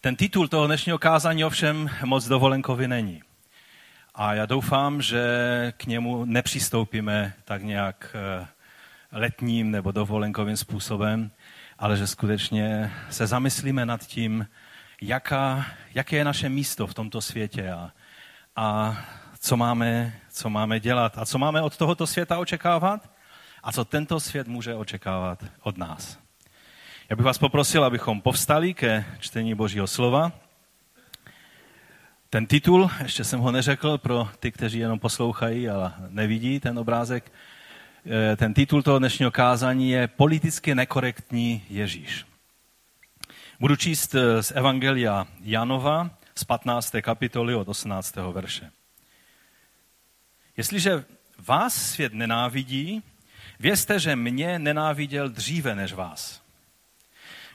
Ten 0.00 0.16
titul 0.16 0.48
toho 0.48 0.66
dnešního 0.66 0.98
kázání 0.98 1.44
ovšem 1.44 1.90
moc 2.04 2.28
dovolenkový 2.28 2.88
není. 2.88 3.22
A 4.14 4.34
já 4.34 4.46
doufám, 4.46 5.02
že 5.02 5.22
k 5.76 5.86
němu 5.86 6.24
nepřistoupíme 6.24 7.34
tak 7.44 7.62
nějak 7.62 8.16
eh, 8.16 8.46
letním 9.12 9.70
nebo 9.70 9.92
dovolenkovým 9.92 10.56
způsobem, 10.56 11.30
ale 11.78 11.96
že 11.96 12.06
skutečně 12.06 12.92
se 13.10 13.26
zamyslíme 13.26 13.86
nad 13.86 14.06
tím, 14.06 14.48
jaká, 15.00 15.66
jaké 15.94 16.16
je 16.16 16.24
naše 16.24 16.48
místo 16.48 16.86
v 16.86 16.94
tomto 16.94 17.20
světě 17.20 17.70
a, 17.70 17.90
a 18.56 18.98
co, 19.38 19.56
máme, 19.56 20.20
co 20.30 20.50
máme 20.50 20.80
dělat 20.80 21.18
a 21.18 21.26
co 21.26 21.38
máme 21.38 21.62
od 21.62 21.76
tohoto 21.76 22.06
světa 22.06 22.38
očekávat 22.38 23.10
a 23.62 23.72
co 23.72 23.84
tento 23.84 24.20
svět 24.20 24.48
může 24.48 24.74
očekávat 24.74 25.44
od 25.62 25.78
nás. 25.78 26.27
Já 27.10 27.16
bych 27.16 27.26
vás 27.26 27.38
poprosil, 27.38 27.84
abychom 27.84 28.20
povstali 28.20 28.74
ke 28.74 29.04
čtení 29.18 29.54
Božího 29.54 29.86
slova. 29.86 30.32
Ten 32.30 32.46
titul, 32.46 32.90
ještě 33.02 33.24
jsem 33.24 33.40
ho 33.40 33.52
neřekl 33.52 33.98
pro 33.98 34.28
ty, 34.40 34.52
kteří 34.52 34.78
jenom 34.78 34.98
poslouchají, 34.98 35.68
ale 35.68 35.94
nevidí 36.08 36.60
ten 36.60 36.78
obrázek. 36.78 37.32
Eh, 38.06 38.36
ten 38.36 38.54
titul 38.54 38.82
toho 38.82 38.98
dnešního 38.98 39.30
kázání 39.30 39.90
je 39.90 40.08
Politicky 40.08 40.74
nekorektní 40.74 41.64
Ježíš. 41.70 42.26
Budu 43.60 43.76
číst 43.76 44.14
eh, 44.14 44.42
z 44.42 44.50
Evangelia 44.50 45.26
Janova 45.40 46.10
z 46.34 46.44
15. 46.44 46.94
kapitoly 47.00 47.54
od 47.54 47.68
18. 47.68 48.16
verše. 48.16 48.70
Jestliže 50.56 51.04
vás 51.38 51.90
svět 51.90 52.14
nenávidí, 52.14 53.02
vězte, 53.60 53.98
že 53.98 54.16
mě 54.16 54.58
nenáviděl 54.58 55.28
dříve 55.28 55.74
než 55.74 55.92
vás. 55.92 56.47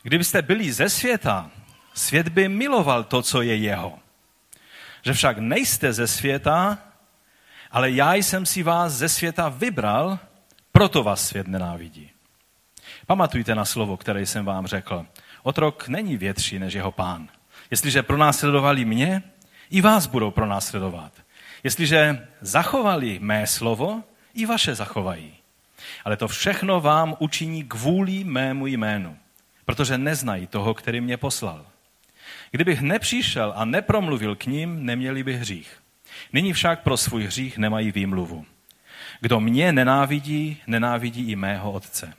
Kdybyste 0.04 0.42
byli 0.42 0.74
ze 0.74 0.90
světa, 0.90 1.52
svět 1.94 2.30
by 2.30 2.50
miloval 2.50 3.04
to, 3.04 3.22
co 3.22 3.42
je 3.42 3.56
jeho. 3.56 4.00
Že 5.02 5.14
však 5.14 5.38
nejste 5.38 5.94
ze 5.94 6.08
světa, 6.08 6.78
ale 7.72 7.92
já 7.92 8.14
jsem 8.14 8.46
si 8.46 8.64
vás 8.64 8.94
ze 8.94 9.10
světa 9.10 9.50
vybral, 9.50 10.20
proto 10.72 11.04
vás 11.04 11.28
svět 11.28 11.48
nenávidí. 11.48 12.10
Pamatujte 13.08 13.56
na 13.56 13.66
slovo, 13.66 13.98
které 13.98 14.26
jsem 14.26 14.46
vám 14.46 14.68
řekl. 14.68 15.06
Otrok 15.44 15.88
není 15.88 16.18
větší 16.18 16.60
než 16.60 16.74
jeho 16.74 16.92
pán. 16.92 17.30
Jestliže 17.72 18.04
pronásledovali 18.04 18.86
mě, 18.86 19.24
i 19.70 19.82
vás 19.82 20.08
budou 20.08 20.32
pronásledovat. 20.32 21.12
Jestliže 21.64 22.28
zachovali 22.42 23.20
mé 23.20 23.48
slovo, 23.48 24.04
i 24.34 24.46
vaše 24.46 24.76
zachovají. 24.76 25.34
Ale 26.06 26.18
to 26.18 26.28
všechno 26.28 26.82
vám 26.82 27.16
učiní 27.20 27.64
kvůli 27.64 28.24
mému 28.24 28.68
jménu, 28.68 29.18
protože 29.66 29.98
neznají 29.98 30.48
toho, 30.48 30.74
který 30.74 31.02
mě 31.02 31.18
poslal. 31.18 31.66
Kdybych 32.52 32.82
nepřišel 32.82 33.54
a 33.56 33.66
nepromluvil 33.66 34.36
k 34.36 34.46
ním, 34.46 34.86
neměli 34.86 35.24
by 35.24 35.36
hřích. 35.36 35.78
Nyní 36.34 36.54
však 36.54 36.82
pro 36.82 36.98
svůj 36.98 37.24
hřích 37.24 37.58
nemají 37.58 37.92
výmluvu. 37.92 38.46
Kdo 39.22 39.40
mě 39.40 39.72
nenávidí, 39.72 40.58
nenávidí 40.68 41.32
i 41.32 41.36
mého 41.36 41.72
otce. 41.72 42.14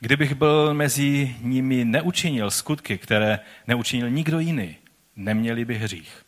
Kdybych 0.00 0.34
byl 0.34 0.74
mezi 0.74 1.36
nimi 1.40 1.84
neučinil 1.84 2.50
skutky, 2.50 2.98
které 2.98 3.40
neučinil 3.66 4.10
nikdo 4.10 4.38
jiný, 4.38 4.76
neměli 5.16 5.64
by 5.64 5.78
hřích. 5.78 6.24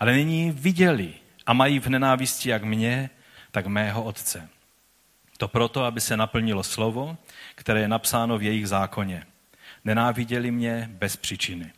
Ale 0.00 0.12
nyní 0.12 0.50
viděli 0.50 1.12
a 1.46 1.52
mají 1.52 1.78
v 1.78 1.86
nenávisti 1.86 2.50
jak 2.50 2.64
mě, 2.64 3.10
tak 3.50 3.66
mého 3.66 4.02
otce. 4.02 4.48
To 5.36 5.48
proto, 5.48 5.84
aby 5.84 6.00
se 6.00 6.16
naplnilo 6.16 6.62
slovo, 6.62 7.16
které 7.54 7.80
je 7.80 7.88
napsáno 7.88 8.38
v 8.38 8.42
jejich 8.42 8.68
zákoně. 8.68 9.26
Nenáviděli 9.84 10.50
mě 10.50 10.88
bez 10.92 11.16
příčiny. 11.16 11.72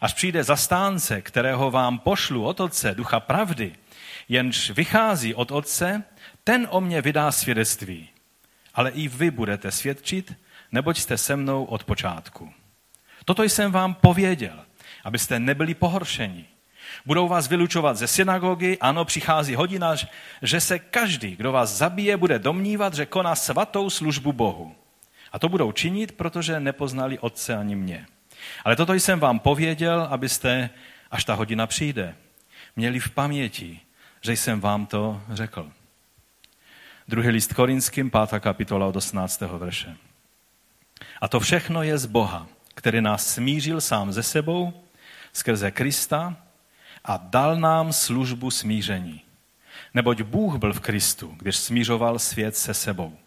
Až 0.00 0.14
přijde 0.14 0.44
zastánce, 0.44 1.22
kterého 1.22 1.70
vám 1.70 1.98
pošlu 1.98 2.44
od 2.44 2.60
Otce, 2.60 2.94
ducha 2.94 3.20
pravdy, 3.20 3.72
jenž 4.28 4.70
vychází 4.70 5.34
od 5.34 5.50
Otce, 5.50 6.02
ten 6.44 6.66
o 6.70 6.80
mě 6.80 7.02
vydá 7.02 7.32
svědectví. 7.32 8.08
Ale 8.74 8.90
i 8.90 9.08
vy 9.08 9.30
budete 9.30 9.70
svědčit, 9.70 10.34
neboť 10.72 10.98
jste 10.98 11.18
se 11.18 11.36
mnou 11.36 11.64
od 11.64 11.84
počátku. 11.84 12.52
Toto 13.24 13.42
jsem 13.42 13.72
vám 13.72 13.94
pověděl, 13.94 14.64
abyste 15.04 15.38
nebyli 15.38 15.74
pohoršeni. 15.74 16.44
Budou 17.06 17.28
vás 17.28 17.48
vylučovat 17.48 17.96
ze 17.96 18.06
synagogy, 18.06 18.78
ano, 18.80 19.04
přichází 19.04 19.54
hodina, 19.54 19.94
že 20.42 20.60
se 20.60 20.78
každý, 20.78 21.36
kdo 21.36 21.52
vás 21.52 21.70
zabije, 21.70 22.16
bude 22.16 22.38
domnívat, 22.38 22.94
že 22.94 23.06
koná 23.06 23.34
svatou 23.34 23.90
službu 23.90 24.32
Bohu. 24.32 24.76
A 25.34 25.38
to 25.38 25.48
budou 25.48 25.72
činit, 25.72 26.12
protože 26.12 26.60
nepoznali 26.60 27.18
Otce 27.18 27.56
ani 27.56 27.76
mě. 27.76 28.06
Ale 28.64 28.76
toto 28.76 28.94
jsem 28.94 29.20
vám 29.20 29.38
pověděl, 29.38 30.02
abyste, 30.10 30.70
až 31.10 31.24
ta 31.24 31.34
hodina 31.34 31.66
přijde, 31.66 32.14
měli 32.76 33.00
v 33.00 33.10
paměti, 33.10 33.80
že 34.20 34.32
jsem 34.32 34.60
vám 34.60 34.86
to 34.86 35.22
řekl. 35.30 35.70
Druhý 37.08 37.28
list 37.28 37.52
Korinským, 37.52 38.10
5. 38.10 38.40
kapitola 38.40 38.86
od 38.86 38.96
18. 38.96 39.40
verše. 39.40 39.96
A 41.20 41.28
to 41.28 41.40
všechno 41.40 41.82
je 41.82 41.98
z 41.98 42.06
Boha, 42.06 42.46
který 42.74 43.00
nás 43.00 43.34
smířil 43.34 43.80
sám 43.80 44.12
ze 44.12 44.22
sebou 44.22 44.84
skrze 45.32 45.70
Krista 45.70 46.36
a 47.04 47.16
dal 47.16 47.56
nám 47.56 47.92
službu 47.92 48.50
smíření. 48.50 49.20
Neboť 49.94 50.22
Bůh 50.22 50.56
byl 50.56 50.72
v 50.72 50.80
Kristu, 50.80 51.34
když 51.38 51.56
smířoval 51.56 52.18
svět 52.18 52.56
se 52.56 52.74
sebou. 52.74 53.18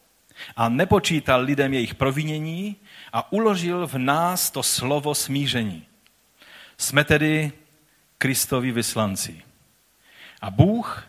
A 0.55 0.69
nepočítal 0.69 1.41
lidem 1.41 1.73
jejich 1.73 1.95
provinění 1.95 2.75
a 3.13 3.31
uložil 3.31 3.87
v 3.87 3.97
nás 3.97 4.51
to 4.51 4.63
slovo 4.63 5.15
smíření. 5.15 5.85
Jsme 6.77 7.03
tedy 7.03 7.51
Kristovi 8.17 8.71
vyslanci. 8.71 9.41
A 10.41 10.51
Bůh, 10.51 11.07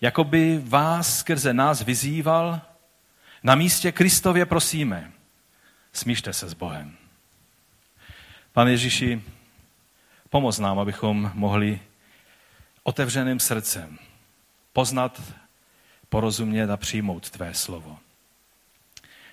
jako 0.00 0.24
by 0.24 0.60
vás 0.64 1.18
skrze 1.18 1.54
nás 1.54 1.82
vyzýval, 1.82 2.60
na 3.42 3.54
místě 3.54 3.92
Kristově 3.92 4.46
prosíme, 4.46 5.12
smíšte 5.92 6.32
se 6.32 6.48
s 6.48 6.54
Bohem. 6.54 6.96
Pane 8.52 8.70
Ježíši, 8.70 9.22
pomoz 10.30 10.58
nám, 10.58 10.78
abychom 10.78 11.30
mohli 11.34 11.80
otevřeným 12.82 13.40
srdcem 13.40 13.98
poznat, 14.72 15.22
porozumět 16.08 16.70
a 16.70 16.76
přijmout 16.76 17.30
Tvé 17.30 17.54
slovo. 17.54 17.98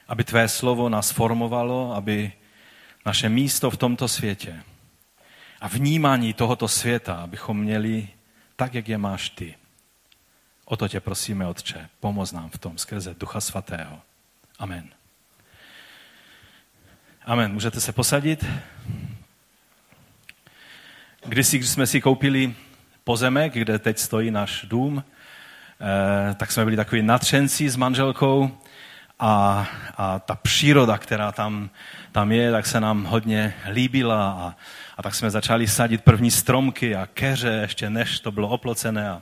Aby 0.08 0.24
Tvé 0.24 0.48
slovo 0.48 0.90
nás 0.90 1.12
formovalo, 1.12 1.96
aby 1.96 2.32
naše 3.06 3.30
místo 3.30 3.72
v 3.72 3.78
tomto 3.78 4.08
světě 4.08 4.64
a 5.62 5.68
vnímání 5.68 6.34
tohoto 6.34 6.68
světa, 6.68 7.16
abychom 7.16 7.60
měli 7.60 8.08
tak, 8.56 8.74
jak 8.74 8.90
je 8.90 8.98
máš 8.98 9.30
Ty. 9.30 9.56
O 10.66 10.78
to 10.78 10.88
tě 10.88 11.00
prosíme, 11.00 11.48
Otče, 11.48 11.90
pomoz 12.00 12.32
nám 12.32 12.50
v 12.50 12.58
tom 12.58 12.78
skrze 12.78 13.16
Ducha 13.20 13.42
Svatého. 13.42 14.02
Amen. 14.60 14.90
Amen. 17.26 17.54
Můžete 17.54 17.82
se 17.82 17.92
posadit. 17.92 18.46
Kdysi, 21.26 21.58
když 21.58 21.70
jsme 21.70 21.88
si 21.88 22.02
koupili 22.02 22.56
pozemek, 23.04 23.54
kde 23.54 23.80
teď 23.80 23.98
stojí 23.98 24.32
náš 24.32 24.66
dům, 24.70 25.04
eh, 25.82 26.36
tak 26.36 26.52
jsme 26.52 26.64
byli 26.64 26.76
takový 26.76 27.02
natřenci 27.02 27.70
s 27.70 27.76
manželkou 27.76 28.58
a, 29.20 29.68
a 29.98 30.20
ta 30.20 30.36
příroda, 30.36 30.98
která 30.98 31.32
tam, 31.32 31.70
tam 32.12 32.32
je, 32.32 32.52
tak 32.52 32.66
se 32.66 32.80
nám 32.80 33.04
hodně 33.04 33.54
líbila 33.72 34.32
a, 34.32 34.56
a 34.98 35.04
tak 35.04 35.16
jsme 35.16 35.32
začali 35.32 35.68
sadit 35.68 36.04
první 36.04 36.32
stromky 36.32 36.96
a 36.96 37.06
keře, 37.06 37.60
ještě 37.62 37.90
než 37.90 38.20
to 38.20 38.32
bylo 38.32 38.48
oplocené. 38.48 39.10
A, 39.10 39.22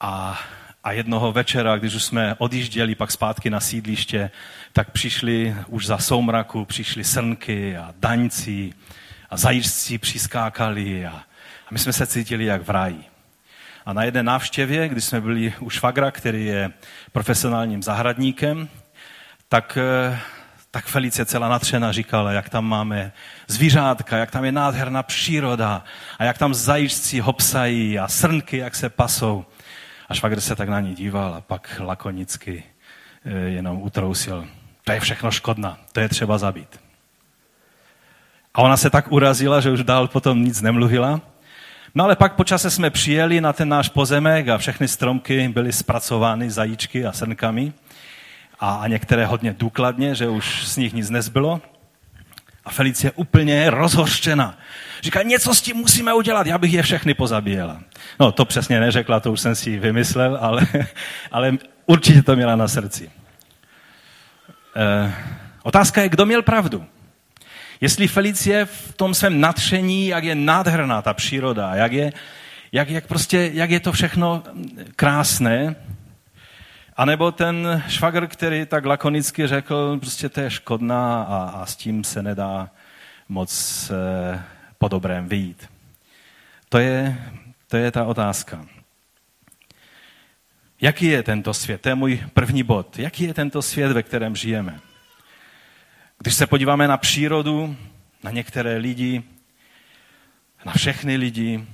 a, 0.00 0.38
a 0.84 0.92
jednoho 0.92 1.32
večera, 1.32 1.76
když 1.78 1.94
už 1.94 2.04
jsme 2.04 2.34
odjížděli 2.38 2.94
pak 2.94 3.10
zpátky 3.10 3.50
na 3.50 3.60
sídliště, 3.60 4.30
tak 4.72 4.90
přišli 4.90 5.56
už 5.68 5.86
za 5.86 5.98
soumraku, 5.98 6.64
přišli 6.64 7.04
srnky 7.04 7.76
a 7.76 7.94
daňci 7.98 8.72
a 9.30 9.36
zajíčci 9.36 9.98
přiskákali 9.98 11.06
a, 11.06 11.10
a 11.66 11.68
my 11.70 11.78
jsme 11.78 11.92
se 11.92 12.06
cítili 12.06 12.44
jak 12.44 12.62
v 12.62 12.70
ráji. 12.70 13.13
A 13.86 13.92
na 13.92 14.04
jedné 14.04 14.22
návštěvě, 14.22 14.88
když 14.88 15.04
jsme 15.04 15.20
byli 15.20 15.54
u 15.60 15.70
švagra, 15.70 16.10
který 16.10 16.46
je 16.46 16.70
profesionálním 17.12 17.82
zahradníkem, 17.82 18.68
tak, 19.48 19.78
eh, 19.80 20.18
tak 20.70 20.86
Felice 20.86 21.24
celá 21.24 21.48
natřena 21.48 21.92
říkala, 21.92 22.32
jak 22.32 22.48
tam 22.48 22.64
máme 22.64 23.12
zvířátka, 23.46 24.16
jak 24.16 24.30
tam 24.30 24.44
je 24.44 24.52
nádherná 24.52 25.02
příroda 25.02 25.84
a 26.18 26.24
jak 26.24 26.38
tam 26.38 26.54
zajíčci 26.54 27.20
hopsají 27.20 27.98
a 27.98 28.08
srnky, 28.08 28.56
jak 28.56 28.74
se 28.74 28.88
pasou. 28.88 29.44
A 30.08 30.14
švagr 30.14 30.40
se 30.40 30.56
tak 30.56 30.68
na 30.68 30.80
ní 30.80 30.94
díval 30.94 31.34
a 31.34 31.40
pak 31.40 31.80
lakonicky 31.84 32.64
eh, 33.24 33.30
jenom 33.30 33.82
utrousil. 33.82 34.46
To 34.84 34.92
je 34.92 35.00
všechno 35.00 35.30
škodna, 35.30 35.78
to 35.92 36.00
je 36.00 36.08
třeba 36.08 36.38
zabít. 36.38 36.80
A 38.54 38.62
ona 38.62 38.76
se 38.76 38.90
tak 38.90 39.12
urazila, 39.12 39.60
že 39.60 39.70
už 39.70 39.84
dál 39.84 40.08
potom 40.08 40.44
nic 40.44 40.60
nemluvila. 40.60 41.20
No 41.94 42.04
ale 42.04 42.16
pak 42.16 42.32
po 42.32 42.44
čase 42.44 42.70
jsme 42.70 42.90
přijeli 42.90 43.40
na 43.40 43.52
ten 43.52 43.68
náš 43.68 43.88
pozemek 43.88 44.48
a 44.48 44.58
všechny 44.58 44.88
stromky 44.88 45.48
byly 45.48 45.72
zpracovány 45.72 46.50
zajíčky 46.50 47.06
a 47.06 47.12
srnkami 47.12 47.72
a, 48.60 48.74
a 48.74 48.86
některé 48.86 49.26
hodně 49.26 49.54
důkladně, 49.58 50.14
že 50.14 50.28
už 50.28 50.68
z 50.68 50.76
nich 50.76 50.92
nic 50.92 51.10
nezbylo. 51.10 51.60
A 52.64 52.70
Felicie 52.70 53.10
úplně 53.10 53.70
rozhořčena, 53.70 54.58
Říká, 55.04 55.22
něco 55.22 55.54
s 55.54 55.62
tím 55.62 55.76
musíme 55.76 56.14
udělat, 56.14 56.46
já 56.46 56.58
bych 56.58 56.72
je 56.72 56.82
všechny 56.82 57.14
pozabíjela. 57.14 57.80
No, 58.20 58.32
to 58.32 58.44
přesně 58.44 58.80
neřekla, 58.80 59.20
to 59.20 59.32
už 59.32 59.40
jsem 59.40 59.54
si 59.54 59.78
vymyslel, 59.78 60.38
ale, 60.40 60.66
ale 61.32 61.58
určitě 61.86 62.22
to 62.22 62.36
měla 62.36 62.56
na 62.56 62.68
srdci. 62.68 63.10
E, 64.76 65.14
otázka 65.62 66.02
je, 66.02 66.08
kdo 66.08 66.26
měl 66.26 66.42
pravdu. 66.42 66.84
Jestli 67.80 68.08
Felicie 68.08 68.64
v 68.64 68.92
tom 68.96 69.14
svém 69.14 69.40
natření, 69.40 70.06
jak 70.06 70.24
je 70.24 70.34
nádherná 70.34 71.02
ta 71.02 71.14
příroda, 71.14 71.74
jak 71.74 71.92
je, 71.92 72.12
jak, 72.72 72.90
jak, 72.90 73.06
prostě, 73.06 73.50
jak 73.54 73.70
je 73.70 73.80
to 73.80 73.92
všechno 73.92 74.42
krásné, 74.96 75.76
a 76.96 77.04
nebo 77.04 77.32
ten 77.32 77.82
švagr, 77.88 78.26
který 78.26 78.66
tak 78.66 78.84
lakonicky 78.84 79.46
řekl, 79.46 79.98
prostě 79.98 80.28
to 80.28 80.40
je 80.40 80.50
škodná 80.50 81.22
a, 81.22 81.50
a 81.62 81.66
s 81.66 81.76
tím 81.76 82.04
se 82.04 82.22
nedá 82.22 82.70
moc 83.28 83.90
e, 83.90 84.42
po 84.78 84.88
dobrém 84.88 85.28
vyjít. 85.28 85.68
To 86.68 86.78
je, 86.78 87.18
to 87.68 87.76
je 87.76 87.90
ta 87.90 88.04
otázka. 88.04 88.66
Jaký 90.80 91.06
je 91.06 91.22
tento 91.22 91.54
svět? 91.54 91.80
To 91.80 91.88
je 91.88 91.94
můj 91.94 92.22
první 92.34 92.62
bod. 92.62 92.98
Jaký 92.98 93.24
je 93.24 93.34
tento 93.34 93.62
svět, 93.62 93.92
ve 93.92 94.02
kterém 94.02 94.36
žijeme? 94.36 94.80
Když 96.24 96.34
se 96.34 96.46
podíváme 96.46 96.88
na 96.88 96.96
přírodu, 96.96 97.76
na 98.22 98.30
některé 98.30 98.76
lidi, 98.76 99.22
na 100.64 100.72
všechny 100.72 101.16
lidi, 101.16 101.66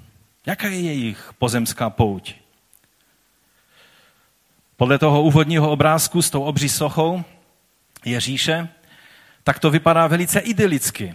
jaká 0.47 0.67
je 0.69 0.81
jejich 0.81 1.33
pozemská 1.39 1.91
pouť? 1.91 2.35
Podle 4.77 4.99
toho 4.99 5.23
úvodního 5.23 5.71
obrázku 5.71 6.23
s 6.23 6.31
tou 6.31 6.43
obří 6.43 6.69
sochou 6.69 7.25
Ježíše, 8.05 8.69
tak 9.45 9.59
to 9.59 9.71
vypadá 9.71 10.07
velice 10.07 10.41
idylicky. 10.41 11.15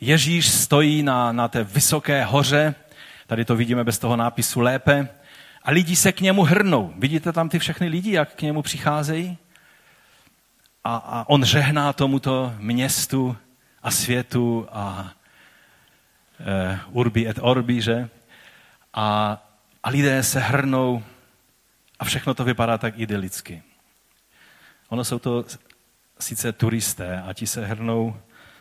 Ježíš 0.00 0.48
stojí 0.48 1.02
na, 1.02 1.32
na 1.32 1.48
té 1.48 1.64
vysoké 1.64 2.24
hoře, 2.24 2.74
tady 3.26 3.44
to 3.44 3.56
vidíme 3.56 3.84
bez 3.84 3.98
toho 3.98 4.16
nápisu 4.16 4.60
lépe, 4.60 5.08
a 5.62 5.70
lidi 5.70 5.96
se 5.96 6.12
k 6.12 6.20
němu 6.20 6.42
hrnou. 6.42 6.94
Vidíte 6.98 7.32
tam 7.32 7.48
ty 7.48 7.58
všechny 7.58 7.88
lidi, 7.88 8.12
jak 8.12 8.34
k 8.34 8.42
němu 8.42 8.62
přicházejí? 8.62 9.38
A, 10.84 10.96
a 10.96 11.28
on 11.28 11.44
žehná 11.44 11.92
tomuto 11.92 12.54
městu 12.58 13.36
a 13.82 13.90
světu 13.90 14.66
a 14.72 15.12
e, 16.40 16.80
urbi 16.90 17.28
et 17.28 17.38
orbi, 17.40 17.80
že? 17.80 18.08
A, 18.94 19.38
a 19.82 19.90
lidé 19.90 20.22
se 20.22 20.40
hrnou 20.40 21.02
a 21.98 22.04
všechno 22.04 22.34
to 22.34 22.44
vypadá 22.44 22.78
tak 22.78 22.98
idylicky. 22.98 23.62
Ono 24.88 25.04
jsou 25.04 25.18
to 25.18 25.44
sice 26.18 26.52
turisté 26.52 27.22
a 27.22 27.32
ti 27.32 27.46
se 27.46 27.66
hrnou 27.66 28.16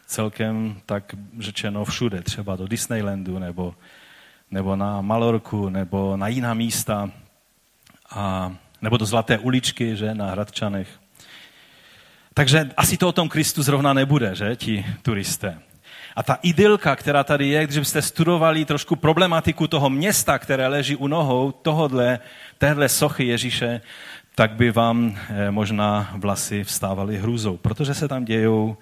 celkem 0.06 0.82
tak 0.86 1.16
řečeno 1.40 1.86
všude, 1.86 2.22
třeba 2.22 2.56
do 2.56 2.68
Disneylandu 2.68 3.40
nebo, 3.40 3.76
nebo 4.52 4.76
na 4.76 5.02
Malorku 5.02 5.70
nebo 5.70 6.18
na 6.18 6.28
jiná 6.28 6.54
místa 6.54 7.12
a, 8.10 8.56
nebo 8.82 8.98
do 8.98 9.06
Zlaté 9.06 9.38
uličky, 9.38 9.96
že, 9.96 10.16
na 10.16 10.32
Hradčanech. 10.32 11.00
Takže 12.40 12.70
asi 12.78 12.98
to 12.98 13.08
o 13.08 13.12
tom 13.12 13.30
Kristu 13.30 13.64
zrovna 13.64 13.94
nebude, 13.94 14.36
že, 14.36 14.56
ti 14.56 14.86
turisté. 15.02 15.60
A 16.16 16.24
ta 16.24 16.40
idylka, 16.42 16.96
která 16.96 17.24
tady 17.24 17.48
je, 17.48 17.64
když 17.64 17.80
byste 17.80 18.02
studovali 18.02 18.66
trošku 18.66 18.96
problematiku 18.96 19.68
toho 19.68 19.90
města, 19.90 20.40
které 20.40 20.68
leží 20.68 20.96
u 20.96 21.08
nohou 21.08 21.52
tohodle, 21.52 22.20
téhle 22.58 22.90
sochy 22.90 23.28
Ježíše, 23.28 23.82
tak 24.36 24.52
by 24.52 24.72
vám 24.72 25.18
eh, 25.30 25.52
možná 25.52 26.12
vlasy 26.16 26.64
vstávaly 26.64 27.18
hrůzou, 27.18 27.58
protože 27.58 27.94
se 27.94 28.08
tam 28.08 28.26
dějou 28.26 28.78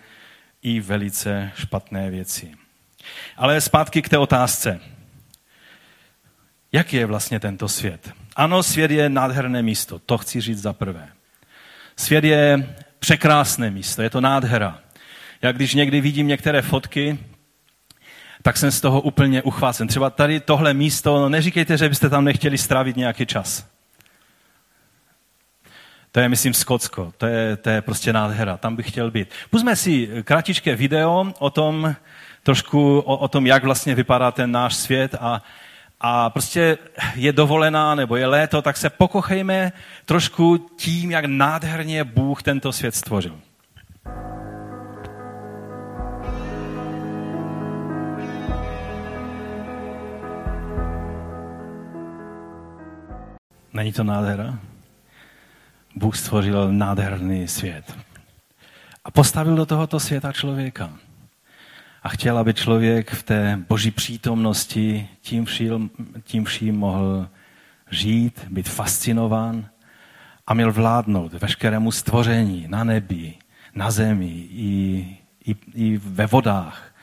i 0.61 0.79
velice 0.79 1.51
špatné 1.55 2.11
věci. 2.11 2.51
Ale 3.37 3.61
zpátky 3.61 4.01
k 4.01 4.09
té 4.09 4.17
otázce. 4.17 4.79
Jak 6.71 6.93
je 6.93 7.05
vlastně 7.05 7.39
tento 7.39 7.67
svět? 7.67 8.11
Ano, 8.35 8.63
svět 8.63 8.91
je 8.91 9.09
nádherné 9.09 9.61
místo, 9.61 9.99
to 9.99 10.17
chci 10.17 10.41
říct 10.41 10.61
za 10.61 10.73
prvé. 10.73 11.09
Svět 11.95 12.23
je 12.23 12.75
překrásné 12.99 13.71
místo, 13.71 14.01
je 14.01 14.09
to 14.09 14.21
nádhera. 14.21 14.79
Já 15.41 15.51
když 15.51 15.73
někdy 15.73 16.01
vidím 16.01 16.27
některé 16.27 16.61
fotky, 16.61 17.19
tak 18.41 18.57
jsem 18.57 18.71
z 18.71 18.81
toho 18.81 19.01
úplně 19.01 19.41
uchvácen. 19.41 19.87
Třeba 19.87 20.09
tady 20.09 20.39
tohle 20.39 20.73
místo, 20.73 21.19
no 21.19 21.29
neříkejte, 21.29 21.77
že 21.77 21.89
byste 21.89 22.09
tam 22.09 22.25
nechtěli 22.25 22.57
strávit 22.57 22.97
nějaký 22.97 23.25
čas. 23.25 23.67
To 26.11 26.19
je, 26.19 26.29
myslím, 26.29 26.53
Skotsko. 26.53 27.13
To 27.17 27.25
je, 27.25 27.57
to 27.57 27.69
je 27.69 27.81
prostě 27.81 28.13
nádhera. 28.13 28.57
Tam 28.57 28.75
bych 28.75 28.87
chtěl 28.87 29.11
být. 29.11 29.29
Pustme 29.49 29.75
si 29.75 30.09
kratičké 30.23 30.75
video 30.75 31.33
o 31.39 31.49
tom, 31.49 31.95
trošku 32.43 32.99
o, 32.99 33.17
o 33.17 33.27
tom, 33.27 33.47
jak 33.47 33.63
vlastně 33.63 33.95
vypadá 33.95 34.31
ten 34.31 34.51
náš 34.51 34.75
svět 34.75 35.15
a, 35.19 35.41
a 36.01 36.29
prostě 36.29 36.77
je 37.15 37.33
dovolená 37.33 37.95
nebo 37.95 38.15
je 38.15 38.25
léto, 38.25 38.61
tak 38.61 38.77
se 38.77 38.89
pokochejme 38.89 39.71
trošku 40.05 40.57
tím, 40.57 41.11
jak 41.11 41.25
nádherně 41.25 42.03
Bůh 42.03 42.43
tento 42.43 42.71
svět 42.71 42.95
stvořil. 42.95 43.39
Není 53.73 53.93
to 53.93 54.03
nádhera? 54.03 54.59
Bůh 55.95 56.17
stvořil 56.17 56.71
nádherný 56.71 57.47
svět. 57.47 57.97
A 59.05 59.11
postavil 59.11 59.55
do 59.55 59.65
tohoto 59.65 59.99
světa 59.99 60.31
člověka. 60.31 60.89
A 62.07 62.09
chtěl, 62.09 62.37
aby 62.37 62.53
člověk 62.53 63.11
v 63.11 63.23
té 63.23 63.59
boží 63.69 63.91
přítomnosti 63.91 65.09
tím 65.21 65.45
vším, 65.45 65.89
tím 66.23 66.45
vším 66.45 66.75
mohl 66.79 67.27
žít, 67.91 68.45
být 68.49 68.69
fascinován 68.69 69.65
a 70.47 70.53
měl 70.53 70.71
vládnout 70.71 71.33
veškerému 71.33 71.91
stvoření 71.91 72.65
na 72.67 72.83
nebi, 72.83 73.33
na 73.75 73.91
zemi 73.91 74.47
i, 74.51 75.07
i, 75.45 75.55
i 75.73 75.97
ve 75.97 76.25
vodách. 76.27 76.93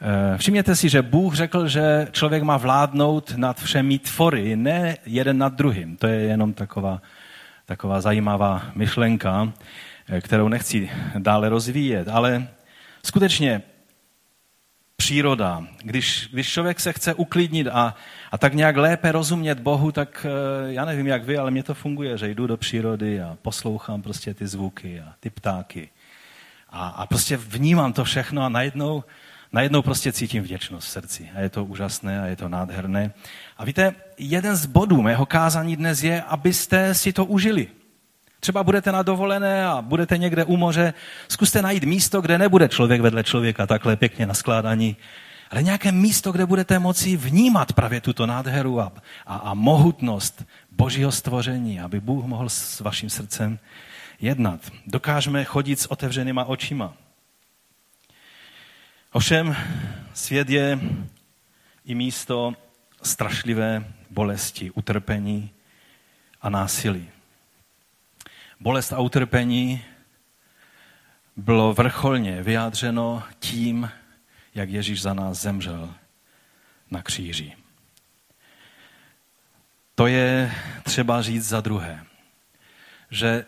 Eh, 0.00 0.38
všimněte 0.38 0.76
si, 0.76 0.88
že 0.88 1.02
Bůh 1.02 1.34
řekl, 1.34 1.68
že 1.68 2.08
člověk 2.12 2.42
má 2.42 2.56
vládnout 2.56 3.34
nad 3.36 3.60
všemi 3.60 3.98
tvory, 3.98 4.56
ne 4.56 4.96
jeden 5.06 5.38
nad 5.38 5.54
druhým. 5.54 5.96
To 5.96 6.06
je 6.06 6.20
jenom 6.20 6.52
taková 6.52 7.02
taková 7.66 8.00
zajímavá 8.00 8.62
myšlenka, 8.74 9.52
eh, 10.08 10.20
kterou 10.20 10.48
nechci 10.48 10.90
dále 11.18 11.48
rozvíjet. 11.48 12.08
Ale 12.08 12.48
skutečně 13.04 13.62
příroda, 15.02 15.66
když, 15.82 16.28
když 16.32 16.48
člověk 16.48 16.80
se 16.80 16.92
chce 16.92 17.14
uklidnit 17.14 17.66
a, 17.66 17.94
a 18.32 18.38
tak 18.38 18.54
nějak 18.54 18.76
lépe 18.76 19.12
rozumět 19.12 19.60
Bohu, 19.60 19.92
tak 19.92 20.26
eh, 20.28 20.72
já 20.72 20.84
nevím, 20.84 21.06
jak 21.06 21.24
vy, 21.24 21.38
ale 21.38 21.50
mně 21.50 21.62
to 21.62 21.74
funguje, 21.74 22.18
že 22.18 22.28
jdu 22.28 22.46
do 22.46 22.56
přírody 22.56 23.20
a 23.20 23.36
poslouchám 23.42 24.02
prostě 24.02 24.34
ty 24.34 24.46
zvuky 24.46 25.00
a 25.00 25.14
ty 25.20 25.30
ptáky. 25.30 25.88
A, 26.70 26.88
a 26.88 27.06
prostě 27.06 27.36
vnímám 27.36 27.92
to 27.92 28.04
všechno 28.04 28.42
a 28.42 28.48
najednou 28.48 29.04
najednou 29.52 29.82
prostě 29.82 30.12
cítím 30.12 30.42
vděčnost 30.42 30.88
v 30.88 30.90
srdci. 30.90 31.30
A 31.34 31.40
je 31.40 31.48
to 31.48 31.64
úžasné 31.64 32.22
a 32.22 32.26
je 32.26 32.36
to 32.36 32.48
nádherné. 32.48 33.12
A 33.58 33.64
víte, 33.64 33.94
jeden 34.18 34.56
z 34.56 34.66
bodů 34.66 35.02
mého 35.02 35.26
kázání 35.26 35.76
dnes 35.76 36.02
je, 36.02 36.22
abyste 36.22 36.94
si 36.94 37.12
to 37.12 37.24
užili. 37.24 37.68
Třeba 38.44 38.62
budete 38.64 38.92
na 38.92 39.02
dovolené 39.02 39.66
a 39.66 39.82
budete 39.82 40.18
někde 40.18 40.44
u 40.44 40.56
moře, 40.56 40.94
zkuste 41.28 41.62
najít 41.62 41.84
místo, 41.84 42.20
kde 42.20 42.38
nebude 42.38 42.68
člověk 42.68 43.00
vedle 43.00 43.24
člověka 43.24 43.66
takhle 43.66 43.96
pěkně 43.96 44.26
naskládaní, 44.26 44.96
ale 45.50 45.62
nějaké 45.62 45.92
místo, 45.92 46.32
kde 46.32 46.46
budete 46.46 46.78
moci 46.78 47.16
vnímat 47.16 47.72
právě 47.72 48.00
tuto 48.00 48.26
nádheru 48.26 48.80
a, 48.80 48.92
a, 49.26 49.36
a 49.36 49.54
mohutnost 49.54 50.44
božího 50.70 51.12
stvoření, 51.12 51.80
aby 51.80 52.00
Bůh 52.00 52.24
mohl 52.24 52.48
s 52.48 52.80
vaším 52.80 53.10
srdcem 53.10 53.58
jednat. 54.20 54.60
Dokážeme 54.86 55.44
chodit 55.44 55.80
s 55.80 55.90
otevřenýma 55.90 56.44
očima. 56.44 56.94
Ovšem, 59.12 59.56
svět 60.14 60.50
je 60.50 60.80
i 61.84 61.94
místo 61.94 62.52
strašlivé 63.02 63.84
bolesti, 64.10 64.70
utrpení 64.70 65.50
a 66.40 66.50
násilí. 66.50 67.08
Bolest 68.62 68.92
a 68.92 68.98
utrpení 68.98 69.84
bylo 71.36 71.72
vrcholně 71.72 72.42
vyjádřeno 72.42 73.22
tím, 73.38 73.90
jak 74.54 74.70
Ježíš 74.70 75.02
za 75.02 75.14
nás 75.14 75.40
zemřel 75.40 75.94
na 76.90 77.02
kříži. 77.02 77.56
To 79.94 80.06
je 80.06 80.52
třeba 80.82 81.22
říct 81.22 81.48
za 81.48 81.60
druhé, 81.60 82.04
že 83.10 83.44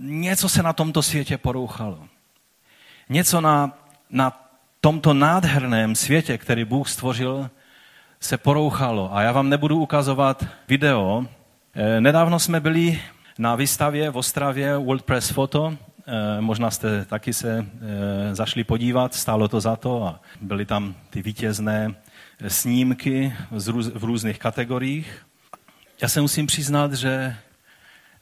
něco 0.00 0.48
se 0.48 0.62
na 0.62 0.72
tomto 0.72 1.02
světě 1.02 1.38
porouchalo. 1.38 2.08
Něco 3.08 3.40
na, 3.40 3.78
na 4.10 4.50
tomto 4.80 5.14
nádherném 5.14 5.94
světě, 5.94 6.38
který 6.38 6.64
Bůh 6.64 6.88
stvořil, 6.88 7.50
se 8.20 8.38
porouchalo. 8.38 9.16
A 9.16 9.22
já 9.22 9.32
vám 9.32 9.48
nebudu 9.48 9.80
ukazovat 9.80 10.46
video. 10.68 11.26
Eh, 11.74 12.00
nedávno 12.00 12.38
jsme 12.38 12.60
byli 12.60 13.00
na 13.42 13.56
výstavě 13.56 14.10
v 14.10 14.16
Ostravě 14.16 14.76
World 14.76 15.02
Press 15.02 15.30
Photo 15.30 15.76
Eh, 16.06 16.40
možná 16.40 16.70
jste 16.70 17.04
taky 17.04 17.32
se 17.32 17.66
eh, 17.66 18.34
zašli 18.34 18.64
podívat, 18.64 19.14
stálo 19.14 19.48
to 19.48 19.60
za 19.60 19.76
to 19.76 20.06
a 20.06 20.20
byly 20.40 20.66
tam 20.66 20.94
ty 21.10 21.22
vítězné 21.22 21.94
snímky 22.48 23.32
v 23.94 24.04
různých 24.04 24.38
kategoriích. 24.38 25.26
Já 26.02 26.08
se 26.08 26.20
musím 26.20 26.46
přiznat, 26.46 26.92
že, 26.92 27.36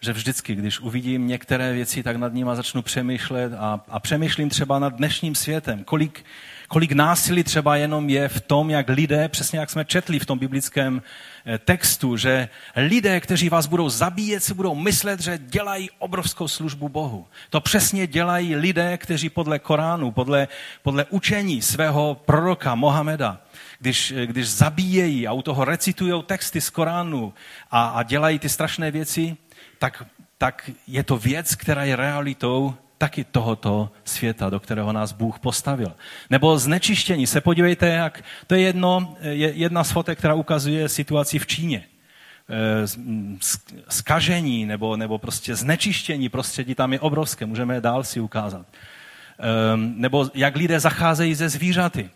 že 0.00 0.12
vždycky, 0.12 0.54
když 0.54 0.80
uvidím 0.80 1.28
některé 1.28 1.72
věci, 1.72 2.02
tak 2.02 2.16
nad 2.16 2.32
nimi 2.32 2.50
začnu 2.54 2.82
přemýšlet 2.82 3.52
a, 3.58 3.80
a 3.88 4.00
přemýšlím 4.00 4.48
třeba 4.48 4.78
nad 4.78 4.94
dnešním 4.96 5.34
světem. 5.34 5.84
Kolik, 5.84 6.24
kolik 6.68 6.92
násilí 6.92 7.44
třeba 7.44 7.76
jenom 7.76 8.08
je 8.08 8.28
v 8.28 8.40
tom, 8.40 8.70
jak 8.70 8.88
lidé, 8.88 9.28
přesně 9.28 9.58
jak 9.58 9.70
jsme 9.70 9.84
četli 9.84 10.18
v 10.18 10.26
tom 10.26 10.38
biblickém 10.38 11.02
eh, 11.02 11.29
textu, 11.64 12.16
že 12.16 12.48
lidé, 12.76 13.20
kteří 13.20 13.48
vás 13.48 13.66
budou 13.66 13.88
zabíjet, 13.88 14.44
si 14.44 14.54
budou 14.54 14.74
myslet, 14.74 15.20
že 15.20 15.38
dělají 15.38 15.90
obrovskou 15.98 16.48
službu 16.48 16.88
Bohu. 16.88 17.26
To 17.50 17.60
přesně 17.60 18.06
dělají 18.06 18.56
lidé, 18.56 18.98
kteří 18.98 19.28
podle 19.28 19.58
Koránu, 19.58 20.10
podle, 20.10 20.48
podle 20.82 21.04
učení 21.04 21.62
svého 21.62 22.14
proroka 22.14 22.74
Mohameda, 22.74 23.40
když, 23.78 24.10
eh, 24.10 24.26
když 24.26 24.48
zabíjejí 24.48 25.26
a 25.26 25.32
u 25.32 25.42
toho 25.42 25.64
recitují 25.64 26.22
texty 26.22 26.60
z 26.60 26.70
Koránu 26.70 27.34
a, 27.70 27.88
a 27.88 28.02
dělají 28.02 28.38
ty 28.38 28.48
strašné 28.48 28.90
věci, 28.90 29.36
tak, 29.78 30.04
tak 30.38 30.70
je 30.86 31.02
to 31.02 31.16
věc, 31.16 31.54
která 31.54 31.84
je 31.84 31.96
realitou 31.96 32.74
taky 33.00 33.24
tohoto 33.24 33.90
světa, 34.04 34.50
do 34.50 34.60
kterého 34.60 34.92
nás 34.92 35.12
Bůh 35.12 35.38
postavil. 35.38 35.92
Nebo 36.30 36.58
znečištění. 36.58 37.26
Se 37.26 37.40
podívejte, 37.40 37.88
jak 37.88 38.24
to 38.46 38.54
je 38.54 38.60
jedno, 38.60 39.16
je 39.20 39.52
jedna 39.56 39.84
z 39.84 39.90
fotek, 39.90 40.18
která 40.18 40.34
ukazuje 40.34 40.88
situaci 40.88 41.38
v 41.38 41.46
Číně. 41.46 41.84
Skažení 43.88 44.66
nebo, 44.66 44.96
nebo 44.96 45.18
prostě 45.18 45.56
znečištění 45.56 46.28
prostředí 46.28 46.74
tam 46.74 46.92
je 46.92 47.00
obrovské, 47.00 47.46
můžeme 47.46 47.80
dál 47.80 48.04
si 48.04 48.20
ukázat. 48.20 48.66
Ehm, 49.38 49.94
nebo 49.96 50.28
jak 50.34 50.56
lidé 50.56 50.80
zacházejí 50.80 51.34
ze 51.34 51.48
zvířaty. 51.48 52.10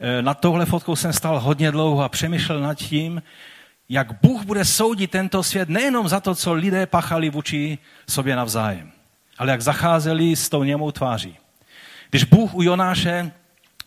Ehm, 0.00 0.24
nad 0.24 0.40
touhle 0.40 0.66
fotkou 0.66 0.96
jsem 0.96 1.12
stal 1.12 1.40
hodně 1.40 1.70
dlouho 1.70 2.02
a 2.02 2.08
přemýšlel 2.08 2.60
nad 2.60 2.74
tím, 2.74 3.22
jak 3.88 4.22
Bůh 4.22 4.42
bude 4.42 4.64
soudit 4.64 5.10
tento 5.10 5.42
svět 5.42 5.68
nejenom 5.68 6.08
za 6.08 6.20
to, 6.20 6.34
co 6.34 6.52
lidé 6.52 6.86
pachali 6.86 7.30
vůči 7.30 7.78
sobě 8.08 8.36
navzájem, 8.36 8.93
ale 9.38 9.50
jak 9.50 9.62
zacházeli 9.62 10.36
s 10.36 10.48
tou 10.48 10.62
němou 10.62 10.90
tváří. 10.90 11.36
Když 12.10 12.24
Bůh 12.24 12.54
u 12.54 12.62
Jonáše 12.62 13.32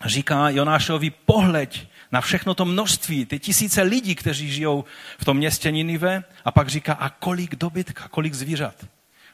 říká 0.06 0.50
Jonášovi 0.50 1.10
pohleď 1.10 1.88
na 2.12 2.22
všechno 2.22 2.54
to 2.54 2.66
množství, 2.66 3.26
ty 3.26 3.40
tisíce 3.40 3.82
lidí, 3.82 4.16
kteří 4.16 4.52
žijou 4.52 4.86
v 5.18 5.26
tom 5.26 5.38
městě 5.38 5.72
Ninive, 5.72 6.24
a 6.46 6.52
pak 6.52 6.68
říká, 6.68 6.94
a 6.94 7.10
kolik 7.10 7.56
dobytka, 7.56 8.08
kolik 8.08 8.34
zvířat. 8.34 8.76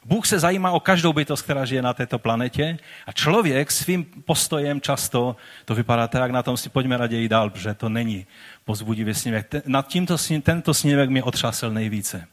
Bůh 0.06 0.28
se 0.28 0.40
zajímá 0.40 0.72
o 0.72 0.80
každou 0.80 1.14
bytost, 1.14 1.44
která 1.44 1.66
žije 1.66 1.82
na 1.82 1.94
této 1.94 2.20
planetě 2.20 2.78
a 3.08 3.12
člověk 3.12 3.72
svým 3.72 4.04
postojem 4.04 4.82
často, 4.82 5.36
to 5.66 5.76
vypadá 5.76 6.08
tak, 6.08 6.32
na 6.32 6.44
tom 6.44 6.58
si 6.58 6.70
pojďme 6.70 6.98
raději 6.98 7.30
dál, 7.30 7.50
protože 7.50 7.74
to 7.74 7.90
není 7.90 8.26
pozbudivý 8.66 9.14
snímek. 9.14 9.54
Nad 9.66 9.88
tímto, 9.88 10.18
tento 10.44 10.74
snímek 10.74 11.10
mě 11.10 11.24
otřásel 11.24 11.72
nejvíce. 11.72 12.28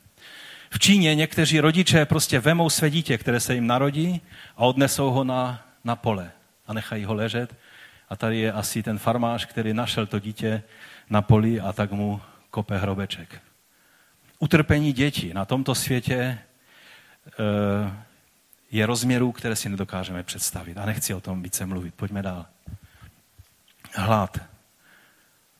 V 0.72 0.78
Číně 0.78 1.14
někteří 1.14 1.60
rodiče 1.60 2.06
prostě 2.06 2.40
vemou 2.40 2.70
své 2.70 2.90
dítě, 2.90 3.18
které 3.18 3.40
se 3.40 3.54
jim 3.54 3.66
narodí 3.66 4.20
a 4.56 4.60
odnesou 4.60 5.10
ho 5.10 5.24
na, 5.24 5.66
na 5.84 5.96
pole 5.96 6.30
a 6.66 6.72
nechají 6.72 7.04
ho 7.04 7.14
ležet. 7.14 7.56
A 8.08 8.16
tady 8.16 8.38
je 8.38 8.52
asi 8.52 8.82
ten 8.82 8.98
farmář, 8.98 9.46
který 9.46 9.74
našel 9.74 10.06
to 10.06 10.18
dítě 10.18 10.62
na 11.10 11.22
poli 11.22 11.60
a 11.60 11.72
tak 11.72 11.92
mu 11.92 12.20
kope 12.50 12.78
hrobeček. 12.78 13.42
Utrpení 14.38 14.92
dětí 14.92 15.34
na 15.34 15.44
tomto 15.44 15.74
světě 15.74 16.14
e, 16.14 16.38
je 18.70 18.86
rozměrů, 18.86 19.32
které 19.32 19.56
si 19.56 19.68
nedokážeme 19.68 20.22
představit. 20.22 20.78
A 20.78 20.86
nechci 20.86 21.14
o 21.14 21.20
tom 21.20 21.42
více 21.42 21.66
mluvit. 21.66 21.94
Pojďme 21.94 22.22
dál. 22.22 22.46
Hlad. 23.94 24.38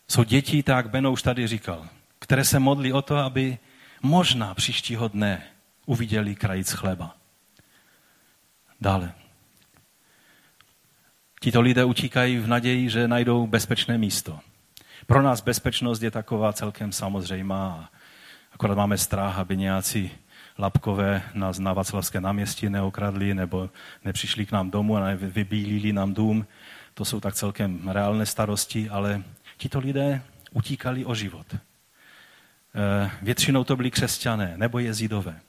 Jsou 0.09 0.23
děti, 0.23 0.63
tak 0.63 0.91
Beno 0.91 1.13
už 1.13 1.23
tady 1.23 1.47
říkal, 1.47 1.89
které 2.19 2.45
se 2.45 2.59
modlí 2.59 2.93
o 2.93 3.03
to, 3.03 3.17
aby 3.17 3.59
možná 4.03 4.55
příštího 4.55 5.09
dne 5.09 5.43
uviděli 5.87 6.35
krajíc 6.35 6.73
chleba. 6.73 7.17
Dále. 8.81 9.13
Tito 11.41 11.61
lidé 11.61 11.85
utíkají 11.85 12.39
v 12.39 12.47
naději, 12.47 12.91
že 12.91 13.09
najdou 13.09 13.47
bezpečné 13.47 13.99
místo. 13.99 14.41
Pro 15.07 15.23
nás 15.23 15.41
bezpečnost 15.41 16.03
je 16.03 16.11
taková 16.11 16.53
celkem 16.53 16.93
samozřejmá. 16.93 17.91
Akorát 18.53 18.75
máme 18.75 18.99
strach, 18.99 19.39
aby 19.39 19.57
nějací 19.57 20.11
lapkové 20.59 21.23
nás 21.35 21.59
na 21.59 21.73
Vaclavské 21.73 22.21
náměstí 22.21 22.69
neokradli 22.69 23.35
nebo 23.35 23.71
nepřišli 24.05 24.47
k 24.47 24.53
nám 24.53 24.71
domů 24.71 24.97
a 24.97 25.05
nevybílili 25.05 25.93
nám 25.93 26.15
dům. 26.15 26.47
To 26.95 27.05
jsou 27.05 27.21
tak 27.21 27.35
celkem 27.35 27.89
reálné 27.89 28.27
starosti, 28.27 28.89
ale 28.89 29.23
tito 29.57 29.79
lidé 29.79 30.23
utíkali 30.53 31.05
o 31.05 31.15
život. 31.15 31.47
Eh, 32.75 33.11
většinou 33.23 33.65
to 33.65 33.77
byli 33.77 33.91
křesťané 33.91 34.53
nebo 34.57 34.79
jezidové. 34.79 35.41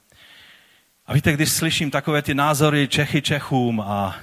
A 1.06 1.14
víte, 1.14 1.32
když 1.32 1.52
slyším 1.52 1.90
takové 1.90 2.22
ty 2.22 2.34
názory 2.34 2.88
Čechy 2.88 3.22
Čechům 3.22 3.80
a, 3.80 4.16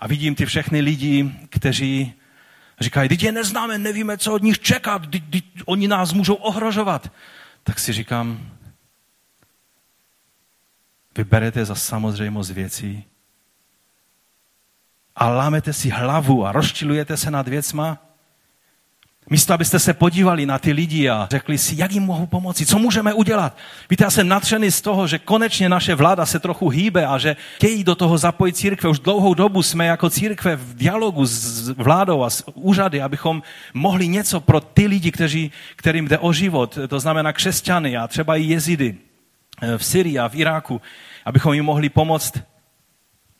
a 0.00 0.06
vidím 0.06 0.34
ty 0.34 0.46
všechny 0.46 0.80
lidi, 0.80 1.32
kteří 1.50 2.14
říkají, 2.80 3.08
teď 3.08 3.22
je 3.22 3.32
neznáme, 3.32 3.78
nevíme, 3.78 4.18
co 4.18 4.34
od 4.34 4.42
nich 4.42 4.60
čekat, 4.60 5.06
teď, 5.06 5.22
teď 5.30 5.44
oni 5.64 5.88
nás 5.88 6.12
můžou 6.12 6.34
ohrožovat, 6.34 7.12
tak 7.62 7.78
si 7.78 7.92
říkám, 7.92 8.50
vyberete 11.16 11.64
za 11.64 11.74
samozřejmost 11.74 12.50
věcí 12.50 13.04
a 15.16 15.28
lámete 15.28 15.72
si 15.72 15.88
hlavu 15.88 16.46
a 16.46 16.52
rozčilujete 16.52 17.16
se 17.16 17.30
nad 17.30 17.48
věcma, 17.48 18.07
Místo, 19.30 19.54
abyste 19.54 19.78
se 19.78 19.94
podívali 19.94 20.46
na 20.46 20.58
ty 20.58 20.72
lidi 20.72 21.08
a 21.08 21.28
řekli 21.30 21.58
si, 21.58 21.74
jak 21.78 21.92
jim 21.92 22.02
mohu 22.02 22.26
pomoci, 22.26 22.66
co 22.66 22.78
můžeme 22.78 23.12
udělat. 23.12 23.56
Víte, 23.90 24.04
já 24.04 24.10
jsem 24.10 24.28
natřený 24.28 24.70
z 24.70 24.80
toho, 24.80 25.06
že 25.06 25.18
konečně 25.18 25.68
naše 25.68 25.94
vláda 25.94 26.26
se 26.26 26.40
trochu 26.40 26.68
hýbe 26.68 27.06
a 27.06 27.18
že 27.18 27.36
chtějí 27.56 27.84
do 27.84 27.94
toho 27.94 28.18
zapojit 28.18 28.56
církve. 28.56 28.88
Už 28.88 28.98
dlouhou 28.98 29.34
dobu 29.34 29.62
jsme 29.62 29.86
jako 29.86 30.10
církve 30.10 30.56
v 30.56 30.74
dialogu 30.74 31.26
s 31.26 31.68
vládou 31.68 32.22
a 32.22 32.30
s 32.30 32.48
úřady, 32.54 33.02
abychom 33.02 33.42
mohli 33.74 34.08
něco 34.08 34.40
pro 34.40 34.60
ty 34.60 34.86
lidi, 34.86 35.12
kteří, 35.12 35.52
kterým 35.76 36.08
jde 36.08 36.18
o 36.18 36.32
život, 36.32 36.78
to 36.88 37.00
znamená 37.00 37.32
křesťany 37.32 37.96
a 37.96 38.08
třeba 38.08 38.36
i 38.36 38.42
jezidy 38.42 38.96
eh, 39.62 39.78
v 39.78 39.84
Syrii 39.84 40.18
a 40.18 40.28
v 40.28 40.34
Iráku, 40.34 40.80
abychom 41.24 41.54
jim 41.54 41.64
mohli 41.64 41.88
pomoct. 41.88 42.38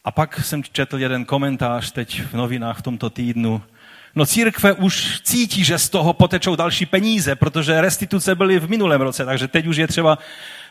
A 0.04 0.10
pak 0.10 0.40
jsem 0.44 0.62
četl 0.72 0.98
jeden 0.98 1.24
komentář 1.24 1.92
teď 1.92 2.22
v 2.22 2.34
novinách 2.34 2.78
v 2.78 2.82
tomto 2.82 3.10
týdnu, 3.10 3.62
No 4.18 4.26
církve 4.26 4.72
už 4.72 5.20
cítí, 5.20 5.64
že 5.64 5.78
z 5.78 5.88
toho 5.88 6.12
potečou 6.12 6.56
další 6.56 6.86
peníze, 6.86 7.36
protože 7.36 7.80
restituce 7.80 8.34
byly 8.34 8.58
v 8.58 8.70
minulém 8.70 9.00
roce, 9.00 9.24
takže 9.24 9.48
teď 9.48 9.66
už 9.66 9.76
je 9.76 9.86
třeba, 9.86 10.18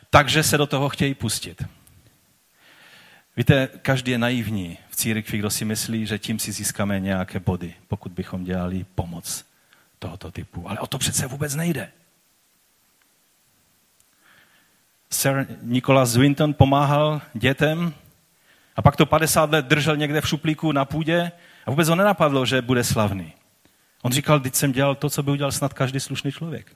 takže 0.09 0.43
se 0.43 0.57
do 0.57 0.67
toho 0.67 0.89
chtějí 0.89 1.13
pustit. 1.13 1.65
Víte, 3.37 3.67
každý 3.81 4.11
je 4.11 4.17
naivní 4.17 4.77
v 4.89 4.95
církvi, 4.95 5.37
kdo 5.37 5.49
si 5.49 5.65
myslí, 5.65 6.05
že 6.05 6.19
tím 6.19 6.39
si 6.39 6.51
získáme 6.51 6.99
nějaké 6.99 7.39
body, 7.39 7.73
pokud 7.87 8.11
bychom 8.11 8.43
dělali 8.43 8.85
pomoc 8.95 9.45
tohoto 9.99 10.31
typu. 10.31 10.69
Ale 10.69 10.79
o 10.79 10.87
to 10.87 10.97
přece 10.97 11.27
vůbec 11.27 11.55
nejde. 11.55 11.91
Sir 15.09 15.47
Nicholas 15.61 16.17
Winton 16.17 16.53
pomáhal 16.53 17.21
dětem 17.33 17.93
a 18.75 18.81
pak 18.81 18.95
to 18.95 19.05
50 19.05 19.51
let 19.51 19.65
držel 19.65 19.97
někde 19.97 20.21
v 20.21 20.27
šuplíku 20.27 20.71
na 20.71 20.85
půdě 20.85 21.31
a 21.65 21.69
vůbec 21.69 21.89
ho 21.89 21.95
nenapadlo, 21.95 22.45
že 22.45 22.61
bude 22.61 22.83
slavný. 22.83 23.36
On 24.07 24.13
říkal, 24.13 24.39
teď 24.39 24.55
jsem 24.55 24.71
dělal 24.71 24.95
to, 24.95 25.09
co 25.09 25.23
by 25.23 25.31
udělal 25.31 25.51
snad 25.51 25.73
každý 25.73 25.99
slušný 25.99 26.31
člověk. 26.31 26.75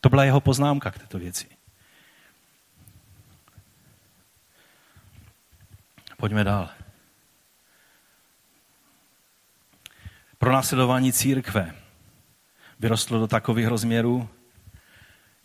To 0.00 0.08
byla 0.08 0.24
jeho 0.24 0.40
poznámka 0.40 0.90
k 0.90 0.98
této 0.98 1.18
věci. 1.18 1.46
Pojďme 6.16 6.44
dál. 6.44 6.68
Pro 10.38 10.52
následování 10.52 11.12
církve 11.12 11.74
vyrostlo 12.80 13.18
do 13.18 13.26
takových 13.26 13.66
rozměrů, 13.66 14.28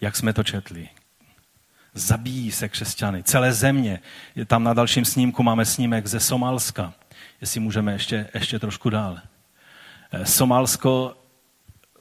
jak 0.01 0.15
jsme 0.15 0.33
to 0.33 0.43
četli. 0.43 0.89
Zabíjí 1.93 2.51
se 2.51 2.69
křesťany, 2.69 3.23
celé 3.23 3.53
země. 3.53 4.00
Tam 4.45 4.63
na 4.63 4.73
dalším 4.73 5.05
snímku 5.05 5.43
máme 5.43 5.65
snímek 5.65 6.07
ze 6.07 6.19
Somálska 6.19 6.93
jestli 7.41 7.59
můžeme 7.59 7.93
ještě, 7.93 8.29
ještě 8.33 8.59
trošku 8.59 8.89
dál. 8.89 9.19
Eh, 10.11 10.25
Somálsko 10.25 11.21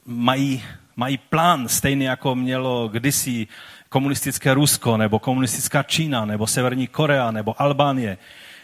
mají, 0.05 0.63
mají 0.95 1.17
plán, 1.17 1.67
stejný 1.67 2.05
jako 2.05 2.35
mělo 2.35 2.87
kdysi 2.87 3.47
komunistické 3.89 4.53
Rusko, 4.53 4.97
nebo 4.97 5.19
komunistická 5.19 5.83
Čína, 5.83 6.25
nebo 6.25 6.47
Severní 6.47 6.87
Korea, 6.87 7.31
nebo 7.31 7.61
Albánie, 7.61 8.17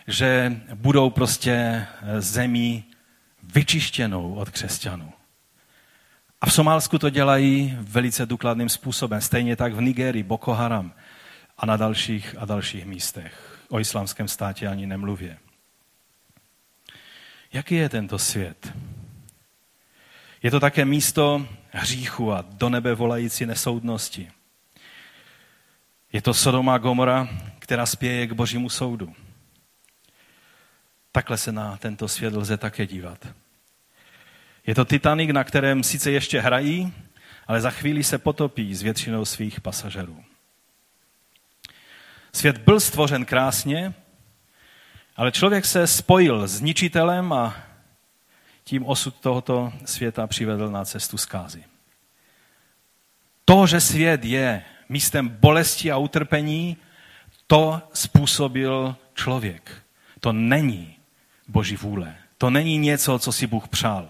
že 0.08 0.62
budou 0.74 1.10
prostě 1.10 1.86
zemí 2.20 2.84
vyčištěnou 3.44 4.34
od 4.34 4.50
křesťanů. 4.50 5.13
A 6.41 6.46
v 6.46 6.53
Somálsku 6.53 7.00
to 7.00 7.10
dělají 7.10 7.77
velice 7.79 8.25
důkladným 8.25 8.70
způsobem. 8.70 9.22
Stejně 9.22 9.56
tak 9.56 9.74
v 9.74 9.82
Nigerii, 9.82 10.24
Boko 10.24 10.53
Haram 10.53 10.94
a 11.58 11.65
na 11.65 11.77
dalších 11.77 12.36
a 12.39 12.46
dalších 12.46 12.86
místech. 12.86 13.60
O 13.70 13.79
islámském 13.79 14.27
státě 14.27 14.67
ani 14.67 14.88
nemluvě. 14.88 15.38
Jaký 17.53 17.75
je 17.75 17.89
tento 17.89 18.20
svět? 18.20 18.74
Je 20.44 20.51
to 20.51 20.60
také 20.60 20.86
místo 20.86 21.48
hříchu 21.72 22.34
a 22.34 22.46
do 22.48 22.70
nebe 22.70 22.96
volající 22.96 23.46
nesoudnosti. 23.46 24.32
Je 26.13 26.22
to 26.22 26.34
Sodoma 26.34 26.77
Gomora, 26.77 27.29
která 27.60 27.86
spěje 27.86 28.27
k 28.27 28.32
božímu 28.32 28.70
soudu. 28.70 29.13
Takhle 31.12 31.38
se 31.38 31.51
na 31.51 31.77
tento 31.77 32.08
svět 32.08 32.34
lze 32.34 32.58
také 32.58 32.86
dívat. 32.86 33.27
Je 34.67 34.75
to 34.75 34.86
Titanic, 34.86 35.32
na 35.34 35.44
kterém 35.44 35.84
sice 35.84 36.12
ještě 36.12 36.41
hrají, 36.41 36.94
ale 37.48 37.62
za 37.62 37.72
chvíli 37.72 38.03
se 38.03 38.17
potopí 38.17 38.75
s 38.75 38.82
většinou 38.82 39.25
svých 39.25 39.62
pasažerů. 39.62 40.24
Svět 42.34 42.58
byl 42.58 42.79
stvořen 42.79 43.25
krásně, 43.25 43.94
ale 45.15 45.32
člověk 45.32 45.65
se 45.65 45.88
spojil 45.88 46.48
s 46.48 46.62
ničitelem 46.62 47.34
a 47.34 47.66
tím 48.67 48.86
osud 48.86 49.15
tohoto 49.15 49.74
světa 49.86 50.27
přivedl 50.27 50.69
na 50.69 50.86
cestu 50.86 51.17
zkázy. 51.17 51.63
To, 53.45 53.67
že 53.67 53.81
svět 53.81 54.25
je 54.25 54.63
místem 54.89 55.29
bolesti 55.29 55.91
a 55.91 55.97
utrpení, 55.97 56.77
to 57.47 57.81
způsobil 57.93 58.95
člověk. 59.13 59.71
To 60.19 60.33
není 60.33 60.95
boží 61.47 61.75
vůle. 61.75 62.15
To 62.38 62.50
není 62.50 62.77
něco, 62.77 63.19
co 63.19 63.31
si 63.31 63.47
Bůh 63.47 63.67
přál. 63.67 64.09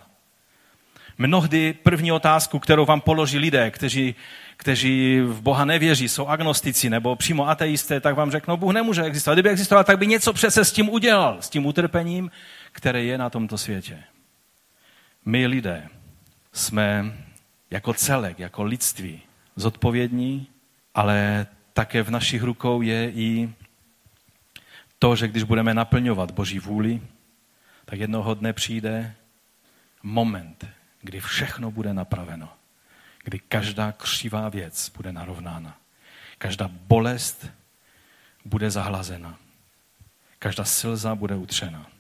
Mnohdy 1.18 1.74
první 1.74 2.12
otázku, 2.12 2.60
kterou 2.60 2.86
vám 2.86 3.02
položí 3.02 3.38
lidé, 3.38 3.72
kteří, 3.72 4.16
kteří 4.58 5.20
v 5.22 5.42
Boha 5.42 5.66
nevěří, 5.66 6.10
jsou 6.10 6.28
agnostici 6.28 6.90
nebo 6.90 7.16
přímo 7.16 7.50
ateisté, 7.50 8.00
tak 8.00 8.16
vám 8.16 8.32
řeknou, 8.32 8.58
Bůh 8.58 8.74
nemůže 8.74 9.04
existovat. 9.04 9.36
Kdyby 9.36 9.50
existoval, 9.50 9.84
tak 9.84 9.98
by 9.98 10.08
něco 10.08 10.34
přece 10.34 10.66
s 10.66 10.72
tím 10.72 10.90
udělal, 10.90 11.38
s 11.40 11.50
tím 11.50 11.66
utrpením, 11.66 12.32
které 12.72 13.04
je 13.04 13.18
na 13.18 13.30
tomto 13.30 13.58
světě. 13.58 14.04
My 15.28 15.48
lidé 15.48 15.90
jsme 16.54 17.18
jako 17.72 17.94
celek, 17.94 18.40
jako 18.40 18.64
lidství 18.64 19.22
zodpovědní, 19.56 20.48
ale 20.96 21.48
také 21.74 22.04
v 22.04 22.12
našich 22.12 22.44
rukou 22.44 22.82
je 22.82 23.12
i 23.12 23.54
to, 25.00 25.16
že 25.16 25.28
když 25.28 25.44
budeme 25.44 25.74
naplňovat 25.74 26.32
Boží 26.32 26.60
vůli, 26.60 27.02
tak 27.86 28.00
jednoho 28.00 28.34
dne 28.34 28.54
přijde 28.54 29.16
moment, 30.04 30.66
kdy 31.02 31.20
všechno 31.20 31.72
bude 31.72 31.94
napraveno. 31.94 32.54
Kdy 33.24 33.40
každá 33.40 33.92
křivá 33.92 34.50
věc 34.50 34.90
bude 34.90 35.12
narovnána. 35.12 35.78
Každá 36.38 36.70
bolest 36.72 37.48
bude 38.46 38.72
zahlazena. 38.72 39.40
Každá 40.40 40.64
slza 40.64 41.16
bude 41.16 41.36
utřena. 41.36 41.97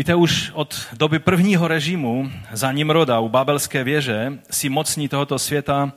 Víte, 0.00 0.14
už 0.14 0.50
od 0.54 0.86
doby 0.92 1.18
prvního 1.18 1.68
režimu 1.68 2.30
za 2.52 2.72
ním 2.72 2.90
roda 2.90 3.20
u 3.20 3.28
Babelské 3.28 3.84
věže 3.84 4.32
si 4.50 4.68
mocní 4.68 5.08
tohoto 5.08 5.38
světa 5.38 5.92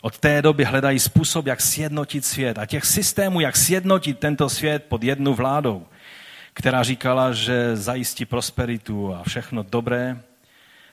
od 0.00 0.18
té 0.18 0.42
doby 0.42 0.64
hledají 0.64 0.98
způsob, 0.98 1.46
jak 1.46 1.60
sjednotit 1.60 2.24
svět. 2.24 2.58
A 2.58 2.66
těch 2.66 2.84
systémů, 2.84 3.40
jak 3.40 3.56
sjednotit 3.56 4.18
tento 4.18 4.48
svět 4.48 4.84
pod 4.88 5.04
jednu 5.04 5.34
vládou, 5.34 5.86
která 6.52 6.82
říkala, 6.82 7.32
že 7.32 7.76
zajistí 7.76 8.24
prosperitu 8.24 9.14
a 9.14 9.22
všechno 9.22 9.62
dobré, 9.62 10.20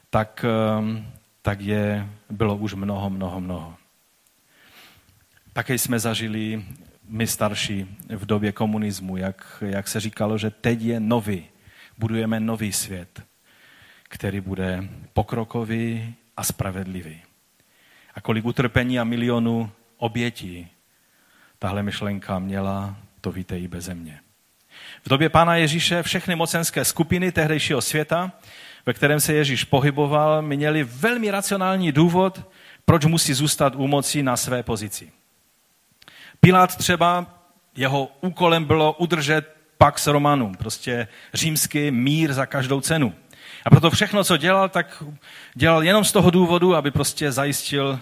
tak, 0.10 0.46
ehm, 0.80 1.08
tak 1.42 1.62
je, 1.62 2.10
bylo 2.30 2.56
už 2.56 2.74
mnoho, 2.74 3.10
mnoho, 3.10 3.42
mnoho. 3.42 3.76
Také 5.54 5.74
jsme 5.78 6.00
zažili 6.00 6.66
my 7.08 7.28
starší 7.28 7.98
v 8.10 8.26
době 8.26 8.52
komunismu, 8.52 9.18
jak, 9.18 9.64
jak 9.66 9.88
se 9.88 10.00
říkalo, 10.00 10.38
že 10.38 10.50
teď 10.50 10.82
je 10.82 11.00
nový, 11.00 11.46
budujeme 12.02 12.40
nový 12.40 12.74
svět, 12.74 13.22
který 14.04 14.42
bude 14.42 14.90
pokrokový 15.14 16.16
a 16.38 16.44
spravedlivý. 16.44 17.22
A 18.16 18.22
kolik 18.22 18.46
utrpení 18.46 19.00
a 19.00 19.04
milionů 19.04 19.72
obětí 19.98 20.68
tahle 21.60 21.84
myšlenka 21.84 22.40
měla, 22.40 22.98
to 23.22 23.32
víte 23.32 23.60
i 23.60 23.68
bez 23.68 23.90
mě. 23.90 24.20
V 25.06 25.10
době 25.10 25.30
Pána 25.30 25.56
Ježíše 25.56 26.04
všechny 26.04 26.36
mocenské 26.36 26.86
skupiny 26.86 27.32
tehdejšího 27.32 27.82
světa, 27.82 28.32
ve 28.86 28.94
kterém 28.94 29.20
se 29.20 29.34
Ježíš 29.34 29.64
pohyboval, 29.64 30.42
měli 30.42 30.84
velmi 30.84 31.32
racionální 31.32 31.92
důvod, 31.92 32.50
proč 32.86 33.06
musí 33.06 33.34
zůstat 33.34 33.76
u 33.76 33.88
moci 33.88 34.24
na 34.24 34.38
své 34.38 34.64
pozici. 34.64 35.12
Pilát 36.40 36.76
třeba, 36.76 37.26
jeho 37.76 38.12
úkolem 38.22 38.66
bylo 38.66 38.94
udržet 38.94 39.61
Pax 39.82 40.08
Romanum, 40.08 40.56
prostě 40.56 41.08
římský 41.34 41.92
mír 41.92 42.34
za 42.34 42.46
každou 42.46 42.82
cenu. 42.82 43.14
A 43.66 43.70
proto 43.70 43.90
všechno, 43.90 44.24
co 44.24 44.38
dělal, 44.38 44.70
tak 44.70 45.04
dělal 45.54 45.84
jenom 45.84 46.04
z 46.04 46.12
toho 46.12 46.32
důvodu, 46.32 46.76
aby 46.76 46.92
prostě 46.92 47.32
zajistil 47.32 48.00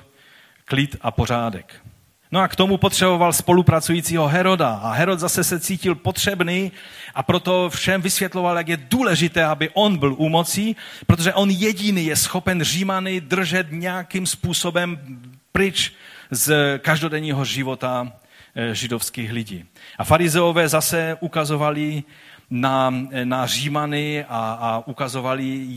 klid 0.65 0.95
a 1.01 1.11
pořádek. 1.11 1.75
No 2.31 2.39
a 2.39 2.47
k 2.47 2.55
tomu 2.55 2.77
potřeboval 2.77 3.33
spolupracujícího 3.33 4.27
Heroda. 4.27 4.69
A 4.69 4.91
Herod 4.91 5.19
zase 5.19 5.43
se 5.43 5.59
cítil 5.59 5.95
potřebný 5.95 6.71
a 7.15 7.23
proto 7.23 7.69
všem 7.69 8.01
vysvětloval, 8.01 8.57
jak 8.57 8.67
je 8.67 8.77
důležité, 8.77 9.45
aby 9.45 9.69
on 9.73 9.97
byl 9.97 10.15
u 10.17 10.29
moci, 10.29 10.75
protože 11.07 11.33
on 11.33 11.49
jediný 11.49 12.05
je 12.05 12.15
schopen 12.15 12.63
Římany 12.63 13.21
držet 13.21 13.67
nějakým 13.69 14.25
způsobem 14.25 14.99
pryč 15.51 15.93
z 16.31 16.79
každodenního 16.79 17.45
života 17.45 18.11
židovských 18.71 19.31
lidí. 19.31 19.65
A 19.97 20.03
farizeové 20.03 20.69
zase 20.69 21.17
ukazovali 21.19 22.03
na, 22.49 22.93
na 23.23 23.45
Římany 23.45 24.25
a, 24.29 24.57
a 24.61 24.87
ukazovali 24.87 25.67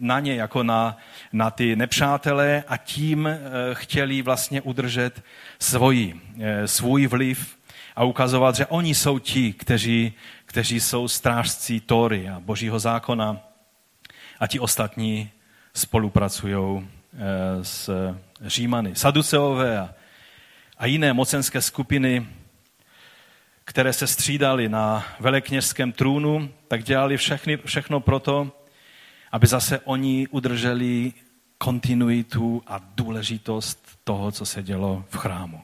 na 0.00 0.20
ně 0.20 0.34
jako 0.34 0.62
na, 0.62 0.96
na 1.32 1.50
ty 1.50 1.76
nepřátelé 1.76 2.64
a 2.68 2.76
tím 2.76 3.26
eh, 3.26 3.40
chtěli 3.72 4.22
vlastně 4.22 4.62
udržet 4.62 5.22
svoji, 5.58 6.20
eh, 6.40 6.68
svůj 6.68 7.06
vliv 7.06 7.56
a 7.96 8.04
ukazovat, 8.04 8.56
že 8.56 8.66
oni 8.66 8.94
jsou 8.94 9.18
ti, 9.18 9.52
kteří, 9.52 10.12
kteří 10.46 10.80
jsou 10.80 11.08
strážci 11.08 11.80
Tory 11.80 12.28
a 12.28 12.40
božího 12.40 12.78
zákona 12.78 13.40
a 14.40 14.46
ti 14.46 14.60
ostatní 14.60 15.30
spolupracují 15.74 16.56
eh, 16.58 17.64
s 17.64 17.90
Římany. 18.46 18.94
Saduceové 18.94 19.78
a, 19.78 19.94
a 20.78 20.86
jiné 20.86 21.12
mocenské 21.12 21.60
skupiny 21.60 22.26
které 23.64 23.92
se 23.92 24.06
střídali 24.06 24.68
na 24.68 25.06
velekněžském 25.20 25.92
trůnu, 25.92 26.50
tak 26.68 26.84
dělali 26.84 27.16
všechny, 27.16 27.56
všechno 27.56 28.00
proto, 28.00 28.52
aby 29.32 29.46
zase 29.46 29.80
oni 29.80 30.28
udrželi 30.28 31.12
kontinuitu 31.58 32.62
a 32.66 32.80
důležitost 32.94 33.98
toho, 34.04 34.32
co 34.32 34.46
se 34.46 34.62
dělo 34.62 35.04
v 35.10 35.16
chrámu. 35.16 35.62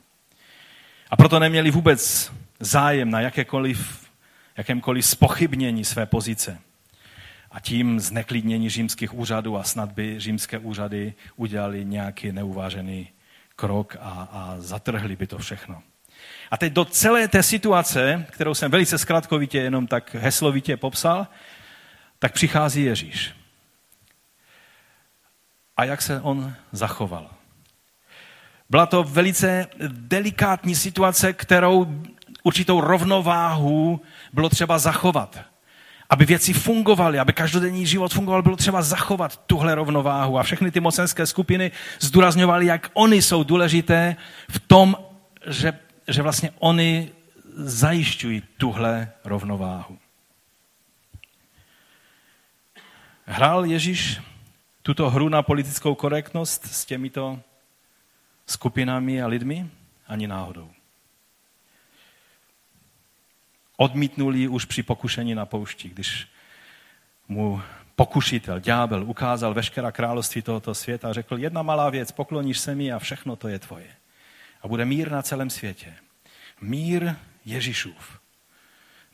A 1.10 1.16
proto 1.16 1.38
neměli 1.38 1.70
vůbec 1.70 2.32
zájem 2.60 3.10
na 3.10 3.20
jakékoliv, 3.20 4.10
jakémkoliv 4.56 5.06
spochybnění 5.06 5.84
své 5.84 6.06
pozice. 6.06 6.58
A 7.50 7.60
tím 7.60 8.00
zneklidnění 8.00 8.70
římských 8.70 9.14
úřadů 9.14 9.56
a 9.56 9.62
snad 9.62 9.92
by 9.92 10.20
římské 10.20 10.58
úřady 10.58 11.14
udělali 11.36 11.84
nějaký 11.84 12.32
neuvážený 12.32 13.08
krok 13.60 13.96
a, 14.00 14.28
a 14.32 14.54
zatrhli 14.58 15.16
by 15.16 15.26
to 15.26 15.38
všechno. 15.38 15.82
A 16.50 16.56
teď 16.56 16.72
do 16.72 16.84
celé 16.84 17.28
té 17.28 17.42
situace, 17.42 18.26
kterou 18.30 18.54
jsem 18.54 18.70
velice 18.70 18.98
zkratkovitě, 18.98 19.58
jenom 19.58 19.86
tak 19.86 20.14
heslovitě 20.14 20.76
popsal, 20.76 21.26
tak 22.18 22.32
přichází 22.32 22.84
Ježíš. 22.84 23.32
A 25.76 25.84
jak 25.84 26.02
se 26.02 26.20
on 26.20 26.54
zachoval? 26.72 27.30
Byla 28.70 28.86
to 28.86 29.04
velice 29.04 29.66
delikátní 29.88 30.74
situace, 30.74 31.32
kterou 31.32 32.02
určitou 32.42 32.80
rovnováhu 32.80 34.00
bylo 34.32 34.48
třeba 34.48 34.78
zachovat. 34.78 35.49
Aby 36.10 36.24
věci 36.24 36.52
fungovaly, 36.52 37.18
aby 37.18 37.32
každodenní 37.32 37.86
život 37.86 38.14
fungoval, 38.14 38.42
bylo 38.42 38.56
třeba 38.56 38.82
zachovat 38.82 39.36
tuhle 39.46 39.74
rovnováhu. 39.74 40.38
A 40.38 40.42
všechny 40.42 40.70
ty 40.70 40.80
mocenské 40.80 41.26
skupiny 41.26 41.70
zdůrazňovaly, 42.00 42.66
jak 42.66 42.90
oni 42.92 43.22
jsou 43.22 43.44
důležité 43.44 44.16
v 44.50 44.58
tom, 44.58 44.96
že 45.46 45.72
že 46.10 46.22
vlastně 46.22 46.50
oni 46.58 47.12
zajišťují 47.56 48.42
tuhle 48.56 49.12
rovnováhu. 49.24 49.98
Hrál 53.24 53.64
Ježíš 53.64 54.20
tuto 54.82 55.10
hru 55.10 55.28
na 55.28 55.42
politickou 55.42 55.94
korektnost 55.94 56.64
s 56.64 56.84
těmito 56.84 57.40
skupinami 58.46 59.22
a 59.22 59.26
lidmi? 59.26 59.70
Ani 60.06 60.26
náhodou. 60.26 60.70
Odmítnul 63.82 64.36
ji 64.36 64.48
už 64.48 64.64
při 64.64 64.82
pokušení 64.82 65.34
na 65.34 65.46
poušti, 65.46 65.88
když 65.88 66.28
mu 67.28 67.62
pokušitel, 67.96 68.60
ďábel, 68.60 69.04
ukázal 69.04 69.54
veškerá 69.54 69.92
království 69.92 70.42
tohoto 70.42 70.74
světa 70.74 71.10
a 71.10 71.12
řekl, 71.12 71.38
jedna 71.38 71.62
malá 71.62 71.90
věc, 71.90 72.12
pokloníš 72.12 72.58
se 72.58 72.74
mi 72.74 72.92
a 72.92 72.98
všechno 72.98 73.36
to 73.36 73.48
je 73.48 73.58
tvoje 73.58 73.86
a 74.62 74.68
bude 74.68 74.84
mír 74.84 75.10
na 75.10 75.22
celém 75.22 75.50
světě. 75.50 75.94
Mír 76.60 77.14
Ježíšův. 77.44 78.20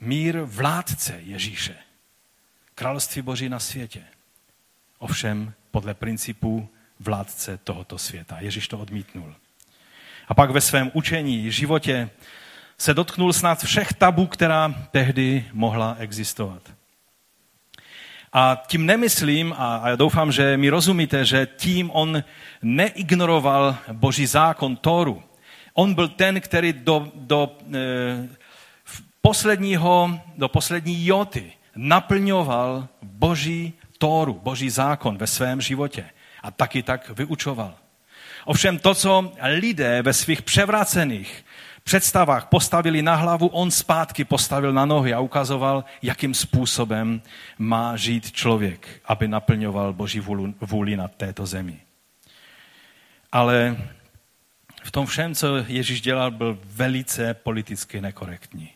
mír 0.01 0.41
vládce 0.41 1.21
Ježíše. 1.23 1.75
Království 2.75 3.23
Boží 3.23 3.49
na 3.49 3.59
světě. 3.59 4.03
Ovšem 4.99 5.53
podle 5.71 5.95
principů 5.95 6.69
vládce 7.01 7.59
tohoto 7.59 7.99
světa. 7.99 8.41
Ježíš 8.41 8.69
to 8.69 8.79
odmítnul. 8.79 9.35
A 10.29 10.35
pak 10.35 10.51
ve 10.51 10.61
svém 10.61 10.91
učení, 10.95 11.53
životě 11.53 12.11
se 12.79 12.95
dotknul 12.95 13.33
snad 13.33 13.65
všech 13.65 13.93
tabů, 13.93 14.27
která 14.27 14.75
tehdy 14.91 15.45
mohla 15.53 15.97
existovat. 15.99 16.63
A 18.33 18.63
tím 18.67 18.87
nemyslím, 18.87 19.55
a 19.59 19.89
já 19.89 19.97
doufám, 19.97 20.33
že 20.33 20.57
mi 20.57 20.69
rozumíte, 20.69 21.25
že 21.25 21.49
tím 21.57 21.91
on 21.91 22.25
neignoroval 22.63 23.77
boží 23.93 24.27
zákon 24.27 24.77
Tóru. 24.77 25.23
On 25.75 25.95
byl 25.95 26.09
ten, 26.09 26.41
který 26.41 26.73
do, 26.73 27.09
do, 27.15 27.57
e, 27.75 28.29
posledního, 29.23 30.21
do 30.37 30.49
poslední 30.49 31.07
joty 31.07 31.53
naplňoval 31.77 32.89
boží 33.03 33.73
Tóru, 33.99 34.35
boží 34.35 34.71
zákon 34.71 35.19
ve 35.19 35.27
svém 35.27 35.61
životě. 35.61 36.05
A 36.43 36.51
taky 36.51 36.83
tak 36.83 37.11
vyučoval. 37.11 37.75
Ovšem 38.45 38.79
to, 38.79 38.95
co 38.95 39.33
lidé 39.43 40.03
ve 40.03 40.13
svých 40.13 40.43
převrácených 40.43 41.45
představách 41.87 42.47
postavili 42.47 43.03
na 43.03 43.15
hlavu, 43.15 43.47
on 43.47 43.71
zpátky 43.71 44.25
postavil 44.25 44.73
na 44.73 44.87
nohy 44.87 45.15
a 45.15 45.21
ukazoval, 45.21 45.85
jakým 46.03 46.35
způsobem 46.35 47.23
má 47.59 47.97
žít 47.97 48.33
člověk, 48.33 49.01
aby 49.05 49.29
naplňoval 49.29 49.93
Boží 49.93 50.21
vůli 50.61 50.97
na 50.97 51.09
této 51.09 51.47
zemi. 51.47 51.79
Ale 53.33 53.77
v 54.83 54.91
tom 54.91 55.07
všem, 55.07 55.35
co 55.35 55.57
Ježíš 55.67 56.01
dělal, 56.01 56.31
byl 56.31 56.59
velice 56.65 57.35
politicky 57.35 58.01
nekorektní. 58.01 58.71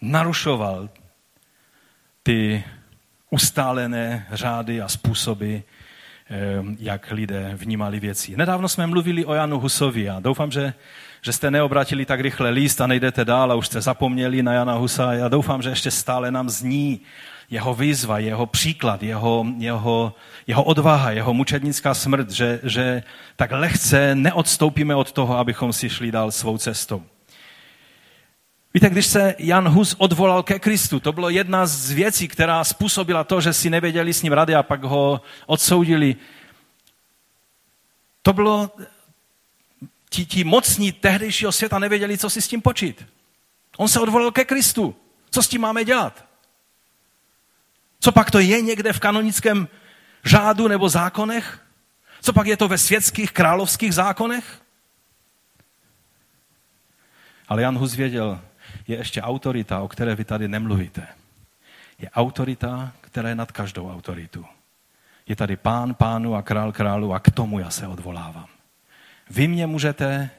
Narušoval 0.00 0.88
ty 2.22 2.64
ustálené 3.30 4.26
řády 4.30 4.82
a 4.82 4.88
způsoby, 4.88 5.56
Eh, 6.30 6.62
jak 6.78 7.10
lidé 7.10 7.52
vnímali 7.54 8.00
věci. 8.00 8.36
Nedávno 8.36 8.68
jsme 8.68 8.86
mluvili 8.86 9.24
o 9.24 9.34
Janu 9.34 9.60
Husovi 9.60 10.10
a 10.10 10.20
doufám, 10.20 10.50
že, 10.50 10.74
že 11.22 11.32
jste 11.32 11.50
neobratili 11.50 12.04
tak 12.04 12.20
rychle 12.20 12.50
líst 12.50 12.80
a 12.80 12.86
nejdete 12.86 13.24
dál 13.24 13.52
a 13.52 13.54
už 13.54 13.66
jste 13.66 13.80
zapomněli 13.80 14.42
na 14.42 14.52
Jana 14.52 14.74
Husa. 14.74 15.12
Já 15.12 15.28
doufám, 15.28 15.62
že 15.62 15.70
ještě 15.70 15.90
stále 15.90 16.30
nám 16.30 16.50
zní 16.50 17.00
jeho 17.50 17.74
výzva, 17.74 18.18
jeho 18.18 18.46
příklad, 18.46 19.02
jeho, 19.02 19.46
jeho, 19.58 20.14
jeho 20.46 20.64
odvaha, 20.64 21.10
jeho 21.10 21.34
mučednická 21.34 21.94
smrt, 21.94 22.30
že, 22.30 22.60
že 22.62 23.02
tak 23.36 23.52
lehce 23.52 24.14
neodstoupíme 24.14 24.94
od 24.94 25.12
toho, 25.12 25.38
abychom 25.38 25.72
si 25.72 25.90
šli 25.90 26.12
dál 26.12 26.30
svou 26.30 26.58
cestou. 26.58 27.02
Víte, 28.74 28.90
když 28.90 29.06
se 29.06 29.34
Jan 29.38 29.68
Hus 29.68 29.94
odvolal 29.98 30.42
ke 30.42 30.58
Kristu, 30.58 31.00
to 31.00 31.12
bylo 31.12 31.30
jedna 31.30 31.66
z 31.66 31.90
věcí, 31.90 32.28
která 32.28 32.64
způsobila 32.64 33.24
to, 33.24 33.40
že 33.40 33.52
si 33.52 33.70
nevěděli 33.70 34.12
s 34.12 34.22
ním 34.22 34.32
rady 34.32 34.54
a 34.54 34.62
pak 34.62 34.84
ho 34.84 35.20
odsoudili. 35.46 36.16
To 38.22 38.32
bylo, 38.32 38.70
ti, 40.08 40.26
ti 40.26 40.44
mocní 40.44 40.92
tehdejšího 40.92 41.52
světa 41.52 41.78
nevěděli, 41.78 42.18
co 42.18 42.30
si 42.30 42.42
s 42.42 42.48
tím 42.48 42.62
počít. 42.62 43.06
On 43.76 43.88
se 43.88 44.00
odvolal 44.00 44.30
ke 44.30 44.44
Kristu. 44.44 44.96
Co 45.30 45.42
s 45.42 45.48
tím 45.48 45.60
máme 45.60 45.84
dělat? 45.84 46.24
Co 48.00 48.12
pak 48.12 48.30
to 48.30 48.38
je 48.38 48.60
někde 48.60 48.92
v 48.92 49.00
kanonickém 49.00 49.68
řádu 50.24 50.68
nebo 50.68 50.88
zákonech? 50.88 51.60
Co 52.20 52.32
pak 52.32 52.46
je 52.46 52.56
to 52.56 52.68
ve 52.68 52.78
světských 52.78 53.32
královských 53.32 53.94
zákonech? 53.94 54.62
Ale 57.48 57.62
Jan 57.62 57.78
Hus 57.78 57.94
věděl, 57.94 58.40
je 58.88 58.96
ještě 58.96 59.22
autorita, 59.22 59.80
o 59.80 59.88
které 59.88 60.14
vy 60.14 60.24
tady 60.24 60.48
nemluvíte. 60.48 61.06
Je 61.98 62.10
autorita, 62.10 62.92
která 63.00 63.28
je 63.28 63.34
nad 63.34 63.52
každou 63.52 63.92
autoritu. 63.92 64.46
Je 65.26 65.36
tady 65.36 65.56
pán 65.56 65.94
pánu 65.94 66.34
a 66.34 66.42
král 66.42 66.72
králu 66.72 67.14
a 67.14 67.20
k 67.20 67.30
tomu 67.30 67.58
já 67.58 67.70
se 67.70 67.86
odvolávám. 67.86 68.57
Vy 69.30 69.48
mě 69.48 69.66
můžete 69.66 70.30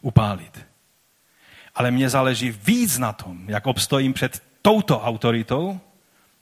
upálit. 0.00 0.66
Ale 1.74 1.90
mně 1.90 2.10
záleží 2.10 2.50
víc 2.50 2.98
na 2.98 3.12
tom, 3.12 3.44
jak 3.50 3.66
obstojím 3.66 4.12
před 4.12 4.42
touto 4.62 5.00
autoritou, 5.00 5.80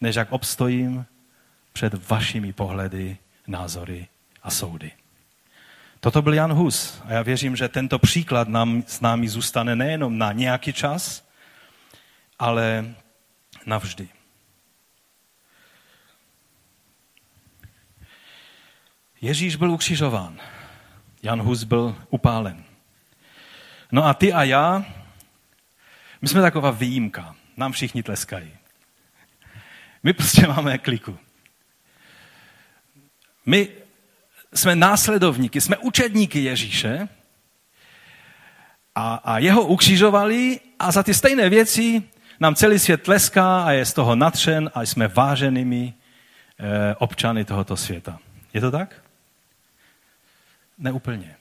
než 0.01 0.17
jak 0.17 0.33
obstojím 0.33 1.07
před 1.73 2.09
vašimi 2.09 2.53
pohledy, 2.53 3.17
názory 3.47 4.09
a 4.43 4.51
soudy. 4.51 4.93
Toto 6.01 6.23
byl 6.23 6.35
Jan 6.35 6.53
Hus 6.53 7.03
a 7.05 7.13
já 7.13 7.23
věřím, 7.23 7.57
že 7.57 7.69
tento 7.69 7.99
příklad 7.99 8.49
nám 8.49 8.83
s 8.87 9.01
námi 9.01 9.29
zůstane 9.29 9.77
nejenom 9.77 10.19
na 10.19 10.33
nějaký 10.33 10.73
čas, 10.73 11.29
ale 12.39 12.95
navždy. 13.67 14.09
Ježíš 19.21 19.57
byl 19.57 19.71
ukřižován. 19.71 20.41
Jan 21.23 21.43
Hus 21.43 21.65
byl 21.65 21.97
upálen. 22.11 22.65
No 23.93 24.05
a 24.05 24.15
ty 24.15 24.33
a 24.33 24.43
já, 24.43 24.85
my 26.23 26.29
jsme 26.29 26.41
taková 26.41 26.71
výjimka. 26.71 27.37
Nám 27.57 27.73
všichni 27.73 28.03
tleskají. 28.03 28.51
My 30.03 30.13
prostě 30.13 30.47
máme 30.47 30.79
kliku. 30.79 31.19
My 33.47 33.69
jsme 34.55 34.77
následovníky, 34.77 35.61
jsme 35.61 35.77
učedníky 35.77 36.45
Ježíše 36.45 37.09
a, 38.95 39.15
a 39.15 39.39
jeho 39.39 39.63
ukřižovali 39.63 40.61
a 40.79 40.93
za 40.93 41.03
ty 41.03 41.15
stejné 41.15 41.49
věci 41.49 42.03
nám 42.41 42.55
celý 42.55 42.79
svět 42.79 43.03
tleská 43.03 43.63
a 43.63 43.71
je 43.71 43.85
z 43.85 43.93
toho 43.93 44.17
natřen 44.17 44.71
a 44.75 44.83
jsme 44.83 45.09
váženými 45.09 45.95
eh, 46.59 46.95
občany 46.95 47.45
tohoto 47.45 47.77
světa. 47.77 48.19
Je 48.55 48.61
to 48.61 48.71
tak? 48.71 49.02
Neúplně. 50.83 51.37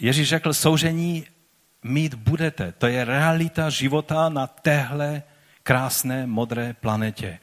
Ježíš 0.00 0.28
řekl, 0.28 0.54
soužení 0.54 1.26
mít 1.82 2.14
budete. 2.14 2.72
To 2.72 2.86
je 2.86 3.04
realita 3.04 3.70
života 3.70 4.28
na 4.28 4.46
téhle 4.46 5.22
krásné 5.62 6.26
modré 6.26 6.72
planetě, 6.72 7.38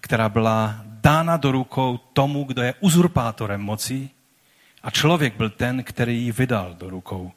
která 0.00 0.28
byla 0.28 0.80
dána 0.84 1.36
do 1.36 1.52
rukou 1.52 1.98
tomu, 1.98 2.44
kdo 2.44 2.62
je 2.62 2.74
uzurpátorem 2.80 3.60
moci 3.60 4.10
a 4.82 4.90
člověk 4.90 5.36
byl 5.36 5.50
ten, 5.50 5.84
který 5.84 6.22
ji 6.22 6.32
vydal 6.32 6.74
do 6.74 6.90
rukou 6.90 7.32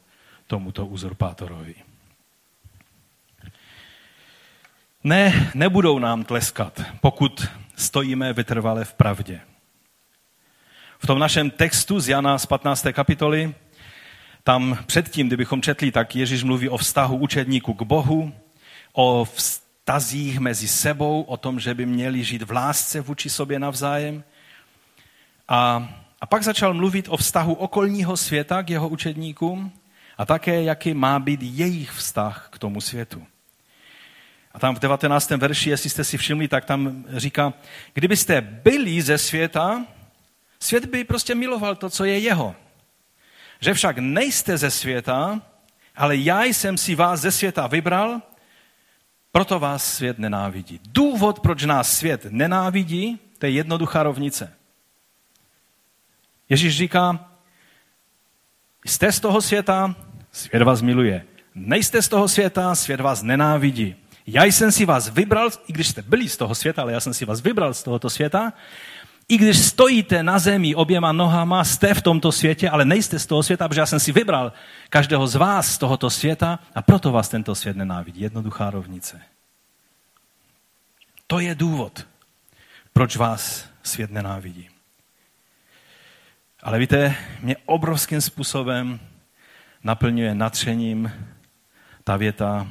tomuto 0.46 0.86
uzurpátorovi. 0.86 1.74
Ne, 5.04 5.50
nebudou 5.54 5.98
nám 5.98 6.24
tleskat, 6.24 6.82
pokud 7.00 7.48
stojíme 7.76 8.32
vytrvale 8.32 8.84
v 8.84 8.94
pravdě. 8.94 9.40
V 11.02 11.06
tom 11.06 11.18
našem 11.18 11.50
textu 11.50 12.00
z 12.00 12.08
Jana 12.08 12.38
z 12.38 12.46
15. 12.46 12.86
kapitoly, 12.92 13.54
tam 14.44 14.78
předtím, 14.86 15.26
kdybychom 15.26 15.62
četli, 15.62 15.90
tak 15.90 16.16
Ježíš 16.16 16.42
mluví 16.42 16.68
o 16.68 16.76
vztahu 16.76 17.16
učedníku 17.16 17.74
k 17.74 17.82
Bohu, 17.82 18.32
o 18.92 19.24
vztazích 19.24 20.38
mezi 20.38 20.68
sebou, 20.68 21.22
o 21.22 21.36
tom, 21.36 21.60
že 21.60 21.74
by 21.74 21.86
měli 21.86 22.24
žít 22.24 22.42
v 22.42 22.50
lásce 22.50 23.00
vůči 23.00 23.30
sobě 23.30 23.58
navzájem. 23.58 24.24
A, 25.48 25.88
a 26.20 26.26
pak 26.26 26.42
začal 26.42 26.74
mluvit 26.74 27.08
o 27.08 27.16
vztahu 27.16 27.54
okolního 27.54 28.16
světa 28.16 28.62
k 28.62 28.70
jeho 28.70 28.88
učedníkům 28.88 29.72
a 30.18 30.26
také, 30.26 30.62
jaký 30.62 30.94
má 30.94 31.18
být 31.18 31.42
jejich 31.42 31.90
vztah 31.90 32.48
k 32.52 32.58
tomu 32.58 32.80
světu. 32.80 33.26
A 34.52 34.58
tam 34.58 34.74
v 34.74 34.78
19. 34.78 35.30
verši, 35.30 35.70
jestli 35.70 35.90
jste 35.90 36.04
si 36.04 36.18
všimli, 36.18 36.48
tak 36.48 36.64
tam 36.64 37.04
říká, 37.08 37.52
kdybyste 37.94 38.40
byli 38.40 39.02
ze 39.02 39.18
světa, 39.18 39.84
svět 40.62 40.86
by 40.86 41.04
prostě 41.04 41.34
miloval 41.34 41.76
to, 41.76 41.90
co 41.90 42.04
je 42.04 42.18
jeho. 42.18 42.54
Že 43.60 43.74
však 43.74 43.98
nejste 43.98 44.58
ze 44.58 44.70
světa, 44.70 45.42
ale 45.96 46.16
já 46.16 46.44
jsem 46.44 46.78
si 46.78 46.94
vás 46.94 47.20
ze 47.20 47.30
světa 47.30 47.66
vybral, 47.66 48.22
proto 49.32 49.58
vás 49.58 49.94
svět 49.94 50.18
nenávidí. 50.18 50.80
Důvod, 50.88 51.40
proč 51.40 51.64
nás 51.64 51.96
svět 51.96 52.26
nenávidí, 52.30 53.18
to 53.38 53.46
je 53.46 53.52
jednoduchá 53.52 54.02
rovnice. 54.02 54.54
Ježíš 56.48 56.76
říká, 56.76 57.30
jste 58.86 59.12
z 59.12 59.20
toho 59.20 59.42
světa, 59.42 59.94
svět 60.32 60.62
vás 60.62 60.82
miluje. 60.82 61.24
Nejste 61.54 62.02
z 62.02 62.08
toho 62.08 62.28
světa, 62.28 62.74
svět 62.74 63.00
vás 63.00 63.22
nenávidí. 63.22 63.96
Já 64.26 64.44
jsem 64.44 64.72
si 64.72 64.84
vás 64.84 65.08
vybral, 65.08 65.50
i 65.66 65.72
když 65.72 65.88
jste 65.88 66.02
byli 66.02 66.28
z 66.28 66.36
toho 66.36 66.54
světa, 66.54 66.82
ale 66.82 66.92
já 66.92 67.00
jsem 67.00 67.14
si 67.14 67.24
vás 67.24 67.40
vybral 67.40 67.74
z 67.74 67.82
tohoto 67.82 68.10
světa, 68.10 68.52
i 69.28 69.38
když 69.38 69.58
stojíte 69.58 70.22
na 70.22 70.38
zemi 70.38 70.74
oběma 70.74 71.12
nohama, 71.12 71.64
jste 71.64 71.94
v 71.94 72.02
tomto 72.02 72.32
světě, 72.32 72.70
ale 72.70 72.84
nejste 72.84 73.18
z 73.18 73.26
toho 73.26 73.42
světa, 73.42 73.68
protože 73.68 73.80
já 73.80 73.86
jsem 73.86 74.00
si 74.00 74.12
vybral 74.12 74.52
každého 74.90 75.26
z 75.26 75.34
vás 75.34 75.74
z 75.74 75.78
tohoto 75.78 76.10
světa 76.10 76.58
a 76.74 76.82
proto 76.82 77.12
vás 77.12 77.28
tento 77.28 77.54
svět 77.54 77.76
nenávidí. 77.76 78.20
Jednoduchá 78.20 78.70
rovnice. 78.70 79.20
To 81.26 81.40
je 81.40 81.54
důvod, 81.54 82.06
proč 82.92 83.16
vás 83.16 83.66
svět 83.82 84.10
nenávidí. 84.10 84.68
Ale 86.62 86.78
víte, 86.78 87.16
mě 87.40 87.56
obrovským 87.66 88.20
způsobem 88.20 89.00
naplňuje 89.84 90.34
natřením 90.34 91.12
ta 92.04 92.16
věta, 92.16 92.68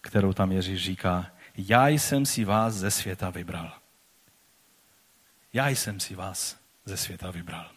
kterou 0.00 0.32
tam 0.32 0.52
Ježíš 0.52 0.84
říká, 0.84 1.26
já 1.56 1.88
jsem 1.88 2.26
si 2.26 2.44
vás 2.44 2.74
ze 2.74 2.90
světa 2.90 3.30
vybral. 3.30 3.81
Já 5.52 5.68
jsem 5.68 6.00
si 6.00 6.14
vás 6.14 6.56
ze 6.84 6.96
světa 6.96 7.30
vybral. 7.30 7.70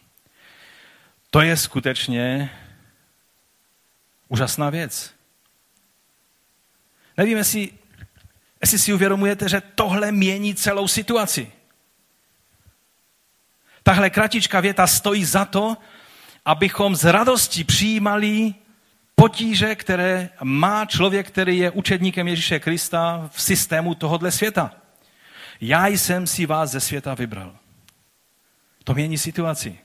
To 1.30 1.42
je 1.42 1.58
skutečně 1.58 2.52
úžasná 4.28 4.70
věc. 4.70 5.14
Nevím, 7.18 7.38
jestli, 7.38 7.70
jestli 8.62 8.80
si 8.80 8.94
uvědomujete, 8.94 9.50
že 9.50 9.62
tohle 9.62 10.12
mění 10.12 10.56
celou 10.56 10.88
situaci. 10.88 11.52
Tahle 13.84 14.10
kratička 14.10 14.60
věta 14.60 14.88
stojí 14.88 15.26
za 15.26 15.46
to, 15.46 15.78
abychom 16.46 16.96
z 16.96 17.04
radostí 17.04 17.64
přijímali 17.64 18.54
potíže, 19.16 19.76
které 19.76 20.30
má 20.44 20.86
člověk, 20.86 21.28
který 21.28 21.58
je 21.58 21.72
učedníkem 21.72 22.28
Ježíše 22.28 22.60
Krista 22.60 23.30
v 23.34 23.42
systému 23.42 23.96
tohohle 23.96 24.32
světa. 24.32 24.72
Já 25.62 25.88
jsem 25.88 26.28
si 26.28 26.46
vás 26.46 26.72
ze 26.72 26.80
světa 26.80 27.14
vybral. 27.14 27.56
To 28.86 28.94
mění 28.94 29.18
situaci. 29.18 29.78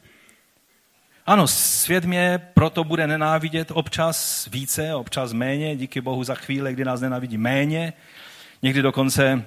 Ano, 1.26 1.48
svět 1.48 2.04
mě 2.04 2.40
proto 2.54 2.84
bude 2.84 3.06
nenávidět 3.06 3.70
občas 3.70 4.48
více, 4.52 4.94
občas 4.94 5.32
méně, 5.32 5.76
díky 5.76 6.00
Bohu 6.00 6.24
za 6.24 6.34
chvíle, 6.34 6.72
kdy 6.72 6.84
nás 6.84 7.00
nenávidí 7.00 7.38
méně. 7.38 7.92
Někdy 8.62 8.82
dokonce 8.82 9.44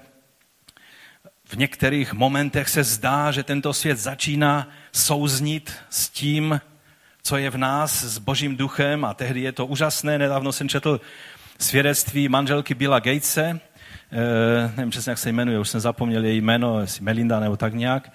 v 1.46 1.58
některých 1.58 2.14
momentech 2.14 2.70
se 2.70 2.84
zdá, 2.84 3.32
že 3.32 3.44
tento 3.44 3.74
svět 3.74 3.98
začíná 3.98 4.70
souznit 4.92 5.74
s 5.90 6.10
tím, 6.10 6.62
co 7.24 7.38
je 7.38 7.50
v 7.50 7.58
nás 7.58 8.04
s 8.04 8.18
božím 8.18 8.58
duchem 8.58 9.06
a 9.06 9.14
tehdy 9.14 9.42
je 9.42 9.52
to 9.52 9.66
úžasné. 9.66 10.18
Nedávno 10.18 10.52
jsem 10.52 10.70
četl 10.70 11.02
svědectví 11.60 12.30
manželky 12.30 12.74
Billa 12.74 13.00
Gatese, 13.00 13.44
e, 13.44 13.60
nevím 14.78 14.90
přesně, 14.90 15.10
jak 15.10 15.20
se 15.20 15.30
jmenuje, 15.30 15.60
už 15.60 15.70
jsem 15.70 15.82
zapomněl 15.82 16.26
její 16.26 16.42
jméno, 16.42 16.80
jestli 16.80 17.04
Melinda 17.04 17.40
nebo 17.40 17.58
tak 17.58 17.74
nějak. 17.74 18.12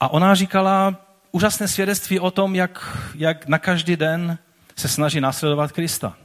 A 0.00 0.08
ona 0.08 0.34
říkala 0.34 0.96
úžasné 1.32 1.68
svědectví 1.68 2.20
o 2.20 2.30
tom, 2.30 2.54
jak, 2.54 2.98
jak 3.14 3.48
na 3.48 3.58
každý 3.58 3.96
den 3.96 4.38
se 4.76 4.88
snaží 4.88 5.20
následovat 5.20 5.72
Krista. 5.72 6.16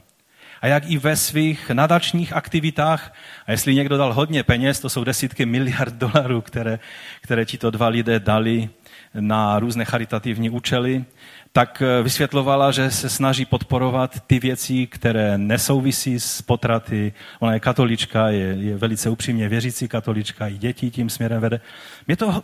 A 0.60 0.66
jak 0.66 0.90
i 0.90 0.98
ve 0.98 1.16
svých 1.16 1.70
nadačních 1.70 2.32
aktivitách, 2.32 3.14
a 3.46 3.50
jestli 3.50 3.74
někdo 3.74 3.96
dal 3.96 4.12
hodně 4.12 4.42
peněz, 4.42 4.80
to 4.80 4.88
jsou 4.88 5.04
desítky 5.04 5.46
miliard 5.46 5.94
dolarů, 5.94 6.40
které, 6.40 6.78
které 7.20 7.44
ti 7.44 7.58
to 7.58 7.70
dva 7.70 7.88
lidé 7.88 8.20
dali 8.20 8.68
na 9.14 9.58
různé 9.58 9.84
charitativní 9.84 10.50
účely, 10.50 11.04
tak 11.52 11.82
eh, 11.82 12.02
vysvětlovala, 12.02 12.70
že 12.70 12.90
se 12.90 13.08
snaží 13.08 13.44
podporovat 13.44 14.20
ty 14.26 14.38
věci, 14.38 14.86
které 14.86 15.38
nesouvisí 15.38 16.20
s 16.20 16.42
potraty. 16.42 17.12
Ona 17.40 17.52
je 17.52 17.60
katolička, 17.60 18.28
je, 18.28 18.46
je 18.58 18.76
velice 18.76 19.10
upřímně 19.10 19.48
věřící 19.48 19.88
katolička, 19.88 20.48
i 20.48 20.58
děti 20.58 20.90
tím 20.90 21.10
směrem 21.10 21.40
vede. 21.40 21.60
Mě 22.06 22.16
to 22.16 22.42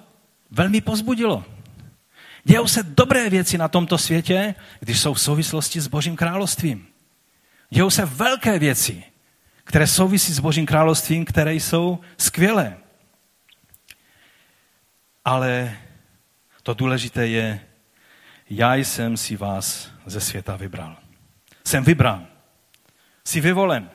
velmi 0.50 0.80
pozbudilo. 0.80 1.44
Dějou 2.44 2.66
se 2.66 2.82
dobré 2.82 3.30
věci 3.30 3.58
na 3.58 3.68
tomto 3.68 3.98
světě, 3.98 4.54
když 4.80 5.00
jsou 5.00 5.14
v 5.14 5.20
souvislosti 5.20 5.80
s 5.80 5.86
Božím 5.86 6.16
královstvím. 6.16 6.86
Dějou 7.70 7.90
se 7.90 8.04
velké 8.04 8.58
věci, 8.58 9.04
které 9.64 9.86
souvisí 9.86 10.32
s 10.32 10.40
Božím 10.40 10.66
královstvím, 10.66 11.24
které 11.24 11.54
jsou 11.54 11.98
skvělé. 12.16 12.76
Ale 15.24 15.76
to 16.62 16.74
důležité 16.74 17.26
je, 17.26 17.60
já 18.50 18.74
jsem 18.74 19.16
si 19.16 19.36
vás 19.36 19.90
ze 20.06 20.20
světa 20.20 20.56
vybral. 20.56 20.96
Jsem 21.64 21.84
vybrán. 21.84 22.26
Jsi 23.24 23.40
vyvolen. 23.40 23.90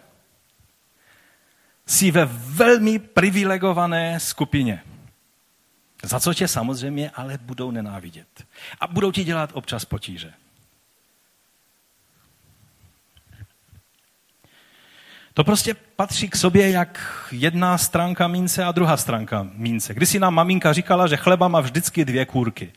Jsi 1.85 2.11
ve 2.11 2.25
velmi 2.25 2.99
privilegované 2.99 4.19
skupině. 4.19 4.83
Za 6.05 6.19
co 6.19 6.33
tě 6.33 6.47
samozřejmě 6.47 7.09
ale 7.09 7.39
budou 7.41 7.71
nenávidět. 7.71 8.27
A 8.79 8.87
budou 8.87 9.11
ti 9.11 9.23
dělat 9.23 9.49
občas 9.53 9.85
potíže. 9.85 10.33
To 15.33 15.43
prostě 15.43 15.75
patří 15.95 16.29
k 16.29 16.35
sobě 16.35 16.69
jak 16.69 17.23
jedna 17.31 17.77
stránka 17.77 18.27
mince 18.27 18.63
a 18.63 18.71
druhá 18.71 18.97
stránka 18.97 19.47
mince. 19.53 19.93
Když 19.93 20.09
si 20.09 20.19
nám 20.19 20.33
maminka 20.33 20.73
říkala, 20.73 21.07
že 21.07 21.17
chleba 21.17 21.47
má 21.47 21.59
vždycky 21.59 22.05
dvě 22.05 22.25
kůrky. 22.25 22.73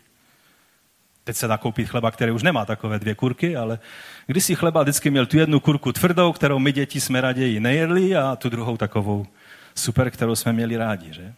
Teď 1.24 1.36
se 1.36 1.46
dá 1.46 1.56
koupit 1.56 1.88
chleba, 1.88 2.10
který 2.10 2.32
už 2.32 2.42
nemá 2.42 2.64
takové 2.64 2.98
dvě 2.98 3.14
kurky, 3.14 3.56
ale 3.56 3.78
když 4.26 4.44
si 4.44 4.54
chleba 4.54 4.82
vždycky 4.82 5.10
měl 5.10 5.26
tu 5.26 5.38
jednu 5.38 5.60
kurku 5.60 5.92
tvrdou, 5.92 6.32
kterou 6.32 6.58
my 6.58 6.72
děti 6.72 7.00
jsme 7.00 7.20
raději 7.20 7.60
nejedli 7.60 8.16
a 8.16 8.36
tu 8.36 8.48
druhou 8.48 8.76
takovou 8.76 9.26
super, 9.74 10.10
kterou 10.10 10.36
jsme 10.36 10.52
měli 10.52 10.76
rádi, 10.76 11.12
že? 11.12 11.34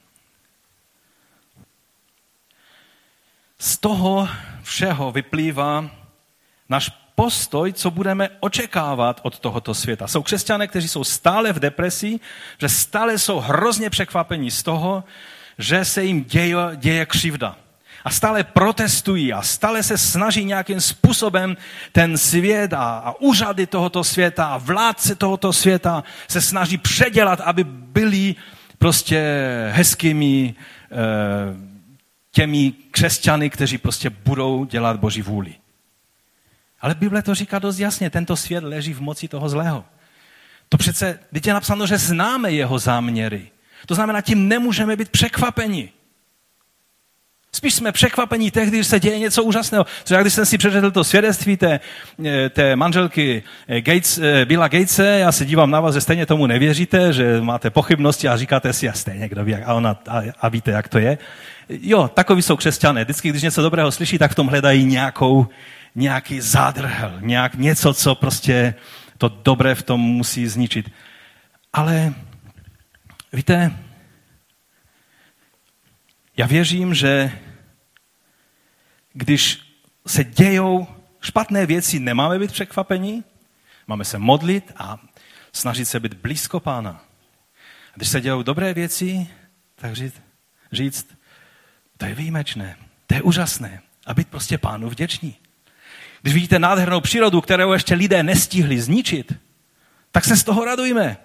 Z 3.61 3.79
toho 3.79 4.29
všeho 4.63 5.13
vyplývá 5.13 5.91
náš 6.69 6.91
postoj, 7.15 7.73
co 7.73 7.91
budeme 7.91 8.29
očekávat 8.41 9.21
od 9.23 9.39
tohoto 9.39 9.75
světa. 9.75 10.07
Jsou 10.07 10.23
křesťané, 10.23 10.69
kteří 10.69 10.89
jsou 10.89 11.05
stále 11.05 11.53
v 11.53 11.59
depresi, 11.59 12.21
že 12.61 12.69
stále 12.69 13.19
jsou 13.19 13.41
hrozně 13.41 13.91
překvapení 13.91 14.51
z 14.51 14.63
toho, 14.63 15.05
že 15.59 15.85
se 15.85 16.05
jim 16.05 16.25
děje, 16.25 16.57
děje 16.77 17.07
křivda. 17.07 17.57
A 18.05 18.11
stále 18.11 18.45
protestují 18.45 19.33
a 19.33 19.43
stále 19.43 19.83
se 19.83 19.99
snaží 19.99 20.45
nějakým 20.45 20.81
způsobem 20.81 21.57
ten 21.93 22.19
svět 22.19 22.73
a, 22.73 22.99
a 22.99 23.21
úřady 23.21 23.67
tohoto 23.67 24.05
světa 24.05 24.45
a 24.47 24.59
vládce 24.59 25.15
tohoto 25.15 25.53
světa 25.53 26.05
se 26.29 26.41
snaží 26.41 26.79
předělat, 26.79 27.41
aby 27.41 27.65
byli 27.65 28.35
prostě 28.79 29.21
hezkými 29.73 30.55
eh, 30.93 31.70
těmi 32.33 32.73
křesťany, 32.91 33.51
kteří 33.51 33.79
prostě 33.79 34.11
budou 34.11 34.65
dělat 34.65 35.01
Boží 35.01 35.23
vůli. 35.23 35.55
Ale 36.81 36.95
Bible 36.95 37.23
to 37.23 37.35
říká 37.35 37.59
dost 37.59 37.79
jasně, 37.79 38.11
tento 38.11 38.37
svět 38.37 38.65
leží 38.65 38.95
v 38.95 39.01
moci 39.01 39.29
toho 39.29 39.49
zlého. 39.49 39.85
To 40.69 40.79
přece, 40.79 41.19
teď 41.33 41.47
je 41.47 41.55
napsáno, 41.55 41.87
že 41.87 41.99
známe 41.99 42.53
jeho 42.53 42.79
záměry. 42.79 43.51
To 43.87 43.95
znamená, 43.95 44.21
tím 44.21 44.49
nemůžeme 44.49 44.97
být 44.97 45.09
překvapeni. 45.09 45.93
Spíš 47.53 47.75
jsme 47.75 47.93
překvapení 47.93 48.51
tehdy, 48.51 48.77
když 48.77 48.87
se 48.87 49.01
děje 49.01 49.19
něco 49.19 49.45
úžasného. 49.45 49.87
Třeba 50.05 50.21
když 50.21 50.35
jsem 50.35 50.47
si 50.47 50.59
přečetl 50.59 50.91
to 50.91 51.05
svědectví 51.05 51.57
té, 51.57 51.81
eh, 52.25 52.49
té 52.49 52.77
manželky 52.77 53.43
eh, 53.69 53.81
Gates, 53.81 54.19
eh, 54.19 54.45
Billa 54.45 54.69
Gatese, 54.69 55.07
já 55.07 55.33
se 55.33 55.45
dívám 55.45 55.71
na 55.71 55.81
vás, 55.81 55.95
že 55.95 56.01
stejně 56.01 56.27
tomu 56.27 56.47
nevěříte, 56.47 57.13
že 57.13 57.41
máte 57.41 57.71
pochybnosti 57.71 58.29
a 58.29 58.37
říkáte 58.37 58.73
si, 58.73 58.89
a 58.89 58.93
stejně 58.93 59.29
kdo 59.29 59.45
ví, 59.45 59.55
a, 59.55 59.75
ona, 59.75 59.99
a, 60.09 60.23
a 60.41 60.49
víte, 60.49 60.71
jak 60.71 60.89
to 60.89 60.99
je. 60.99 61.19
Jo, 61.71 62.09
takový 62.09 62.43
jsou 62.43 62.57
křesťané. 62.57 63.05
Vždycky, 63.05 63.29
když 63.29 63.43
něco 63.43 63.63
dobrého 63.63 63.93
slyší, 63.93 64.19
tak 64.19 64.33
v 64.33 64.35
tom 64.35 64.47
hledají 64.47 64.85
nějakou, 64.85 65.49
nějaký 65.95 66.41
zádrhel, 66.41 67.19
nějak 67.21 67.55
něco, 67.55 67.95
co 67.95 68.15
prostě 68.15 68.75
to 69.19 69.29
dobré 69.29 69.75
v 69.75 69.83
tom 69.83 70.01
musí 70.01 70.47
zničit. 70.47 70.91
Ale 71.73 72.15
víte, 73.33 73.77
já 76.37 76.47
věřím, 76.47 76.95
že 76.95 77.33
když 79.13 79.61
se 80.07 80.25
dějou 80.25 80.87
špatné 81.21 81.67
věci, 81.67 81.99
nemáme 81.99 82.39
být 82.39 82.53
překvapení, 82.53 83.25
máme 83.87 84.05
se 84.05 84.19
modlit 84.19 84.73
a 84.77 84.99
snažit 85.53 85.85
se 85.85 86.01
být 86.01 86.15
blízko 86.15 86.61
pána. 86.61 87.05
Když 87.95 88.09
se 88.09 88.21
dějou 88.21 88.43
dobré 88.43 88.75
věci, 88.75 89.29
tak 89.75 89.95
říct, 89.95 90.23
říct, 90.73 91.20
to 92.01 92.07
je 92.07 92.15
výjimečné, 92.15 92.77
to 93.07 93.15
je 93.15 93.23
úžasné 93.23 93.81
a 94.07 94.15
být 94.15 94.29
prostě 94.29 94.59
pánu 94.59 94.89
vděční. 94.89 95.37
Když 96.23 96.35
vidíte 96.35 96.59
nádhernou 96.59 97.01
přírodu, 97.01 97.41
kterou 97.41 97.73
ještě 97.73 97.95
lidé 97.95 98.23
nestihli 98.23 98.81
zničit, 98.81 99.33
tak 100.13 100.25
se 100.25 100.37
z 100.37 100.45
toho 100.45 100.65
radujme. 100.65 101.17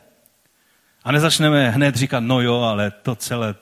A 1.03 1.11
nezačneme 1.11 1.69
hned 1.69 1.95
říkat, 1.95 2.19
no 2.19 2.41
jo, 2.41 2.61
ale 2.61 2.91
to 2.91 3.15
celé, 3.15 3.55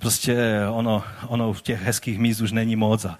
prostě 0.00 0.36
ono, 0.72 1.04
ono 1.26 1.52
v 1.52 1.62
těch 1.62 1.82
hezkých 1.82 2.18
míst 2.18 2.40
už 2.40 2.52
není 2.52 2.76
moc 2.76 3.04
a, 3.04 3.18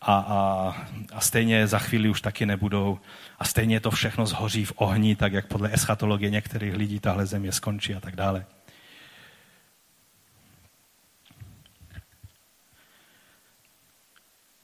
a, 0.00 0.14
a, 0.14 0.76
a 1.12 1.20
stejně 1.20 1.66
za 1.66 1.78
chvíli 1.78 2.08
už 2.08 2.20
taky 2.20 2.46
nebudou 2.46 2.98
a 3.38 3.44
stejně 3.44 3.80
to 3.80 3.90
všechno 3.90 4.26
zhoří 4.26 4.64
v 4.64 4.72
ohni, 4.76 5.16
tak 5.16 5.32
jak 5.32 5.46
podle 5.46 5.70
eschatologie 5.72 6.30
některých 6.30 6.74
lidí 6.74 7.00
tahle 7.00 7.26
země 7.26 7.52
skončí 7.52 7.94
a 7.94 8.00
tak 8.00 8.16
dále. 8.16 8.44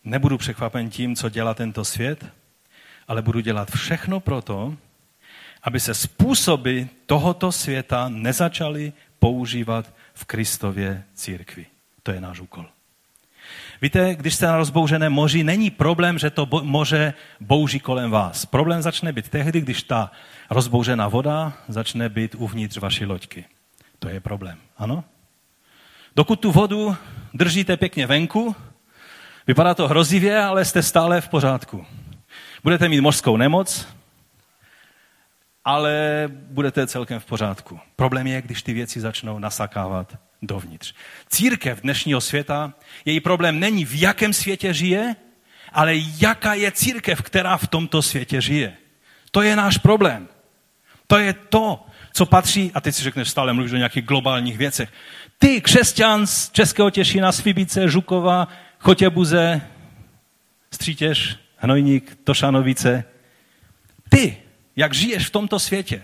Nebudu 0.05 0.39
překvapen 0.39 0.91
tím, 0.91 1.17
co 1.17 1.29
dělá 1.29 1.55
tento 1.55 1.85
svět, 1.85 2.27
ale 3.09 3.23
budu 3.23 3.41
dělat 3.41 3.71
všechno 3.71 4.21
pro 4.21 4.43
to, 4.43 4.77
aby 5.63 5.81
se 5.81 5.95
způsoby 5.95 6.83
tohoto 7.07 7.53
světa 7.53 8.09
nezačaly 8.09 8.93
používat 9.19 9.95
v 10.15 10.25
Kristově 10.25 11.05
církvi. 11.15 11.67
To 12.03 12.13
je 12.13 12.21
náš 12.21 12.41
úkol. 12.41 12.67
Víte, 13.83 14.15
když 14.15 14.35
jste 14.35 14.47
na 14.47 14.57
rozbouřeném 14.57 15.13
moři, 15.13 15.45
není 15.45 15.71
problém, 15.71 16.19
že 16.19 16.31
to 16.31 16.47
bo- 16.47 16.65
moře 16.65 17.15
bouří 17.41 17.81
kolem 17.81 18.11
vás. 18.11 18.47
Problém 18.47 18.83
začne 18.83 19.13
být 19.13 19.29
tehdy, 19.29 19.61
když 19.61 19.83
ta 19.83 20.11
rozbouřená 20.51 21.09
voda 21.09 21.53
začne 21.69 22.09
být 22.09 22.35
uvnitř 22.35 22.77
vaší 22.77 23.05
loďky. 23.05 23.45
To 23.99 24.09
je 24.09 24.21
problém, 24.21 24.59
ano? 24.77 25.05
Dokud 26.17 26.41
tu 26.41 26.53
vodu 26.53 26.97
držíte 27.35 27.77
pěkně 27.77 28.07
venku, 28.07 28.57
vypadá 29.49 29.75
to 29.75 29.89
hrozivě, 29.89 30.43
ale 30.43 30.65
jste 30.65 30.83
stále 30.83 31.21
v 31.21 31.29
pořádku. 31.29 31.87
Budete 32.63 32.89
mít 32.89 33.01
mořskou 33.01 33.37
nemoc, 33.37 33.89
ale 35.65 36.25
budete 36.29 36.87
celkem 36.87 37.21
v 37.21 37.25
pořádku. 37.25 37.81
Problém 37.97 38.27
je, 38.27 38.43
když 38.43 38.63
ty 38.63 38.73
věci 38.73 39.01
začnou 39.01 39.39
nasakávat 39.39 40.19
dovnitř. 40.43 40.95
Církev 41.29 41.81
dnešního 41.81 42.21
světa, 42.21 42.73
její 43.05 43.21
problém 43.21 43.61
není 43.61 43.85
v 43.85 44.01
jakém 44.01 44.33
světě 44.33 44.75
žije, 44.75 45.17
ale 45.73 45.95
jaká 46.19 46.55
je 46.55 46.73
církev, 46.73 47.23
která 47.23 47.57
v 47.57 47.67
tomto 47.67 48.03
světě 48.03 48.41
žije. 48.41 48.77
To 49.31 49.43
je 49.43 49.57
náš 49.57 49.79
problém. 49.79 50.29
To 51.07 51.19
je 51.19 51.33
to, 51.33 51.87
co 52.13 52.27
patří, 52.27 52.73
a 52.75 52.81
teď 52.81 52.95
si 52.95 53.03
řekneš, 53.03 53.29
stále 53.29 53.53
mluvíš 53.53 53.73
o 53.73 53.77
nějakých 53.77 54.05
globálních 54.05 54.59
věcech. 54.59 54.93
Ty, 55.39 55.61
křesťan 55.61 56.27
z 56.27 56.51
Českého 56.51 56.91
Těšina, 56.91 57.33
Svibice, 57.33 57.89
Žukova, 57.89 58.49
Chotěbuze, 58.79 59.61
Střítěž, 60.71 61.37
Hnojník, 61.57 62.19
Tošanovice, 62.25 63.05
ty, 64.09 64.37
jak 64.77 64.95
žiješ 64.95 65.27
v 65.27 65.31
tomto 65.31 65.59
světě, 65.59 66.03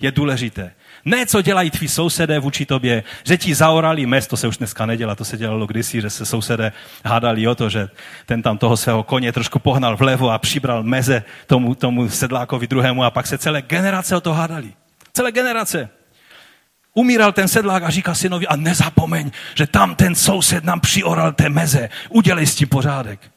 je 0.00 0.12
důležité. 0.12 0.72
Ne, 1.04 1.26
co 1.26 1.42
dělají 1.42 1.70
tví 1.70 1.88
sousedé 1.88 2.38
vůči 2.38 2.66
tobě, 2.66 3.04
že 3.24 3.36
ti 3.36 3.54
zaorali 3.54 4.06
mes, 4.06 4.26
to 4.26 4.36
se 4.36 4.48
už 4.48 4.56
dneska 4.56 4.86
nedělá, 4.86 5.14
to 5.14 5.24
se 5.24 5.36
dělalo 5.36 5.66
kdysi, 5.66 6.00
že 6.00 6.10
se 6.10 6.26
sousedé 6.26 6.72
hádali 7.04 7.48
o 7.48 7.54
to, 7.54 7.68
že 7.68 7.88
ten 8.26 8.42
tam 8.42 8.58
toho 8.58 8.76
svého 8.76 9.02
koně 9.02 9.32
trošku 9.32 9.58
pohnal 9.58 9.96
vlevo 9.96 10.30
a 10.30 10.38
přibral 10.38 10.82
meze 10.82 11.24
tomu, 11.46 11.74
tomu 11.74 12.08
sedlákovi 12.08 12.66
druhému 12.66 13.04
a 13.04 13.10
pak 13.10 13.26
se 13.26 13.38
celé 13.38 13.62
generace 13.62 14.16
o 14.16 14.20
to 14.20 14.32
hádali. 14.32 14.72
Celé 15.12 15.32
generace. 15.32 15.88
Umíral 16.94 17.32
ten 17.32 17.48
sedlák 17.48 17.82
a 17.82 17.90
říká 17.90 18.14
synovi, 18.14 18.46
a 18.46 18.56
nezapomeň, 18.56 19.30
že 19.54 19.66
tam 19.66 19.94
ten 19.94 20.14
soused 20.14 20.64
nám 20.64 20.80
přioral 20.80 21.32
té 21.32 21.48
meze. 21.48 21.88
Udělej 22.08 22.46
s 22.46 22.54
tím 22.54 22.68
pořádek. 22.68 23.30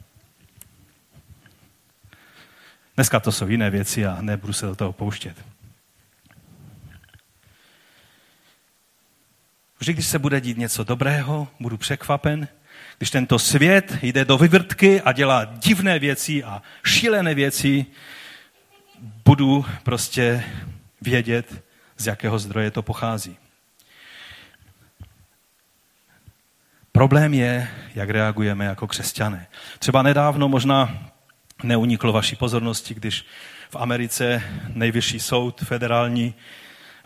Dneska 2.96 3.20
to 3.20 3.32
jsou 3.32 3.48
jiné 3.48 3.70
věci 3.70 4.06
a 4.06 4.18
nebudu 4.22 4.54
se 4.54 4.66
do 4.66 4.76
toho 4.76 4.94
pouštět. 4.94 5.36
Vždy, 9.80 9.94
když 9.94 10.08
se 10.08 10.20
bude 10.20 10.42
dít 10.42 10.58
něco 10.58 10.84
dobrého, 10.84 11.48
budu 11.60 11.78
překvapen. 11.78 12.48
Když 12.98 13.10
tento 13.10 13.40
svět 13.40 13.98
jde 14.02 14.26
do 14.26 14.38
vyvrtky 14.38 15.02
a 15.02 15.12
dělá 15.12 15.46
divné 15.46 16.00
věci 16.00 16.44
a 16.44 16.62
šílené 16.86 17.36
věci, 17.36 17.86
budu 19.26 19.66
prostě 19.84 20.44
vědět, 21.02 21.64
z 21.98 22.08
jakého 22.08 22.40
zdroje 22.40 22.72
to 22.72 22.82
pochází. 22.82 23.38
Problém 26.96 27.34
je, 27.34 27.68
jak 27.96 28.10
reagujeme 28.10 28.66
jako 28.66 28.88
křesťané. 28.88 29.48
Třeba 29.80 30.02
nedávno 30.02 30.50
možná 30.50 30.98
neuniklo 31.64 32.14
vaší 32.14 32.36
pozornosti, 32.36 32.94
když 32.94 33.26
v 33.70 33.76
Americe 33.76 34.44
nejvyšší 34.74 35.20
soud 35.20 35.62
federální 35.62 36.34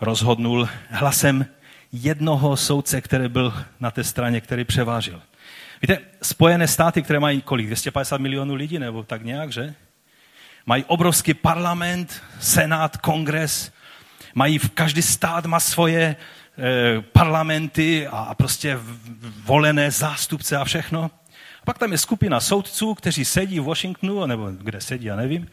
rozhodnul 0.00 0.68
hlasem 0.90 1.46
jednoho 1.92 2.56
soudce, 2.56 3.00
který 3.00 3.28
byl 3.28 3.54
na 3.80 3.90
té 3.90 4.04
straně, 4.04 4.40
který 4.40 4.64
převážil. 4.64 5.22
Víte, 5.82 5.98
Spojené 6.22 6.68
státy, 6.68 7.02
které 7.02 7.20
mají 7.20 7.42
kolik? 7.42 7.66
250 7.66 8.20
milionů 8.20 8.54
lidí 8.54 8.78
nebo 8.78 9.02
tak 9.02 9.24
nějak, 9.24 9.52
že? 9.52 9.74
Mají 10.66 10.84
obrovský 10.84 11.34
parlament, 11.34 12.22
senát, 12.40 12.96
kongres, 12.96 13.72
mají 14.34 14.58
v 14.58 14.70
každý 14.70 15.02
stát 15.02 15.46
má 15.46 15.60
svoje 15.60 16.16
parlamenty 17.12 18.06
a 18.06 18.34
prostě 18.34 18.78
volené 19.44 19.90
zástupce 19.90 20.56
a 20.56 20.64
všechno. 20.64 21.10
A 21.62 21.64
pak 21.64 21.78
tam 21.78 21.92
je 21.92 21.98
skupina 21.98 22.40
soudců, 22.40 22.94
kteří 22.94 23.24
sedí 23.24 23.60
v 23.60 23.64
Washingtonu, 23.64 24.26
nebo 24.26 24.50
kde 24.50 24.80
sedí, 24.80 25.06
já 25.06 25.16
nevím, 25.16 25.48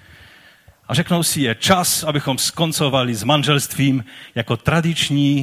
a 0.87 0.93
řeknou 0.93 1.23
si, 1.23 1.41
je 1.41 1.55
čas, 1.55 2.03
abychom 2.03 2.37
skoncovali 2.37 3.15
s 3.15 3.23
manželstvím 3.23 4.05
jako 4.35 4.57
tradiční 4.57 5.39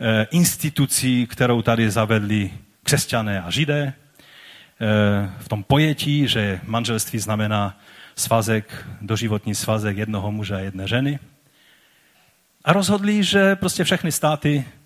e, 0.00 0.26
institucí, 0.30 1.26
kterou 1.26 1.62
tady 1.62 1.90
zavedli 1.90 2.50
křesťané 2.82 3.42
a 3.42 3.50
židé, 3.50 3.82
e, 3.82 3.92
v 5.38 5.48
tom 5.48 5.62
pojetí, 5.62 6.28
že 6.28 6.60
manželství 6.64 7.18
znamená 7.18 7.78
svazek, 8.16 8.86
doživotní 9.00 9.54
svazek 9.54 9.96
jednoho 9.96 10.32
muže 10.32 10.54
a 10.54 10.58
jedné 10.58 10.88
ženy. 10.88 11.18
A 12.64 12.72
rozhodli, 12.72 13.22
že 13.24 13.56
prostě 13.56 13.84
všechny 13.84 14.12
státy 14.12 14.64
Eh, 14.64 14.77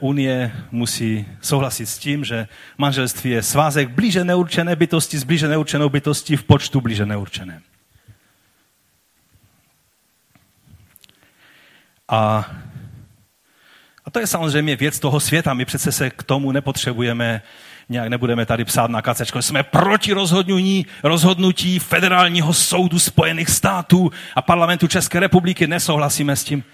Unie 0.00 0.52
musí 0.70 1.26
souhlasit 1.40 1.86
s 1.86 1.98
tím, 1.98 2.24
že 2.24 2.48
manželství 2.78 3.30
je 3.30 3.42
svázek 3.42 3.88
blíže 3.88 4.24
neurčené 4.24 4.76
bytosti 4.76 5.18
s 5.18 5.24
blíže 5.24 5.48
neurčenou 5.48 5.88
bytostí 5.88 6.36
v 6.36 6.44
počtu 6.44 6.80
blíže 6.80 7.06
neurčeném. 7.06 7.62
A, 12.08 12.50
a 14.04 14.10
to 14.10 14.18
je 14.18 14.26
samozřejmě 14.26 14.76
věc 14.76 15.00
toho 15.00 15.20
světa. 15.20 15.54
My 15.54 15.64
přece 15.64 15.92
se 15.92 16.10
k 16.10 16.22
tomu 16.22 16.52
nepotřebujeme, 16.52 17.42
nějak 17.88 18.08
nebudeme 18.08 18.46
tady 18.46 18.64
psát 18.64 18.90
na 18.90 19.02
kacečko. 19.02 19.42
Jsme 19.42 19.62
proti 19.62 20.12
rozhodnutí, 20.12 20.86
rozhodnutí 21.02 21.78
federálního 21.78 22.52
soudu 22.54 22.98
Spojených 22.98 23.50
států 23.50 24.10
a 24.34 24.42
parlamentu 24.42 24.86
České 24.86 25.20
republiky. 25.20 25.66
Nesouhlasíme 25.66 26.36
s 26.36 26.44
tím. 26.44 26.64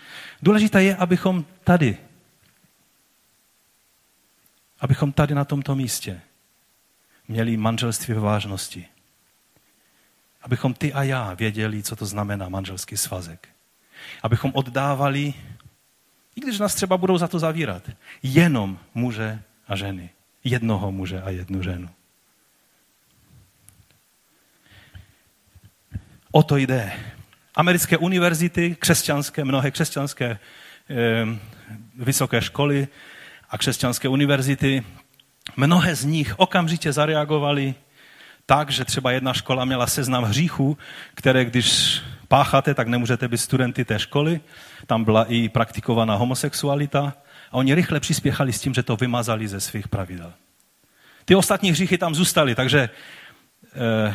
Důležité 0.42 0.82
je, 0.82 0.96
abychom 0.96 1.44
tady 1.64 1.96
abychom 4.82 5.12
tady 5.12 5.34
na 5.34 5.44
tomto 5.44 5.74
místě 5.74 6.20
měli 7.28 7.56
manželství 7.56 8.14
ve 8.14 8.20
vážnosti. 8.20 8.86
Abychom 10.42 10.74
ty 10.74 10.92
a 10.92 11.02
já 11.02 11.34
věděli, 11.34 11.82
co 11.82 11.96
to 11.96 12.06
znamená 12.06 12.48
manželský 12.48 12.96
svazek. 12.96 13.48
Abychom 14.22 14.50
oddávali, 14.54 15.34
i 16.36 16.40
když 16.40 16.58
nás 16.58 16.74
třeba 16.74 16.96
budou 16.96 17.18
za 17.18 17.28
to 17.28 17.38
zavírat, 17.38 17.90
jenom 18.22 18.78
muže 18.94 19.42
a 19.68 19.76
ženy. 19.76 20.10
Jednoho 20.44 20.92
muže 20.92 21.22
a 21.22 21.30
jednu 21.30 21.62
ženu. 21.62 21.88
O 26.30 26.42
to 26.42 26.56
jde. 26.56 26.92
Americké 27.54 27.98
univerzity, 27.98 28.76
křesťanské, 28.78 29.44
mnohé 29.44 29.70
křesťanské 29.70 30.38
eh, 30.90 31.26
vysoké 31.94 32.42
školy 32.42 32.88
a 33.52 33.58
křesťanské 33.58 34.08
univerzity, 34.08 34.82
mnohé 35.56 35.96
z 35.96 36.04
nich 36.04 36.34
okamžitě 36.36 36.92
zareagovali 36.92 37.74
tak, 38.46 38.70
že 38.70 38.84
třeba 38.84 39.10
jedna 39.12 39.32
škola 39.32 39.64
měla 39.64 39.86
seznam 39.86 40.24
hříchů, 40.24 40.78
které 41.14 41.44
když 41.44 42.00
pácháte, 42.28 42.74
tak 42.74 42.88
nemůžete 42.88 43.28
být 43.28 43.38
studenty 43.38 43.84
té 43.84 43.98
školy. 43.98 44.40
Tam 44.86 45.04
byla 45.04 45.24
i 45.24 45.48
praktikovaná 45.48 46.14
homosexualita 46.14 47.14
a 47.50 47.54
oni 47.56 47.74
rychle 47.74 48.00
přispěchali 48.00 48.52
s 48.52 48.60
tím, 48.60 48.74
že 48.74 48.82
to 48.82 48.96
vymazali 48.96 49.48
ze 49.48 49.60
svých 49.60 49.88
pravidel. 49.88 50.32
Ty 51.24 51.34
ostatní 51.34 51.70
hříchy 51.70 51.98
tam 51.98 52.14
zůstaly, 52.14 52.54
takže 52.54 52.88
eh, 53.74 54.14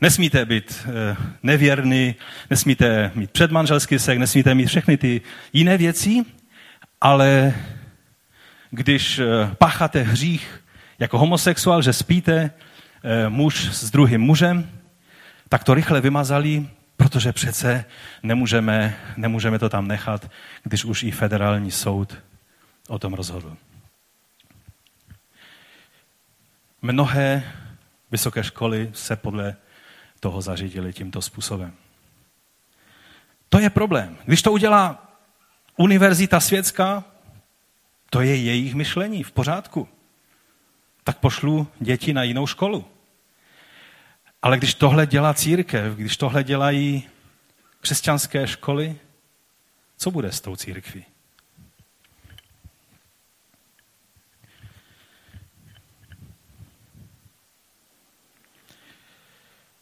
nesmíte 0.00 0.44
být 0.44 0.86
eh, 0.86 1.16
nevěrný, 1.42 2.14
nesmíte 2.50 3.10
mít 3.14 3.30
předmanželský 3.30 3.98
sek, 3.98 4.18
nesmíte 4.18 4.54
mít 4.54 4.66
všechny 4.66 4.96
ty 4.96 5.20
jiné 5.52 5.78
věci, 5.78 6.24
ale 7.00 7.54
když 8.76 9.18
eh, 9.18 9.24
pácháte 9.58 10.02
hřích 10.02 10.64
jako 10.98 11.18
homosexuál, 11.18 11.82
že 11.82 11.92
spíte 11.92 12.50
eh, 13.04 13.28
muž 13.28 13.68
s 13.68 13.90
druhým 13.90 14.20
mužem, 14.20 14.70
tak 15.48 15.64
to 15.64 15.74
rychle 15.74 16.00
vymazali, 16.00 16.68
protože 16.96 17.32
přece 17.32 17.84
nemůžeme, 18.22 18.96
nemůžeme 19.16 19.58
to 19.58 19.68
tam 19.68 19.88
nechat, 19.88 20.30
když 20.62 20.84
už 20.84 21.02
i 21.02 21.10
federální 21.10 21.70
soud 21.70 22.18
o 22.88 22.98
tom 22.98 23.14
rozhodl. 23.14 23.56
Mnohé 26.82 27.42
vysoké 28.10 28.44
školy 28.44 28.90
se 28.92 29.16
podle 29.16 29.56
toho 30.20 30.42
zařídili 30.42 30.92
tímto 30.92 31.22
způsobem. 31.22 31.72
To 33.48 33.58
je 33.58 33.70
problém. 33.70 34.16
Když 34.24 34.42
to 34.42 34.52
udělá 34.52 35.12
univerzita 35.76 36.40
světská, 36.40 37.04
to 38.10 38.20
je 38.20 38.36
jejich 38.36 38.74
myšlení, 38.74 39.22
v 39.22 39.32
pořádku. 39.32 39.88
Tak 41.04 41.18
pošlu 41.18 41.68
děti 41.80 42.12
na 42.12 42.22
jinou 42.22 42.46
školu. 42.46 42.84
Ale 44.42 44.58
když 44.58 44.74
tohle 44.74 45.06
dělá 45.06 45.34
církev, 45.34 45.94
když 45.94 46.16
tohle 46.16 46.44
dělají 46.44 47.08
křesťanské 47.80 48.46
školy, 48.46 48.96
co 49.96 50.10
bude 50.10 50.32
s 50.32 50.40
tou 50.40 50.56
církví? 50.56 51.04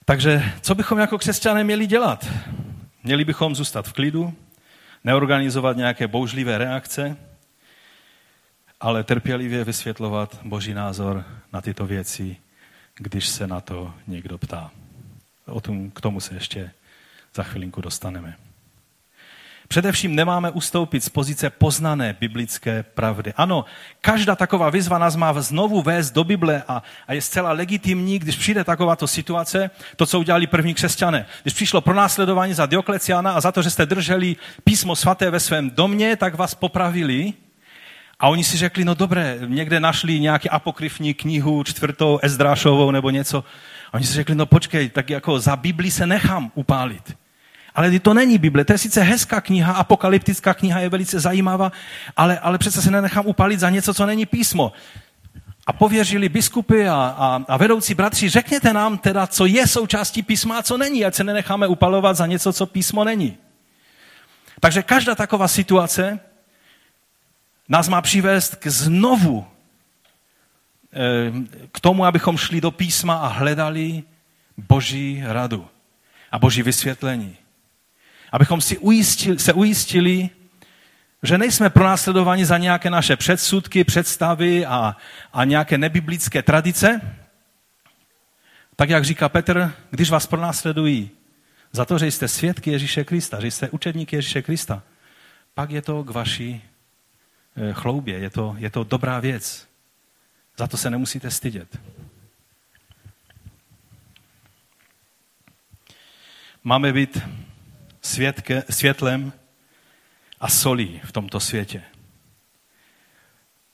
Takže 0.05 0.53
co 0.61 0.75
bychom 0.75 0.99
jako 0.99 1.18
křesťané 1.18 1.64
měli 1.64 1.87
dělat? 1.87 2.27
Měli 3.03 3.25
bychom 3.25 3.55
zůstat 3.55 3.89
v 3.89 3.93
klidu, 3.93 4.35
neorganizovat 5.05 5.77
nějaké 5.77 6.09
bouřlivé 6.09 6.59
reakce, 6.59 7.16
ale 8.85 9.05
trpělivě 9.05 9.64
vysvětlovat 9.64 10.39
Boží 10.45 10.74
názor 10.74 11.24
na 11.53 11.61
tyto 11.61 11.87
věci, 11.87 12.37
když 12.95 13.28
se 13.28 13.47
na 13.47 13.61
to 13.61 13.95
někdo 14.07 14.39
ptá. 14.39 14.70
O 15.47 15.61
tom, 15.61 15.91
k 15.91 16.01
tomu 16.01 16.20
se 16.20 16.35
ještě 16.35 16.70
za 17.35 17.43
chvilinku 17.43 17.80
dostaneme. 17.80 18.37
Především 19.68 20.14
nemáme 20.14 20.51
ustoupit 20.51 21.05
z 21.05 21.09
pozice 21.09 21.51
poznané 21.51 22.16
biblické 22.20 22.82
pravdy. 22.82 23.32
Ano, 23.37 23.64
každá 24.01 24.37
taková 24.37 24.70
výzva 24.70 24.99
nás 24.99 25.16
má 25.16 25.43
znovu 25.43 25.82
vést 25.82 26.11
do 26.11 26.24
Bible 26.24 26.62
a, 26.68 26.82
a 27.07 27.12
je 27.12 27.22
zcela 27.22 27.53
legitimní, 27.53 28.18
když 28.18 28.37
přijde 28.37 28.64
takováto 28.64 29.07
situace, 29.07 29.70
to, 29.97 30.07
co 30.07 30.20
udělali 30.20 30.47
první 30.47 30.74
křesťané. 30.74 31.26
Když 31.43 31.55
přišlo 31.55 31.80
pronásledování 31.80 32.55
za 32.55 32.66
Diokleciana 32.66 33.32
a 33.32 33.41
za 33.41 33.53
to, 33.53 33.62
že 33.62 33.70
jste 33.70 33.87
drželi 33.87 34.37
písmo 34.64 34.97
svaté 34.97 35.30
ve 35.30 35.41
svém 35.41 35.70
domě, 35.70 36.16
tak 36.16 36.35
vás 36.35 36.55
popravili. 36.55 37.32
A 38.20 38.28
oni 38.28 38.44
si 38.44 38.56
řekli, 38.56 38.84
no 38.84 38.94
dobré, 38.94 39.38
někde 39.46 39.80
našli 39.80 40.20
nějaký 40.20 40.50
apokryfní 40.50 41.14
knihu, 41.14 41.64
čtvrtou 41.64 42.18
Ezdrášovou 42.22 42.90
nebo 42.90 43.10
něco. 43.10 43.44
A 43.92 43.94
oni 43.94 44.04
si 44.04 44.14
řekli, 44.14 44.34
no 44.34 44.46
počkej, 44.46 44.88
tak 44.88 45.10
jako 45.10 45.40
za 45.40 45.56
Bibli 45.56 45.90
se 45.90 46.06
nechám 46.06 46.50
upálit. 46.54 47.16
Ale 47.74 47.98
to 48.00 48.14
není 48.14 48.38
Bible, 48.38 48.64
to 48.64 48.72
je 48.72 48.78
sice 48.78 49.02
hezká 49.02 49.40
kniha, 49.40 49.72
apokalyptická 49.72 50.54
kniha 50.54 50.80
je 50.80 50.88
velice 50.88 51.20
zajímavá, 51.20 51.72
ale, 52.16 52.38
ale 52.38 52.58
přece 52.58 52.82
se 52.82 52.90
nenechám 52.90 53.26
upalit 53.26 53.60
za 53.60 53.70
něco, 53.70 53.94
co 53.94 54.06
není 54.06 54.26
písmo. 54.26 54.72
A 55.66 55.72
pověřili 55.72 56.28
biskupy 56.28 56.88
a, 56.88 56.94
a, 56.94 57.40
a 57.48 57.56
vedoucí 57.56 57.94
bratři, 57.94 58.28
řekněte 58.28 58.72
nám 58.72 58.98
teda, 58.98 59.26
co 59.26 59.46
je 59.46 59.66
součástí 59.66 60.22
písma 60.22 60.58
a 60.58 60.62
co 60.62 60.78
není, 60.78 61.04
ať 61.04 61.14
se 61.14 61.24
nenecháme 61.24 61.66
upalovat 61.66 62.16
za 62.16 62.26
něco, 62.26 62.52
co 62.52 62.66
písmo 62.66 63.04
není. 63.04 63.36
Takže 64.60 64.82
každá 64.82 65.14
taková 65.14 65.48
situace 65.48 66.20
nás 67.68 67.88
má 67.88 68.02
přivést 68.02 68.56
k 68.56 68.66
znovu 68.66 69.46
eh, 70.92 71.32
k 71.72 71.80
tomu, 71.80 72.04
abychom 72.04 72.36
šli 72.36 72.60
do 72.60 72.70
písma 72.70 73.14
a 73.14 73.26
hledali 73.26 74.02
Boží 74.56 75.22
radu 75.26 75.68
a 76.32 76.38
Boží 76.38 76.62
vysvětlení. 76.62 77.36
Abychom 78.32 78.60
si 78.60 78.78
ujistili, 78.78 79.38
se 79.38 79.52
ujistili, 79.52 80.30
že 81.22 81.38
nejsme 81.38 81.70
pronásledováni 81.70 82.46
za 82.46 82.58
nějaké 82.58 82.90
naše 82.90 83.16
předsudky, 83.16 83.84
představy 83.84 84.66
a, 84.66 84.96
a 85.32 85.44
nějaké 85.44 85.78
nebiblické 85.78 86.42
tradice. 86.42 87.00
Tak 88.76 88.88
jak 88.90 89.04
říká 89.04 89.28
Petr, 89.28 89.72
když 89.90 90.10
vás 90.10 90.26
pronásledují 90.26 91.10
za 91.72 91.84
to, 91.84 91.98
že 91.98 92.06
jste 92.06 92.28
svědky 92.28 92.70
Ježíše 92.70 93.04
Krista, 93.04 93.40
že 93.40 93.46
jste 93.46 93.68
učedníky 93.70 94.16
Ježíše 94.16 94.42
Krista, 94.42 94.82
pak 95.54 95.70
je 95.70 95.82
to 95.82 96.04
k 96.04 96.10
vaší 96.10 96.62
chloubě, 97.72 98.18
je 98.18 98.30
to, 98.30 98.55
je 98.59 98.70
to 98.70 98.84
dobrá 98.84 99.20
věc. 99.20 99.68
Za 100.57 100.66
to 100.66 100.76
se 100.76 100.90
nemusíte 100.90 101.30
stydět. 101.30 101.78
Máme 106.64 106.92
být 106.92 107.18
světke, 108.02 108.64
světlem 108.70 109.32
a 110.40 110.48
solí 110.48 111.00
v 111.05 111.12
tomto 111.12 111.40
světě. 111.40 111.82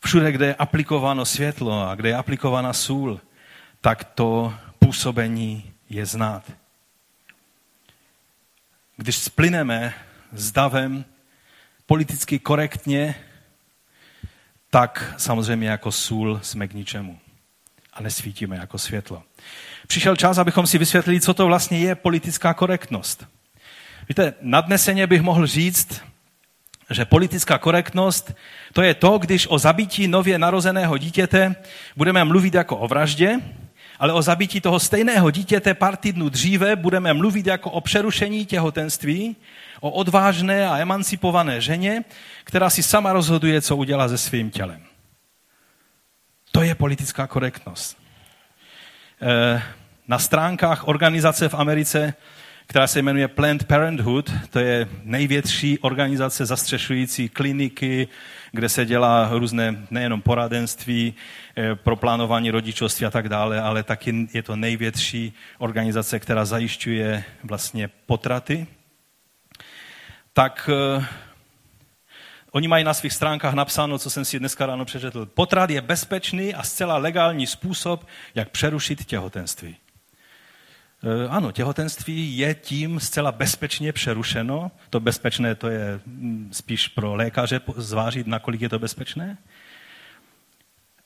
Všude, 0.05 0.33
kde 0.33 0.47
je 0.47 0.55
aplikováno 0.55 1.24
světlo 1.24 1.89
a 1.89 1.95
kde 1.95 2.09
je 2.09 2.16
aplikována 2.16 2.72
sůl, 2.72 3.20
tak 3.81 4.05
to 4.05 4.55
působení 4.78 5.72
je 5.89 6.07
znát. 6.07 6.53
Když 8.97 9.16
splyneme 9.16 9.95
s 10.33 10.53
davem 10.53 11.05
politicky 11.87 12.39
korektně, 12.39 13.14
tak 14.71 15.14
samozřejmě 15.16 15.68
jako 15.68 15.93
sůl 15.93 16.41
jsme 16.43 16.68
k 16.68 16.75
ničemu 16.75 17.18
a 17.93 18.03
nesvítíme 18.03 18.57
jako 18.57 18.79
světlo. 18.79 19.23
Přišel 19.87 20.16
čas, 20.16 20.39
abychom 20.39 20.66
si 20.66 20.79
vysvětlili, 20.79 21.21
co 21.21 21.35
to 21.35 21.47
vlastně 21.47 21.79
je 21.79 21.95
politická 21.95 22.55
korektnost. 22.55 23.27
Víte, 24.09 24.35
nadneseně 24.41 25.07
bych 25.07 25.23
mohl 25.23 25.47
říct, 25.47 26.01
že 26.91 27.05
politická 27.05 27.59
korektnost 27.59 28.33
to 28.73 28.83
je 28.83 28.95
to, 28.95 29.18
když 29.18 29.47
o 29.51 29.59
zabití 29.59 30.09
nově 30.09 30.39
narozeného 30.39 30.99
dítěte 30.99 31.55
budeme 31.97 32.25
mluvit 32.25 32.55
jako 32.55 32.77
o 32.77 32.89
vraždě, 32.89 33.41
ale 33.99 34.12
o 34.12 34.23
zabití 34.23 34.61
toho 34.61 34.81
stejného 34.81 35.31
dítěte 35.31 35.75
pár 35.75 35.97
týdnů 35.97 36.29
dříve 36.29 36.77
budeme 36.77 37.14
mluvit 37.14 37.47
jako 37.47 37.71
o 37.71 37.81
přerušení 37.81 38.47
těhotenství, 38.47 39.37
o 39.81 39.91
odvážné 39.91 40.68
a 40.68 40.78
emancipované 40.78 41.61
ženě, 41.61 42.05
která 42.45 42.70
si 42.70 42.83
sama 42.83 43.12
rozhoduje, 43.12 43.62
co 43.62 43.76
udělá 43.76 44.09
se 44.09 44.18
svým 44.18 44.51
tělem. 44.51 44.83
To 46.53 46.62
je 46.62 46.74
politická 46.74 47.26
korektnost. 47.26 47.99
Eh, 49.22 49.62
na 50.09 50.18
stránkách 50.18 50.89
organizace 50.89 51.49
v 51.49 51.55
Americe 51.55 52.14
která 52.70 52.87
se 52.87 53.03
jmenuje 53.03 53.28
Planned 53.28 53.64
Parenthood. 53.64 54.33
To 54.51 54.59
je 54.59 54.89
největší 55.03 55.78
organizace 55.78 56.47
zastřešující 56.47 57.28
kliniky, 57.28 58.09
kde 58.53 58.68
se 58.68 58.87
dělá 58.87 59.28
různé 59.33 59.87
nejenom 59.91 60.22
poradenství 60.22 61.14
eh, 61.57 61.74
pro 61.74 61.97
plánování 61.97 62.51
rodičovství 62.51 63.07
a 63.07 63.11
tak 63.11 63.28
dále, 63.28 63.61
ale 63.61 63.83
taky 63.83 64.28
je 64.35 64.43
to 64.43 64.57
největší 64.57 65.33
organizace, 65.59 66.18
která 66.18 66.45
zajišťuje 66.45 67.24
vlastně 67.45 67.91
potraty. 68.07 68.66
Tak 70.41 70.70
uh, 70.97 71.05
oni 72.51 72.68
mají 72.68 72.84
na 72.84 72.95
svých 72.95 73.12
stránkách 73.12 73.55
napsáno, 73.55 73.99
co 73.99 74.11
jsem 74.11 74.24
si 74.24 74.38
dneska 74.38 74.66
ráno 74.66 74.84
přečetl. 74.84 75.26
Potrat 75.26 75.70
je 75.70 75.80
bezpečný 75.80 76.55
a 76.55 76.62
zcela 76.62 76.97
legální 76.97 77.47
způsob, 77.47 78.07
jak 78.34 78.49
přerušit 78.49 79.05
těhotenství. 79.05 79.76
Eh, 81.05 81.28
ano, 81.28 81.53
těhotenství 81.53 82.38
je 82.38 82.55
tím 82.55 83.01
zcela 83.01 83.32
bezpečně 83.32 83.93
přerušeno. 83.93 84.70
To 84.91 85.01
bezpečné 85.01 85.55
to 85.55 85.68
je 85.68 86.01
mm, 86.07 86.51
spíš 86.53 86.88
pro 86.88 87.14
lékaře 87.14 87.61
zvážit, 87.76 88.26
nakolik 88.26 88.61
je 88.61 88.68
to 88.68 88.78
bezpečné. 88.78 89.38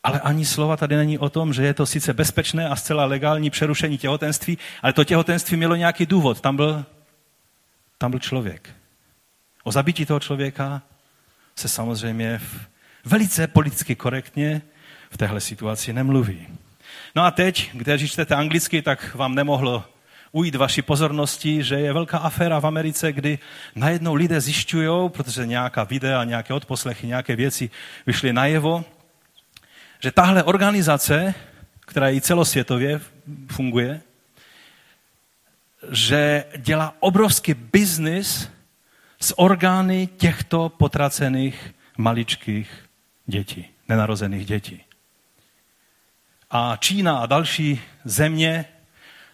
Ale 0.03 0.20
ani 0.20 0.45
slova 0.45 0.76
tady 0.76 0.97
není 0.97 1.18
o 1.18 1.28
tom, 1.28 1.53
že 1.53 1.64
je 1.64 1.74
to 1.74 1.87
sice 1.87 2.12
bezpečné 2.12 2.68
a 2.68 2.76
zcela 2.76 3.05
legální 3.05 3.51
přerušení 3.51 3.99
těhotenství, 3.99 4.59
ale 4.82 4.93
to 4.93 5.05
těhotenství 5.05 5.57
mělo 5.57 5.76
nějaký 5.76 6.07
důvod. 6.07 6.41
Tam 6.41 6.57
byl, 6.57 6.85
tam 7.99 8.11
byl 8.11 8.20
člověk. 8.20 8.84
O 9.65 9.73
zabití 9.73 10.07
toho 10.07 10.21
člověka 10.21 10.83
se 11.57 11.69
samozřejmě 11.69 12.41
velice 13.05 13.47
politicky 13.47 13.95
korektně 13.95 14.62
v 15.11 15.17
téhle 15.17 15.41
situaci 15.41 15.93
nemluví. 15.93 16.47
No 17.15 17.23
a 17.23 17.31
teď, 17.31 17.71
když 17.73 18.12
čtete 18.12 18.35
anglicky, 18.35 18.83
tak 18.83 19.15
vám 19.15 19.35
nemohlo 19.35 19.85
ujít 20.33 20.55
vaší 20.55 20.83
pozornosti, 20.83 21.62
že 21.62 21.75
je 21.75 21.93
velká 21.93 22.19
aféra 22.19 22.59
v 22.59 22.67
Americe, 22.67 23.12
kdy 23.12 23.39
najednou 23.75 24.15
lidé 24.15 24.41
zjišťují, 24.41 25.11
protože 25.11 25.47
nějaká 25.47 25.85
videa, 25.85 26.25
nějaké 26.25 26.55
odposlechy, 26.55 27.07
nějaké 27.07 27.37
věci 27.37 27.71
vyšly 28.07 28.33
najevo, 28.33 28.85
že 30.01 30.12
tahle 30.12 30.43
organizace, 30.43 31.35
která 31.81 32.11
i 32.11 32.21
celosvětově 32.21 33.01
funguje, 33.49 34.01
že 35.91 36.45
dělá 36.57 36.95
obrovský 37.01 37.55
biznis 37.55 38.49
s 39.25 39.39
orgány 39.39 40.07
těchto 40.07 40.68
potracených 40.68 41.75
maličkých 41.99 42.70
dětí, 43.27 43.66
nenarozených 43.89 44.47
dětí. 44.47 44.85
A 46.51 46.77
Čína 46.77 47.18
a 47.18 47.27
další 47.27 47.81
země 48.05 48.64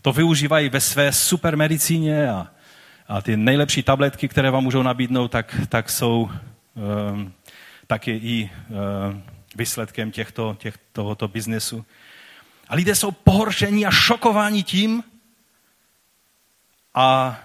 to 0.03 0.13
využívají 0.13 0.69
ve 0.69 0.81
své 0.81 1.13
supermedicíně 1.13 2.31
a, 2.31 2.47
a 3.09 3.23
ty 3.23 3.37
nejlepší 3.37 3.83
tabletky, 3.83 4.29
které 4.29 4.51
vám 4.51 4.65
můžou 4.65 4.83
nabídnout, 4.83 5.29
tak, 5.29 5.61
tak 5.69 5.91
jsou 5.91 6.31
um, 6.75 7.33
taky 7.87 8.11
i 8.11 8.51
um, 8.51 9.23
výsledkem 9.57 10.11
těchto, 10.11 10.57
těch, 10.59 10.79
tohoto 10.93 11.29
biznesu. 11.29 11.85
A 12.69 12.75
lidé 12.75 12.95
jsou 12.95 13.11
pohoršení 13.11 13.87
a 13.87 13.91
šokováni 13.91 14.63
tím 14.63 15.03
a, 16.95 17.39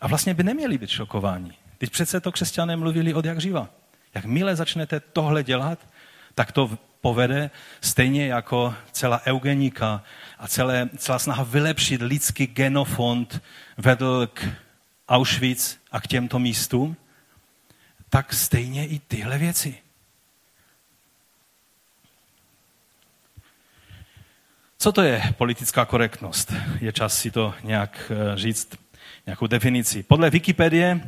a 0.00 0.06
vlastně 0.06 0.34
by 0.34 0.42
neměli 0.42 0.78
být 0.78 0.90
šokováni. 0.90 1.52
Teď 1.78 1.90
přece 1.90 2.20
to 2.20 2.32
křesťané 2.32 2.76
mluvili 2.76 3.14
od 3.14 3.24
jak 3.24 3.40
živa. 3.40 3.68
Jak 4.14 4.24
mile 4.24 4.56
začnete 4.56 5.00
tohle 5.00 5.42
dělat, 5.42 5.78
tak 6.34 6.52
to 6.52 6.78
povede, 7.00 7.50
stejně 7.80 8.26
jako 8.26 8.74
celá 8.92 9.20
eugenika 9.26 10.02
a 10.38 10.48
celé, 10.48 10.90
celá 10.96 11.18
snaha 11.18 11.42
vylepšit 11.42 12.02
lidský 12.02 12.46
genofond 12.46 13.42
vedl 13.76 14.26
k 14.26 14.48
Auschwitz 15.08 15.76
a 15.92 16.00
k 16.00 16.06
těmto 16.06 16.38
místům, 16.38 16.96
tak 18.08 18.32
stejně 18.32 18.86
i 18.86 18.98
tyhle 18.98 19.38
věci. 19.38 19.78
Co 24.78 24.92
to 24.92 25.02
je 25.02 25.34
politická 25.38 25.84
korektnost? 25.84 26.52
Je 26.80 26.92
čas 26.92 27.18
si 27.18 27.30
to 27.30 27.54
nějak 27.62 28.12
eh, 28.14 28.36
říct, 28.36 28.68
nějakou 29.26 29.46
definici. 29.46 30.02
Podle 30.02 30.30
Wikipedie 30.30 31.00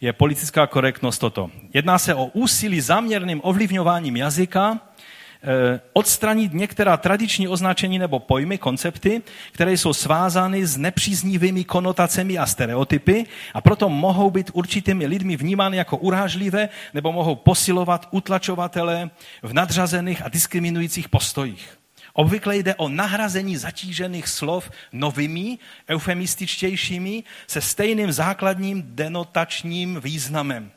je 0.00 0.12
politická 0.12 0.66
korektnost 0.66 1.20
toto. 1.20 1.50
Jedná 1.74 1.98
se 1.98 2.14
o 2.14 2.24
úsilí 2.24 2.80
záměrným 2.80 3.40
ovlivňováním 3.44 4.16
jazyka, 4.16 4.78
eh, 4.78 5.80
odstranit 5.92 6.52
některá 6.52 6.96
tradiční 6.96 7.48
označení 7.48 7.98
nebo 7.98 8.18
pojmy, 8.18 8.58
koncepty, 8.58 9.22
které 9.52 9.72
jsou 9.72 9.92
svázány 9.92 10.66
s 10.66 10.76
nepříznivými 10.76 11.64
konotacemi 11.64 12.38
a 12.38 12.46
stereotypy 12.46 13.24
a 13.54 13.60
proto 13.60 13.88
mohou 13.88 14.30
být 14.30 14.50
určitými 14.52 15.06
lidmi 15.06 15.36
vnímány 15.36 15.76
jako 15.76 15.96
urážlivé 15.96 16.68
nebo 16.94 17.12
mohou 17.12 17.34
posilovat 17.34 18.08
utlačovatele 18.10 19.10
v 19.42 19.52
nadřazených 19.52 20.22
a 20.22 20.28
diskriminujících 20.28 21.08
postojích. 21.08 21.78
Obvykle 22.18 22.56
jde 22.56 22.74
o 22.74 22.88
nahrazení 22.88 23.56
zatížených 23.56 24.28
slov 24.28 24.70
novými, 24.92 25.58
eufemističtějšími, 25.88 27.24
se 27.46 27.60
stejným 27.60 28.12
základním 28.12 28.82
denotačním 28.86 30.00
významem. 30.00 30.70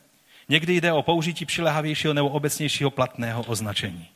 Někdy 0.50 0.76
jde 0.76 0.94
o 0.94 1.02
použití 1.02 1.46
přilehavějšího 1.46 2.14
nebo 2.14 2.30
obecnějšího 2.30 2.92
platného 2.92 3.44
označení. 3.44 4.08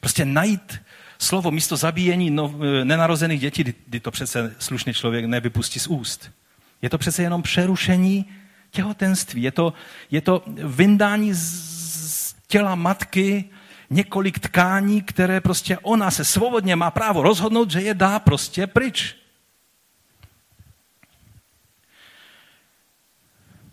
Prostě 0.00 0.24
najít 0.24 0.82
slovo 1.18 1.50
místo 1.50 1.76
zabíjení 1.76 2.30
no, 2.30 2.54
nenarozených 2.84 3.40
dětí, 3.40 3.64
kdy 3.86 4.00
to 4.00 4.10
přece 4.10 4.54
slušný 4.58 4.94
člověk 4.94 5.24
nevypustí 5.24 5.80
z 5.80 5.86
úst. 5.86 6.30
Je 6.82 6.90
to 6.90 6.98
přece 6.98 7.22
jenom 7.22 7.42
přerušení 7.42 8.26
těhotenství. 8.70 9.42
Je 9.42 9.52
to, 9.52 9.72
je 10.10 10.20
to 10.20 10.42
vyndání 10.64 11.34
z 11.34 12.34
těla 12.46 12.74
matky 12.74 13.44
několik 13.92 14.38
tkání, 14.38 15.02
které 15.02 15.40
prostě 15.40 15.78
ona 15.78 16.10
se 16.10 16.24
svobodně 16.24 16.76
má 16.76 16.90
právo 16.90 17.22
rozhodnout, 17.22 17.70
že 17.70 17.80
je 17.80 17.94
dá 17.94 18.18
prostě 18.18 18.66
pryč. 18.66 19.16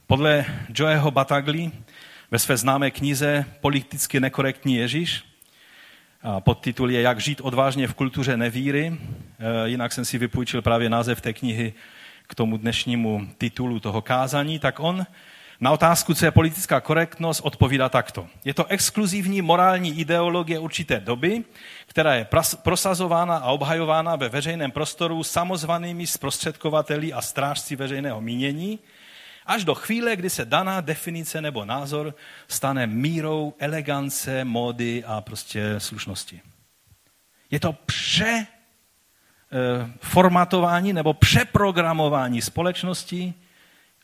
Podle 0.07 0.45
Joeho 0.75 1.11
Batagli 1.11 1.71
ve 2.31 2.39
své 2.39 2.57
známé 2.57 2.91
knize 2.91 3.45
Politicky 3.61 4.19
nekorektní 4.19 4.75
Ježíš, 4.75 5.23
podtitul 6.39 6.91
je 6.91 7.01
Jak 7.01 7.19
žít 7.19 7.41
odvážně 7.41 7.87
v 7.87 7.93
kultuře 7.93 8.37
nevíry, 8.37 8.97
e, 9.39 9.69
jinak 9.69 9.93
jsem 9.93 10.05
si 10.05 10.17
vypůjčil 10.17 10.61
právě 10.61 10.89
název 10.89 11.21
té 11.21 11.33
knihy 11.33 11.73
k 12.27 12.35
tomu 12.35 12.57
dnešnímu 12.57 13.29
titulu 13.37 13.79
toho 13.79 14.01
kázání, 14.01 14.59
tak 14.59 14.79
on 14.79 15.05
na 15.61 15.71
otázku, 15.71 16.13
co 16.13 16.25
je 16.25 16.31
politická 16.31 16.81
korektnost, 16.81 17.41
odpovídá 17.43 17.89
takto. 17.89 18.27
Je 18.45 18.53
to 18.53 18.65
exkluzivní 18.65 19.41
morální 19.41 19.99
ideologie 19.99 20.59
určité 20.59 20.99
doby, 20.99 21.43
která 21.87 22.15
je 22.15 22.27
prosazována 22.63 23.37
a 23.37 23.51
obhajována 23.51 24.15
ve 24.15 24.29
veřejném 24.29 24.71
prostoru 24.71 25.23
samozvanými 25.23 26.07
zprostředkovateli 26.07 27.13
a 27.13 27.21
strážci 27.21 27.75
veřejného 27.75 28.21
mínění, 28.21 28.79
až 29.45 29.63
do 29.63 29.75
chvíle, 29.75 30.15
kdy 30.15 30.29
se 30.29 30.45
daná 30.45 30.81
definice 30.81 31.41
nebo 31.41 31.65
názor 31.65 32.15
stane 32.47 32.87
mírou 32.87 33.53
elegance, 33.59 34.45
módy 34.45 35.03
a 35.03 35.21
prostě 35.21 35.75
slušnosti. 35.77 36.41
Je 37.51 37.59
to 37.59 37.73
pře 37.73 38.47
eh, 38.47 38.47
formatování 40.01 40.93
nebo 40.93 41.13
přeprogramování 41.13 42.41
společnosti, 42.41 43.33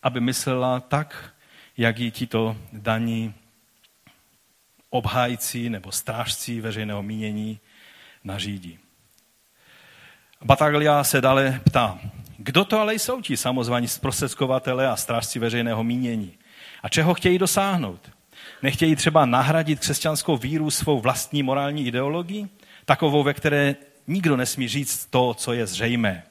aby 0.03 0.21
myslela 0.21 0.79
tak, 0.79 1.34
jak 1.77 1.99
ji 1.99 2.11
tito 2.11 2.57
daní 2.73 3.33
obhájci 4.89 5.69
nebo 5.69 5.91
strážci 5.91 6.61
veřejného 6.61 7.03
mínění 7.03 7.59
nařídí. 8.23 8.79
Bataglia 10.41 11.03
se 11.03 11.21
dále 11.21 11.61
ptá, 11.63 11.99
kdo 12.37 12.65
to 12.65 12.79
ale 12.79 12.93
jsou 12.93 13.21
ti 13.21 13.37
samozvaní 13.37 13.87
zprostředkovatele 13.87 14.87
a 14.87 14.95
strážci 14.95 15.39
veřejného 15.39 15.83
mínění? 15.83 16.33
A 16.83 16.89
čeho 16.89 17.13
chtějí 17.13 17.37
dosáhnout? 17.37 18.11
Nechtějí 18.61 18.95
třeba 18.95 19.25
nahradit 19.25 19.79
křesťanskou 19.79 20.37
víru 20.37 20.71
svou 20.71 20.99
vlastní 20.99 21.43
morální 21.43 21.87
ideologii? 21.87 22.47
Takovou, 22.85 23.23
ve 23.23 23.33
které 23.33 23.75
nikdo 24.07 24.37
nesmí 24.37 24.67
říct 24.67 25.05
to, 25.05 25.33
co 25.33 25.53
je 25.53 25.67
zřejmé. 25.67 26.23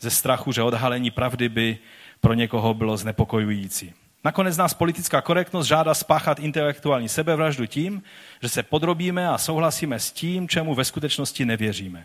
Ze 0.00 0.10
strachu, 0.10 0.52
že 0.52 0.62
odhalení 0.62 1.10
pravdy 1.10 1.48
by 1.48 1.78
pro 2.20 2.34
někoho 2.34 2.74
bylo 2.74 2.96
znepokojující. 2.96 3.94
Nakonec 4.24 4.56
nás 4.56 4.74
politická 4.74 5.20
korektnost 5.20 5.68
žádá 5.68 5.94
spáchat 5.94 6.38
intelektuální 6.38 7.08
sebevraždu 7.08 7.66
tím, 7.66 8.02
že 8.42 8.48
se 8.48 8.62
podrobíme 8.62 9.28
a 9.28 9.38
souhlasíme 9.38 10.00
s 10.00 10.12
tím, 10.12 10.48
čemu 10.48 10.74
ve 10.74 10.84
skutečnosti 10.84 11.44
nevěříme. 11.44 12.04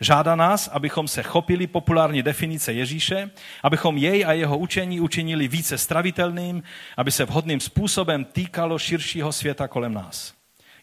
Žádá 0.00 0.36
nás, 0.36 0.68
abychom 0.68 1.08
se 1.08 1.22
chopili 1.22 1.66
populární 1.66 2.22
definice 2.22 2.72
Ježíše, 2.72 3.30
abychom 3.62 3.96
jej 3.96 4.26
a 4.26 4.32
jeho 4.32 4.58
učení 4.58 5.00
učinili 5.00 5.48
více 5.48 5.78
stravitelným, 5.78 6.62
aby 6.96 7.12
se 7.12 7.24
vhodným 7.24 7.60
způsobem 7.60 8.24
týkalo 8.24 8.78
širšího 8.78 9.32
světa 9.32 9.68
kolem 9.68 9.94
nás. 9.94 10.34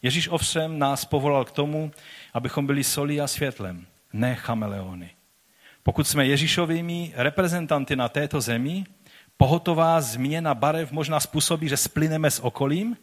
Ježíš 0.02 0.28
ovšem 0.28 0.80
nás 0.80 1.06
povolal 1.06 1.46
k 1.46 1.52
tomu, 1.52 1.92
abychom 2.34 2.66
byli 2.66 2.84
solí 2.84 3.22
a 3.22 3.28
světlem, 3.28 3.86
ne 4.14 4.36
chameleony. 4.36 5.10
Pokud 5.84 6.08
jsme 6.08 6.26
Ježíšovými 6.26 7.14
reprezentanty 7.16 7.96
na 7.96 8.10
této 8.10 8.42
zemi, 8.42 8.84
Pohotová 9.42 10.02
změna 10.02 10.54
barev 10.54 10.92
možná 10.92 11.20
způsobí, 11.20 11.70
že 11.70 11.78
splyneme 11.78 12.32
s 12.32 12.39
okolím, 12.39 12.98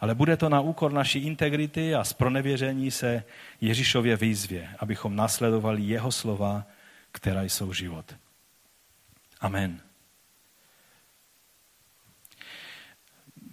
ale 0.00 0.14
bude 0.14 0.36
to 0.36 0.48
na 0.48 0.60
úkor 0.60 0.92
naší 0.92 1.18
integrity 1.18 1.94
a 1.94 2.04
spronevěření 2.04 2.90
se 2.90 3.24
Ježíšově 3.60 4.16
výzvě, 4.16 4.68
abychom 4.78 5.16
nasledovali 5.16 5.82
jeho 5.82 6.12
slova, 6.12 6.64
která 7.12 7.42
jsou 7.42 7.72
život. 7.72 8.14
Amen. 9.40 9.80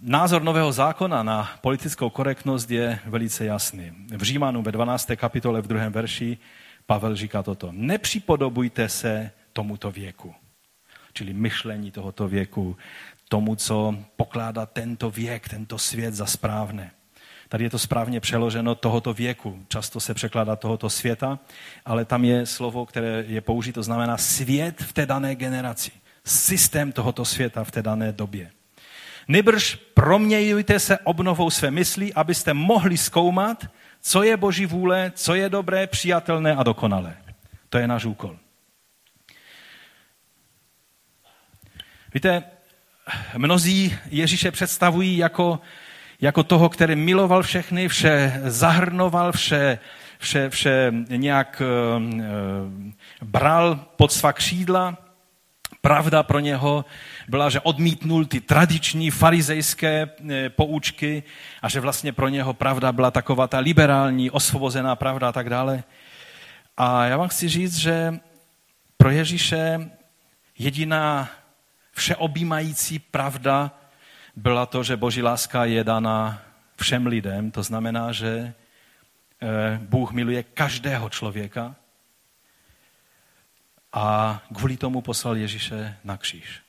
Názor 0.02 0.42
Nového 0.42 0.72
zákona 0.72 1.22
na 1.22 1.50
politickou 1.60 2.10
korektnost 2.10 2.70
je 2.70 2.98
velice 3.06 3.44
jasný. 3.44 3.92
V 4.16 4.22
Římanu 4.22 4.62
ve 4.62 4.72
12. 4.72 5.10
kapitole 5.16 5.60
v 5.60 5.66
druhém 5.66 5.92
verši 5.92 6.38
Pavel 6.86 7.16
říká 7.16 7.42
toto. 7.42 7.68
Nepřipodobujte 7.72 8.88
se 8.88 9.30
tomuto 9.52 9.90
věku 9.90 10.34
čili 11.14 11.32
myšlení 11.32 11.90
tohoto 11.90 12.28
věku, 12.28 12.76
tomu, 13.28 13.56
co 13.56 13.94
pokládá 14.16 14.66
tento 14.66 15.10
věk, 15.10 15.48
tento 15.48 15.78
svět 15.78 16.14
za 16.14 16.26
správné. 16.26 16.90
Tady 17.48 17.64
je 17.64 17.70
to 17.70 17.78
správně 17.78 18.20
přeloženo 18.20 18.74
tohoto 18.74 19.14
věku. 19.14 19.58
Často 19.68 20.00
se 20.00 20.14
překládá 20.14 20.56
tohoto 20.56 20.90
světa, 20.90 21.38
ale 21.84 22.04
tam 22.04 22.24
je 22.24 22.46
slovo, 22.46 22.86
které 22.86 23.24
je 23.26 23.40
použito, 23.40 23.82
znamená 23.82 24.16
svět 24.16 24.82
v 24.82 24.92
té 24.92 25.06
dané 25.06 25.34
generaci. 25.34 25.90
Systém 26.24 26.92
tohoto 26.92 27.24
světa 27.24 27.64
v 27.64 27.70
té 27.70 27.82
dané 27.82 28.12
době. 28.12 28.50
Nybrž 29.28 29.74
proměňujte 29.94 30.80
se 30.80 30.98
obnovou 30.98 31.50
své 31.50 31.70
mysli, 31.70 32.14
abyste 32.14 32.54
mohli 32.54 32.96
zkoumat, 32.96 33.64
co 34.00 34.22
je 34.22 34.36
Boží 34.36 34.66
vůle, 34.66 35.12
co 35.14 35.34
je 35.34 35.48
dobré, 35.48 35.86
přijatelné 35.86 36.56
a 36.56 36.62
dokonalé. 36.62 37.16
To 37.68 37.78
je 37.78 37.88
náš 37.88 38.04
úkol. 38.04 38.36
Víte, 42.14 42.42
mnozí 43.36 43.96
Ježíše 44.10 44.50
představují 44.50 45.16
jako, 45.16 45.60
jako 46.20 46.42
toho, 46.42 46.68
který 46.68 46.96
miloval 46.96 47.42
všechny, 47.42 47.88
vše 47.88 48.40
zahrnoval, 48.44 49.32
vše, 49.32 49.78
vše, 50.18 50.50
vše 50.50 50.92
nějak 51.08 51.62
uh, 51.96 52.02
bral 53.22 53.76
pod 53.96 54.12
svá 54.12 54.32
křídla. 54.32 54.96
Pravda 55.80 56.22
pro 56.22 56.38
něho 56.38 56.84
byla, 57.28 57.50
že 57.50 57.60
odmítnul 57.60 58.24
ty 58.24 58.40
tradiční 58.40 59.10
farizejské 59.10 60.10
eh, 60.30 60.48
poučky 60.48 61.22
a 61.62 61.68
že 61.68 61.80
vlastně 61.80 62.12
pro 62.12 62.28
něho 62.28 62.54
pravda 62.54 62.92
byla 62.92 63.10
taková 63.10 63.46
ta 63.46 63.58
liberální, 63.58 64.30
osvobozená 64.30 64.96
pravda 64.96 65.28
a 65.28 65.32
tak 65.32 65.50
dále. 65.50 65.82
A 66.76 67.04
já 67.04 67.16
vám 67.16 67.28
chci 67.28 67.48
říct, 67.48 67.76
že 67.76 68.14
pro 68.96 69.10
Ježíše 69.10 69.90
jediná 70.58 71.28
všeobjímající 71.94 72.98
pravda 72.98 73.70
byla 74.36 74.66
to, 74.66 74.82
že 74.82 74.96
boží 74.96 75.22
láska 75.22 75.64
je 75.64 75.84
dána 75.84 76.42
všem 76.76 77.06
lidem. 77.06 77.50
To 77.50 77.62
znamená, 77.62 78.12
že 78.12 78.54
eh, 79.42 79.78
Bůh 79.82 80.12
miluje 80.12 80.42
každého 80.42 81.10
člověka 81.10 81.76
a 83.92 84.42
kvůli 84.54 84.76
tomu 84.76 85.00
poslal 85.00 85.36
Ježíše 85.36 85.96
na 86.04 86.16
kříž. 86.16 86.60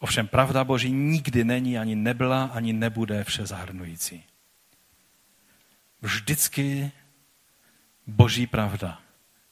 Ovšem 0.00 0.28
pravda 0.28 0.64
Boží 0.64 0.92
nikdy 0.92 1.44
není, 1.44 1.78
ani 1.78 1.94
nebyla, 1.94 2.44
ani 2.44 2.72
nebude 2.72 3.24
vše 3.24 3.46
zahrnující. 3.46 4.24
Vždycky 6.02 6.92
Boží 8.06 8.46
pravda 8.46 8.98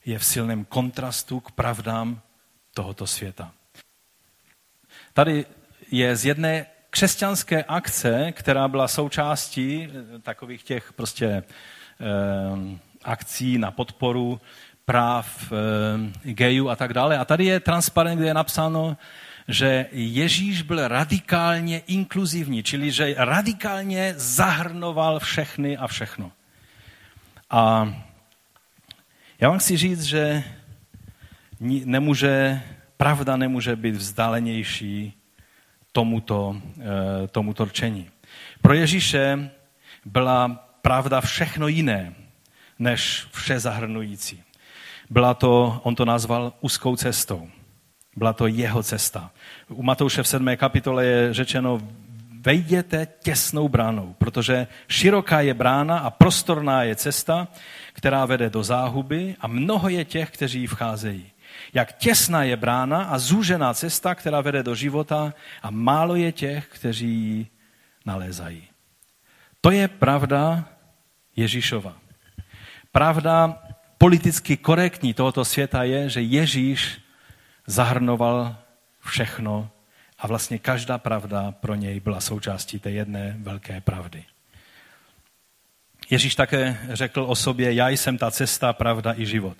je 0.04 0.18
v 0.18 0.24
silném 0.24 0.64
kontrastu 0.64 1.40
k 1.40 1.50
pravdám 1.50 2.22
tohoto 2.74 3.06
světa. 3.06 3.52
Tady 5.12 5.46
je 5.90 6.16
z 6.16 6.24
jedné 6.24 6.66
křesťanské 6.90 7.64
akce, 7.64 8.32
která 8.32 8.68
byla 8.68 8.88
součástí 8.88 9.88
eh, 9.88 10.18
takových 10.18 10.62
těch 10.62 10.92
prostě 10.92 11.26
eh, 11.26 11.44
akcí 13.04 13.58
na 13.58 13.70
podporu 13.70 14.40
práv 14.90 15.52
e, 15.52 16.32
gejů 16.32 16.68
a 16.68 16.76
tak 16.76 16.94
dále. 16.94 17.18
A 17.18 17.24
tady 17.24 17.44
je 17.44 17.60
transparent, 17.60 18.18
kde 18.18 18.28
je 18.28 18.34
napsáno, 18.34 18.96
že 19.48 19.86
Ježíš 19.92 20.62
byl 20.62 20.88
radikálně 20.88 21.78
inkluzivní, 21.86 22.62
čili 22.62 22.90
že 22.90 23.14
radikálně 23.18 24.14
zahrnoval 24.16 25.18
všechny 25.18 25.76
a 25.76 25.86
všechno. 25.86 26.32
A 27.50 27.94
já 29.40 29.48
vám 29.48 29.58
chci 29.58 29.76
říct, 29.76 30.02
že 30.02 30.42
nemůže, 31.60 32.62
pravda 32.96 33.36
nemůže 33.36 33.76
být 33.76 33.94
vzdálenější 33.94 35.12
tomuto, 35.92 36.56
eh, 36.80 37.28
tomuto 37.28 37.64
rčení. 37.64 38.10
Pro 38.62 38.74
Ježíše 38.74 39.50
byla 40.04 40.48
pravda 40.82 41.20
všechno 41.20 41.68
jiné, 41.68 42.14
než 42.78 43.26
vše 43.32 43.60
zahrnující. 43.60 44.42
Byla 45.10 45.34
to, 45.34 45.80
on 45.82 45.94
to 45.94 46.04
nazval 46.04 46.52
úzkou 46.60 46.96
cestou. 46.96 47.48
Byla 48.16 48.32
to 48.32 48.46
jeho 48.46 48.82
cesta. 48.82 49.30
U 49.68 49.82
Matouše 49.82 50.22
v 50.22 50.28
7. 50.28 50.56
kapitole 50.56 51.04
je 51.04 51.34
řečeno, 51.34 51.80
vejděte 52.40 53.06
těsnou 53.22 53.68
bránou, 53.68 54.14
protože 54.18 54.66
široká 54.88 55.40
je 55.40 55.54
brána 55.54 55.98
a 55.98 56.10
prostorná 56.10 56.82
je 56.82 56.96
cesta, 56.96 57.48
která 57.92 58.26
vede 58.26 58.50
do 58.50 58.62
záhuby 58.62 59.36
a 59.40 59.46
mnoho 59.46 59.88
je 59.88 60.04
těch, 60.04 60.30
kteří 60.30 60.60
ji 60.60 60.66
vcházejí. 60.66 61.30
Jak 61.74 61.92
těsná 61.92 62.42
je 62.42 62.56
brána 62.56 63.02
a 63.04 63.18
zúžená 63.18 63.74
cesta, 63.74 64.14
která 64.14 64.40
vede 64.40 64.62
do 64.62 64.74
života 64.74 65.34
a 65.62 65.70
málo 65.70 66.16
je 66.16 66.32
těch, 66.32 66.66
kteří 66.66 67.08
ji 67.08 67.46
nalézají. 68.06 68.68
To 69.60 69.70
je 69.70 69.88
pravda 69.88 70.64
Ježíšova. 71.36 71.96
Pravda 72.92 73.62
politicky 73.98 74.56
korektní 74.56 75.14
tohoto 75.14 75.44
světa 75.44 75.82
je, 75.82 76.08
že 76.08 76.22
Ježíš 76.22 77.00
zahrnoval 77.66 78.56
všechno 79.00 79.70
a 80.18 80.26
vlastně 80.26 80.58
každá 80.58 80.98
pravda 80.98 81.52
pro 81.52 81.74
něj 81.74 82.00
byla 82.00 82.20
součástí 82.20 82.78
té 82.78 82.90
jedné 82.90 83.36
velké 83.38 83.80
pravdy. 83.80 84.24
Ježíš 86.10 86.34
také 86.34 86.78
řekl 86.92 87.24
o 87.28 87.34
sobě, 87.34 87.74
já 87.74 87.88
jsem 87.88 88.18
ta 88.18 88.30
cesta, 88.30 88.72
pravda 88.72 89.14
i 89.16 89.26
život. 89.26 89.56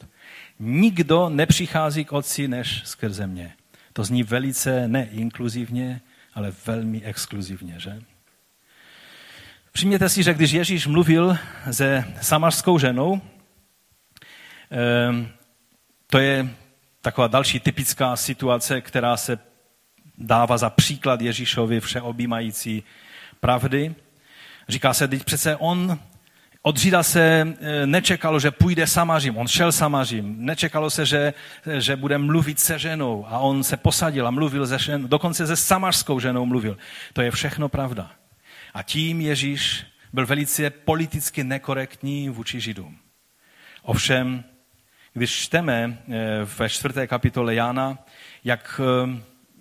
Nikdo 0.62 1.28
nepřichází 1.28 2.04
k 2.04 2.12
otci 2.12 2.48
než 2.48 2.82
skrze 2.84 3.26
mě. 3.26 3.52
To 3.92 4.04
zní 4.04 4.22
velice 4.22 4.88
neinkluzivně, 4.88 6.00
ale 6.34 6.52
velmi 6.66 7.02
exkluzivně, 7.02 7.74
že? 7.78 8.02
Přijměte 9.72 10.08
si, 10.08 10.22
že 10.22 10.34
když 10.34 10.50
Ježíš 10.50 10.86
mluvil 10.86 11.36
se 11.70 12.04
samařskou 12.20 12.78
ženou, 12.78 13.20
ehm, 14.70 15.28
to 16.06 16.18
je 16.18 16.50
taková 17.00 17.26
další 17.26 17.60
typická 17.60 18.16
situace, 18.16 18.80
která 18.80 19.16
se 19.16 19.38
dává 20.18 20.58
za 20.58 20.70
příklad 20.70 21.20
Ježíšovi 21.20 21.80
všeobjímající 21.80 22.82
pravdy. 23.40 23.94
Říká 24.68 24.94
se, 24.94 25.08
teď 25.08 25.24
přece 25.24 25.56
on 25.56 25.98
od 26.62 26.76
Žida 26.76 27.02
se 27.02 27.20
e, 27.60 27.86
nečekalo, 27.86 28.40
že 28.40 28.50
půjde 28.50 28.86
samařím. 28.86 29.36
On 29.36 29.48
šel 29.48 29.72
samařím. 29.72 30.36
Nečekalo 30.38 30.90
se, 30.90 31.06
že, 31.06 31.34
že 31.78 31.96
bude 31.96 32.18
mluvit 32.18 32.60
se 32.60 32.78
ženou. 32.78 33.26
A 33.28 33.38
on 33.38 33.64
se 33.64 33.76
posadil 33.76 34.26
a 34.26 34.30
mluvil 34.30 34.66
se 34.66 34.78
ženou. 34.78 35.06
Dokonce 35.06 35.46
se 35.46 35.56
samařskou 35.56 36.20
ženou 36.20 36.46
mluvil. 36.46 36.78
To 37.12 37.22
je 37.22 37.30
všechno 37.30 37.68
pravda. 37.68 38.10
A 38.74 38.82
tím 38.82 39.20
Ježíš 39.20 39.86
byl 40.12 40.26
velice 40.26 40.70
politicky 40.70 41.44
nekorektní 41.44 42.28
vůči 42.28 42.60
Židům. 42.60 42.98
Ovšem, 43.82 44.44
když 45.12 45.30
čteme 45.30 45.82
e, 45.82 46.44
ve 46.58 46.68
čtvrté 46.68 47.06
kapitole 47.06 47.54
Jana, 47.54 47.98
jak 48.44 48.80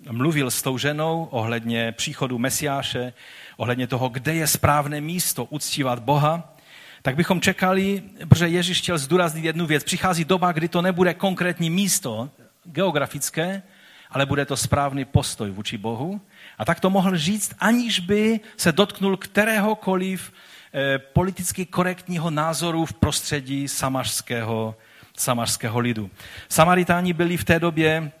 e, 0.06 0.12
mluvil 0.12 0.50
s 0.50 0.62
tou 0.62 0.78
ženou 0.78 1.28
ohledně 1.30 1.92
příchodu 1.92 2.38
Mesiáše, 2.38 3.12
ohledně 3.56 3.86
toho, 3.86 4.08
kde 4.08 4.34
je 4.34 4.46
správné 4.46 5.00
místo 5.00 5.44
uctívat 5.44 5.98
Boha, 5.98 6.56
tak 7.02 7.16
bychom 7.16 7.40
čekali, 7.40 8.02
protože 8.28 8.48
Ježíš 8.48 8.78
chtěl 8.78 8.98
zdůraznit 8.98 9.44
jednu 9.44 9.66
věc. 9.66 9.84
Přichází 9.84 10.24
doba, 10.24 10.52
kdy 10.52 10.68
to 10.68 10.82
nebude 10.82 11.14
konkrétní 11.14 11.70
místo 11.70 12.30
geografické, 12.64 13.62
ale 14.10 14.26
bude 14.26 14.46
to 14.46 14.56
správný 14.56 15.04
postoj 15.04 15.50
vůči 15.50 15.78
Bohu. 15.78 16.20
A 16.58 16.64
tak 16.64 16.80
to 16.80 16.90
mohl 16.90 17.18
říct, 17.18 17.54
aniž 17.58 18.00
by 18.00 18.40
se 18.56 18.72
dotknul 18.72 19.16
kteréhokoliv 19.16 20.32
eh, 20.74 20.98
politicky 20.98 21.66
korektního 21.66 22.30
názoru 22.30 22.86
v 22.86 22.92
prostředí 22.92 23.68
samařského, 23.68 24.74
samařského 25.16 25.78
lidu. 25.78 26.10
Samaritáni 26.48 27.12
byli 27.12 27.36
v 27.36 27.44
té 27.44 27.60
době 27.60 28.12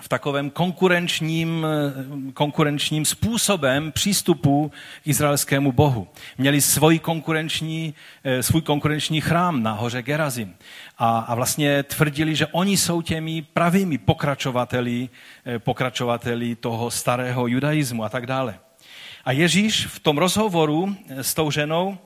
v 0.00 0.08
takovém 0.08 0.50
konkurenčním, 0.50 1.66
konkurenčním 2.34 3.04
způsobem 3.04 3.92
přístupu 3.92 4.72
k 5.02 5.06
izraelskému 5.06 5.72
bohu. 5.72 6.08
Měli 6.38 6.60
svůj 6.60 6.98
konkurenční, 6.98 7.94
eh, 8.24 8.42
svůj 8.42 8.62
konkurenční 8.62 9.20
chrám 9.20 9.62
na 9.62 9.72
hoře 9.72 10.02
Gerazim. 10.02 10.54
A, 10.98 11.18
a 11.18 11.34
vlastně 11.34 11.82
tvrdili, 11.82 12.34
že 12.34 12.46
oni 12.46 12.76
jsou 12.76 13.02
těmi 13.02 13.42
pravými 13.42 13.98
pokračovateli, 13.98 15.08
eh, 15.46 15.58
pokračovateli 15.58 16.56
toho 16.56 16.90
starého 16.90 17.46
judaismu 17.46 18.04
a 18.04 18.08
tak 18.08 18.26
dále. 18.26 18.58
A 19.24 19.32
Ježíš 19.32 19.86
v 19.86 19.98
tom 20.00 20.18
rozhovoru 20.18 20.96
eh, 21.08 21.24
s 21.24 21.34
tou 21.34 21.50
ženou 21.50 21.98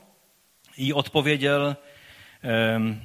jí 0.77 0.93
odpověděl, 0.93 1.77
ehm, 2.43 3.03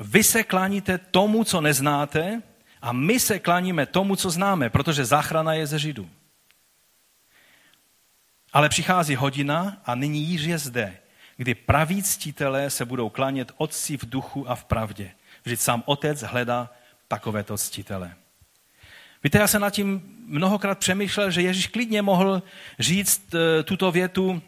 vy 0.00 0.22
se 0.24 0.42
kláníte 0.42 0.98
tomu, 0.98 1.44
co 1.44 1.60
neznáte, 1.60 2.42
a 2.84 2.92
my 2.92 3.20
se 3.20 3.38
klaníme 3.38 3.86
tomu, 3.86 4.16
co 4.16 4.30
známe, 4.30 4.70
protože 4.70 5.04
záchrana 5.04 5.52
je 5.52 5.66
ze 5.66 5.78
Židů. 5.78 6.10
Ale 8.52 8.68
přichází 8.68 9.14
hodina 9.14 9.76
a 9.84 9.94
nyní 9.94 10.20
již 10.20 10.42
je 10.42 10.58
zde, 10.58 10.96
kdy 11.36 11.54
praví 11.54 12.02
ctitelé 12.02 12.70
se 12.70 12.84
budou 12.84 13.08
klanět 13.08 13.52
otci 13.56 13.96
v 13.96 14.08
duchu 14.08 14.50
a 14.50 14.54
v 14.54 14.64
pravdě. 14.64 15.10
Vždyť 15.44 15.60
sám 15.60 15.82
otec 15.86 16.22
hledá 16.22 16.70
takovéto 17.08 17.58
ctitele. 17.58 18.14
Víte, 19.24 19.38
já 19.38 19.46
jsem 19.46 19.60
nad 19.60 19.70
tím 19.70 20.02
mnohokrát 20.26 20.78
přemýšlel, 20.78 21.30
že 21.30 21.42
Ježíš 21.42 21.66
klidně 21.66 22.02
mohl 22.02 22.42
říct 22.78 23.34
eh, 23.34 23.62
tuto 23.62 23.92
větu 23.92 24.42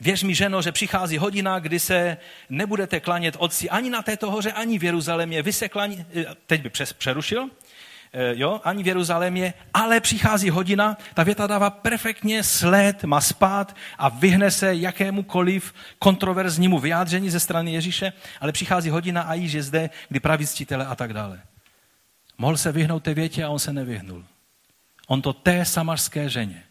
Věř 0.00 0.22
mi, 0.22 0.34
ženo, 0.34 0.62
že 0.62 0.72
přichází 0.72 1.18
hodina, 1.18 1.58
kdy 1.58 1.80
se 1.80 2.16
nebudete 2.48 3.00
klanět 3.00 3.36
otci 3.38 3.70
ani 3.70 3.90
na 3.90 4.02
této 4.02 4.30
hoře, 4.30 4.52
ani 4.52 4.78
v 4.78 4.84
Jeruzalémě. 4.84 5.42
Vy 5.42 5.52
se 5.52 5.68
klaní... 5.68 6.06
Eh, 6.14 6.24
teď 6.46 6.62
by 6.62 6.70
přerušil, 6.98 7.48
eh, 8.12 8.32
jo, 8.36 8.60
ani 8.64 8.82
v 8.82 8.86
Jeruzalémě, 8.86 9.54
ale 9.74 10.00
přichází 10.00 10.50
hodina, 10.50 10.96
ta 11.14 11.22
věta 11.22 11.46
dává 11.46 11.70
perfektně 11.70 12.42
sled, 12.42 13.04
má 13.04 13.20
spát 13.20 13.76
a 13.98 14.08
vyhne 14.08 14.50
se 14.50 14.74
jakémukoliv 14.74 15.74
kontroverznímu 15.98 16.78
vyjádření 16.78 17.30
ze 17.30 17.40
strany 17.40 17.72
Ježíše, 17.72 18.12
ale 18.40 18.52
přichází 18.52 18.90
hodina 18.90 19.22
a 19.22 19.34
již 19.34 19.52
je 19.52 19.62
zde, 19.62 19.90
kdy 20.08 20.20
praví 20.20 20.46
ctitele 20.46 20.86
a 20.86 20.94
tak 20.94 21.12
dále. 21.12 21.40
Mohl 22.38 22.56
se 22.56 22.72
vyhnout 22.72 23.02
té 23.02 23.14
větě 23.14 23.44
a 23.44 23.48
on 23.48 23.58
se 23.58 23.72
nevyhnul. 23.72 24.24
On 25.06 25.22
to 25.22 25.32
té 25.32 25.64
samařské 25.64 26.28
ženě 26.28 26.62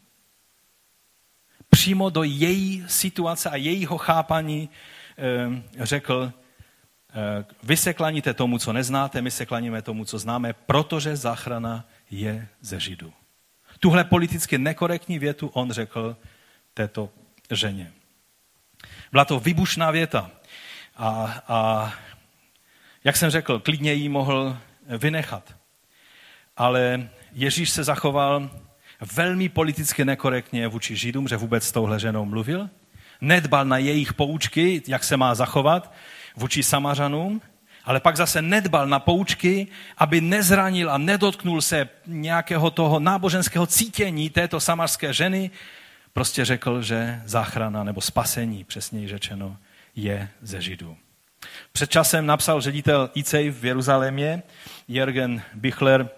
přímo 1.69 2.09
do 2.09 2.23
její 2.23 2.83
situace 2.87 3.49
a 3.49 3.55
jejího 3.55 3.97
chápaní 3.97 4.69
eh, 5.17 5.85
řekl, 5.85 6.33
eh, 7.09 7.45
vy 7.63 7.77
se 7.77 7.93
klaníte 7.93 8.33
tomu, 8.33 8.57
co 8.57 8.73
neznáte, 8.73 9.21
my 9.21 9.31
se 9.31 9.45
klaníme 9.45 9.81
tomu, 9.81 10.05
co 10.05 10.19
známe, 10.19 10.53
protože 10.53 11.15
záchrana 11.15 11.85
je 12.11 12.47
ze 12.61 12.79
Židů. 12.79 13.13
Tuhle 13.79 14.03
politicky 14.03 14.57
nekorektní 14.57 15.19
větu 15.19 15.47
on 15.47 15.71
řekl 15.71 16.17
této 16.73 17.09
ženě. 17.51 17.91
Byla 19.11 19.25
to 19.25 19.39
vybušná 19.39 19.91
věta. 19.91 20.31
A, 20.97 21.41
a 21.47 21.93
jak 23.03 23.17
jsem 23.17 23.29
řekl, 23.29 23.59
klidně 23.59 23.93
ji 23.93 24.09
mohl 24.09 24.57
vynechat. 24.97 25.55
Ale 26.57 27.09
Ježíš 27.31 27.69
se 27.69 27.83
zachoval 27.83 28.49
velmi 29.15 29.49
politicky 29.49 30.05
nekorektně 30.05 30.67
vůči 30.67 30.95
Židům, 30.95 31.27
že 31.27 31.37
vůbec 31.37 31.63
s 31.63 31.71
touhle 31.71 31.99
ženou 31.99 32.25
mluvil. 32.25 32.69
Nedbal 33.21 33.65
na 33.65 33.77
jejich 33.77 34.13
poučky, 34.13 34.81
jak 34.87 35.03
se 35.03 35.17
má 35.17 35.35
zachovat 35.35 35.93
vůči 36.35 36.63
Samařanům, 36.63 37.41
ale 37.85 37.99
pak 37.99 38.17
zase 38.17 38.41
nedbal 38.41 38.87
na 38.87 38.99
poučky, 38.99 39.67
aby 39.97 40.21
nezranil 40.21 40.91
a 40.91 40.97
nedotknul 40.97 41.61
se 41.61 41.89
nějakého 42.07 42.71
toho 42.71 42.99
náboženského 42.99 43.65
cítění 43.65 44.29
této 44.29 44.59
samarské 44.59 45.13
ženy. 45.13 45.51
Prostě 46.13 46.45
řekl, 46.45 46.81
že 46.81 47.21
záchrana 47.25 47.83
nebo 47.83 48.01
spasení, 48.01 48.63
přesněji 48.63 49.07
řečeno, 49.07 49.57
je 49.95 50.29
ze 50.41 50.61
Židů. 50.61 50.97
Před 51.71 51.89
časem 51.89 52.25
napsal 52.25 52.61
ředitel 52.61 53.09
ICEJ 53.13 53.49
v 53.49 53.65
Jeruzalémě, 53.65 54.43
Jürgen 54.87 55.41
Bichler, 55.53 56.09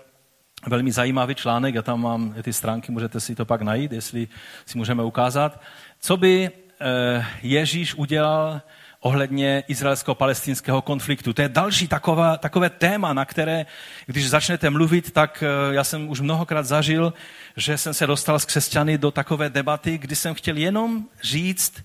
velmi 0.67 0.91
zajímavý 0.91 1.35
článek, 1.35 1.75
já 1.75 1.81
tam 1.81 2.01
mám 2.01 2.35
ty 2.43 2.53
stránky, 2.53 2.91
můžete 2.91 3.19
si 3.19 3.35
to 3.35 3.45
pak 3.45 3.61
najít, 3.61 3.91
jestli 3.91 4.27
si 4.65 4.77
můžeme 4.77 5.03
ukázat. 5.03 5.61
Co 5.99 6.17
by 6.17 6.49
eh, 6.81 7.25
Ježíš 7.41 7.95
udělal 7.95 8.61
ohledně 8.99 9.63
izraelsko-palestinského 9.67 10.81
konfliktu. 10.81 11.33
To 11.33 11.41
je 11.41 11.49
další 11.49 11.87
taková, 11.87 12.37
takové 12.37 12.69
téma, 12.69 13.13
na 13.13 13.25
které, 13.25 13.65
když 14.05 14.29
začnete 14.29 14.69
mluvit, 14.69 15.11
tak 15.11 15.43
eh, 15.43 15.73
já 15.73 15.83
jsem 15.83 16.09
už 16.09 16.19
mnohokrát 16.19 16.65
zažil, 16.65 17.13
že 17.57 17.77
jsem 17.77 17.93
se 17.93 18.07
dostal 18.07 18.39
s 18.39 18.45
křesťany 18.45 18.97
do 18.97 19.11
takové 19.11 19.49
debaty, 19.49 19.97
kdy 19.97 20.15
jsem 20.15 20.33
chtěl 20.33 20.57
jenom 20.57 21.05
říct 21.23 21.83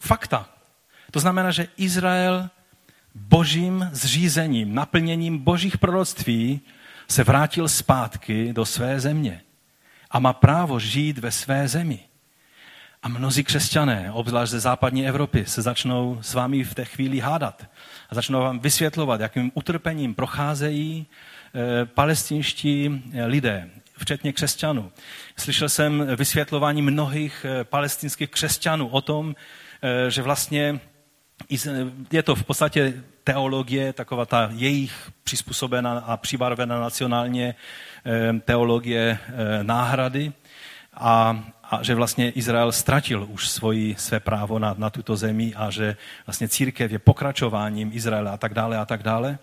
fakta. 0.00 0.48
To 1.10 1.20
znamená, 1.20 1.50
že 1.50 1.68
Izrael 1.76 2.50
božím 3.14 3.88
zřízením, 3.92 4.74
naplněním 4.74 5.38
božích 5.38 5.78
proroctví 5.78 6.60
se 7.10 7.24
vrátil 7.24 7.68
zpátky 7.68 8.52
do 8.52 8.64
své 8.64 9.00
země 9.00 9.40
a 10.10 10.18
má 10.18 10.32
právo 10.32 10.78
žít 10.78 11.18
ve 11.18 11.30
své 11.30 11.68
zemi. 11.68 12.00
A 13.02 13.08
mnozí 13.08 13.44
křesťané, 13.44 14.12
obzvlášť 14.12 14.52
ze 14.52 14.60
západní 14.60 15.08
Evropy, 15.08 15.44
se 15.46 15.62
začnou 15.62 16.18
s 16.22 16.34
vámi 16.34 16.64
v 16.64 16.74
té 16.74 16.84
chvíli 16.84 17.20
hádat 17.20 17.66
a 18.10 18.14
začnou 18.14 18.40
vám 18.40 18.58
vysvětlovat, 18.58 19.20
jakým 19.20 19.52
utrpením 19.54 20.14
procházejí 20.14 21.06
e, 21.54 21.86
palestinští 21.86 23.02
eh, 23.12 23.26
lidé, 23.26 23.70
včetně 23.98 24.32
křesťanů. 24.32 24.92
Slyšel 25.36 25.68
jsem 25.68 26.06
vysvětlování 26.16 26.82
mnohých 26.82 27.46
e, 27.48 27.64
palestinských 27.64 28.30
křesťanů 28.30 28.88
o 28.88 29.00
tom, 29.00 29.34
že 30.08 30.22
vlastně 30.22 30.80
je 32.12 32.22
to 32.22 32.34
v 32.34 32.44
podstatě 32.44 33.02
teologie, 33.28 33.92
taková 33.92 34.24
ta 34.26 34.48
jejich 34.52 35.12
přizpůsobená 35.24 35.98
a 35.98 36.16
přibarvená 36.16 36.80
nacionálně 36.80 37.54
teologie 38.44 39.18
náhrady. 39.62 40.32
A 40.94 41.44
a 41.70 41.82
že 41.82 41.94
vlastně 41.94 42.30
Izrael 42.30 42.72
ztratil 42.72 43.26
už 43.30 43.48
svoji, 43.48 43.94
své 43.98 44.20
právo 44.20 44.58
na, 44.58 44.74
na 44.78 44.90
tuto 44.90 45.16
zemi 45.16 45.52
a 45.56 45.70
že 45.70 45.96
vlastně 46.26 46.48
církev 46.48 46.92
je 46.92 46.98
pokračováním 46.98 47.90
Izraela 47.92 48.30
a 48.30 48.36
tak 48.36 48.54
dále 48.54 48.78
a 48.78 48.84
tak 48.84 49.02
dále. 49.02 49.38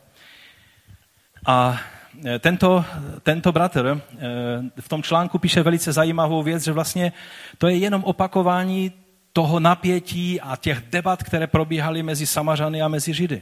A 1.46 1.80
e, 2.26 2.40
tento, 2.40 2.86
tento 3.24 3.52
bratr 3.52 4.02
v 4.80 4.90
tom 4.90 5.04
článku 5.04 5.38
píše 5.38 5.64
velice 5.64 5.94
zajímavou 5.94 6.44
věc, 6.44 6.64
že 6.64 6.72
vlastně 6.72 7.14
to 7.58 7.68
je 7.68 7.78
jenom 7.78 8.04
opakování 8.04 8.92
toho 9.34 9.60
napětí 9.60 10.42
a 10.42 10.56
těch 10.56 10.82
debat, 10.90 11.24
které 11.24 11.48
probíhaly 11.48 12.04
mezi 12.04 12.26
Samařany 12.26 12.82
a 12.82 12.88
mezi 12.88 13.14
Židy. 13.14 13.42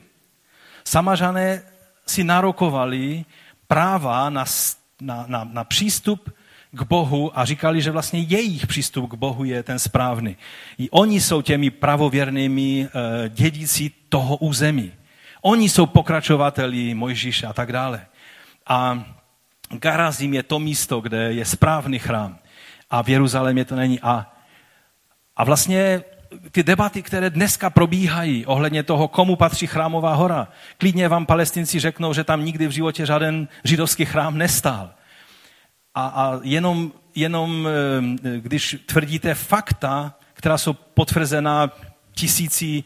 Samařané 0.84 1.62
si 2.08 2.24
narokovali 2.24 3.26
práva 3.68 4.30
na, 4.30 4.46
na, 5.02 5.26
na, 5.28 5.44
na 5.44 5.64
přístup 5.64 6.34
k 6.72 6.82
Bohu 6.84 7.40
a 7.40 7.46
říkali, 7.46 7.82
že 7.82 7.92
vlastně 7.92 8.20
jejich 8.20 8.68
přístup 8.68 9.10
k 9.10 9.14
Bohu 9.14 9.44
je 9.44 9.64
ten 9.64 9.80
správný. 9.80 10.38
I 10.78 10.90
oni 10.90 11.22
jsou 11.22 11.42
těmi 11.42 11.70
pravověrnými 11.70 12.88
eh, 12.88 13.30
dědící 13.30 13.92
toho 14.10 14.38
území. 14.38 14.92
Oni 15.42 15.70
jsou 15.70 15.86
pokračovateli 15.86 16.94
Mojžíše 16.94 17.48
a 17.48 17.54
tak 17.54 17.72
dále. 17.72 18.06
A 18.68 19.04
Garazim 19.70 20.34
je 20.34 20.44
to 20.44 20.60
místo, 20.60 21.02
kde 21.02 21.34
je 21.34 21.46
správný 21.46 22.00
chrám. 22.00 22.38
A 22.90 23.04
v 23.04 23.10
Jeruzalémě 23.10 23.66
to 23.66 23.76
není. 23.76 24.00
A, 24.02 24.34
a 25.38 25.44
vlastně 25.44 26.04
ty 26.52 26.64
debaty, 26.64 27.02
které 27.02 27.30
dneska 27.30 27.70
probíhají 27.70 28.46
ohledně 28.46 28.84
toho, 28.84 29.08
komu 29.08 29.36
patří 29.36 29.68
chrámová 29.68 30.14
hora, 30.14 30.48
klidně 30.78 31.08
vám 31.08 31.26
palestinci 31.26 31.80
řeknou, 31.80 32.14
že 32.14 32.24
tam 32.24 32.46
nikdy 32.46 32.68
v 32.68 32.72
životě 32.72 33.06
žádný 33.06 33.48
židovský 33.64 34.06
chrám 34.06 34.38
nestál. 34.38 34.92
A, 35.96 36.08
a 36.08 36.40
jenom, 36.44 36.92
jenom, 37.16 37.68
eh, 37.68 38.40
když 38.40 38.78
tvrdíte 38.86 39.34
fakta, 39.34 40.14
která 40.34 40.58
jsou 40.58 40.74
potvrzená 40.74 41.72
tisící 42.16 42.84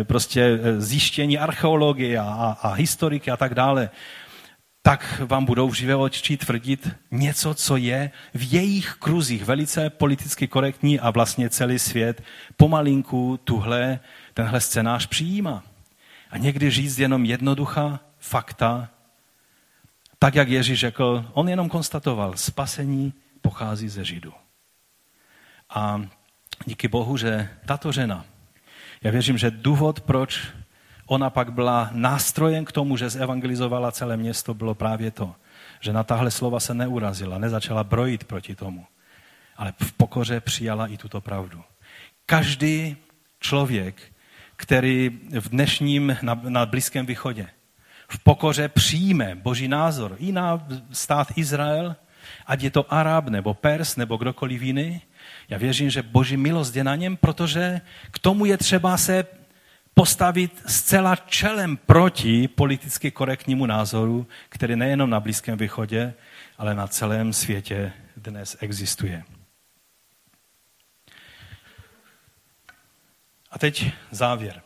eh, 0.00 0.04
prostě 0.04 0.42
eh, 0.62 0.80
zjištění 0.80 1.38
archeologie 1.38 2.18
a, 2.18 2.56
a 2.62 2.72
historiky 2.72 3.30
a 3.30 3.36
tak 3.36 3.54
dále, 3.54 3.90
tak 4.86 5.22
vám 5.26 5.44
budou 5.44 5.68
v 5.68 5.74
živé 5.74 5.96
oči 5.96 6.36
tvrdit 6.36 6.88
něco, 7.10 7.54
co 7.54 7.76
je 7.76 8.10
v 8.34 8.52
jejich 8.52 8.94
kruzích 8.98 9.44
velice 9.44 9.90
politicky 9.90 10.48
korektní 10.48 11.00
a 11.00 11.10
vlastně 11.10 11.50
celý 11.50 11.78
svět 11.78 12.22
pomalinku 12.56 13.40
tuhle, 13.44 14.00
tenhle 14.34 14.60
scénář 14.60 15.06
přijímá. 15.06 15.62
A 16.30 16.38
někdy 16.38 16.70
říct 16.70 16.98
jenom 16.98 17.24
jednoduchá 17.24 18.00
fakta 18.18 18.88
tak, 20.18 20.34
jak 20.34 20.48
Ježíš 20.48 20.80
řekl, 20.80 21.30
on 21.32 21.48
jenom 21.48 21.68
konstatoval, 21.68 22.36
spasení 22.36 23.12
pochází 23.40 23.88
ze 23.88 24.04
Židu. 24.04 24.32
A 25.70 26.02
díky 26.66 26.88
Bohu, 26.88 27.16
že 27.16 27.48
tato 27.66 27.92
žena, 27.92 28.24
já 29.02 29.10
věřím, 29.10 29.38
že 29.38 29.50
důvod, 29.50 30.00
proč 30.00 30.46
ona 31.06 31.30
pak 31.30 31.52
byla 31.52 31.90
nástrojem 31.92 32.64
k 32.64 32.72
tomu, 32.72 32.96
že 32.96 33.10
zevangelizovala 33.10 33.92
celé 33.92 34.16
město, 34.16 34.54
bylo 34.54 34.74
právě 34.74 35.10
to, 35.10 35.34
že 35.80 35.92
na 35.92 36.04
tahle 36.04 36.30
slova 36.30 36.60
se 36.60 36.74
neurazila, 36.74 37.38
nezačala 37.38 37.84
brojit 37.84 38.24
proti 38.24 38.54
tomu, 38.54 38.86
ale 39.56 39.72
v 39.82 39.92
pokoře 39.92 40.40
přijala 40.40 40.86
i 40.86 40.96
tuto 40.96 41.20
pravdu. 41.20 41.62
Každý 42.26 42.96
člověk, 43.40 44.02
který 44.56 45.10
v 45.40 45.48
dnešním, 45.48 46.16
na, 46.22 46.40
na 46.48 46.66
Blízkém 46.66 47.06
východě, 47.06 47.48
v 48.08 48.18
pokoře 48.18 48.68
přijme 48.68 49.34
boží 49.34 49.68
názor 49.68 50.16
i 50.18 50.32
na 50.32 50.66
stát 50.92 51.28
Izrael, 51.36 51.96
ať 52.46 52.62
je 52.62 52.70
to 52.70 52.94
Arab 52.94 53.28
nebo 53.28 53.54
Pers 53.54 53.96
nebo 53.96 54.16
kdokoliv 54.16 54.62
jiný. 54.62 55.02
Já 55.48 55.58
věřím, 55.58 55.90
že 55.90 56.02
boží 56.02 56.36
milost 56.36 56.76
je 56.76 56.84
na 56.84 56.96
něm, 56.96 57.16
protože 57.16 57.80
k 58.10 58.18
tomu 58.18 58.44
je 58.44 58.58
třeba 58.58 58.96
se 58.96 59.24
postavit 59.98 60.62
zcela 60.66 61.16
čelem 61.16 61.76
proti 61.76 62.48
politicky 62.48 63.10
korektnímu 63.10 63.66
názoru, 63.66 64.26
který 64.48 64.76
nejenom 64.76 65.10
na 65.10 65.20
Blízkém 65.20 65.58
východě, 65.58 66.14
ale 66.58 66.74
na 66.74 66.86
celém 66.86 67.32
světě 67.32 67.92
dnes 68.16 68.56
existuje. 68.60 69.24
A 73.50 73.58
teď 73.58 73.92
závěr. 74.10 74.62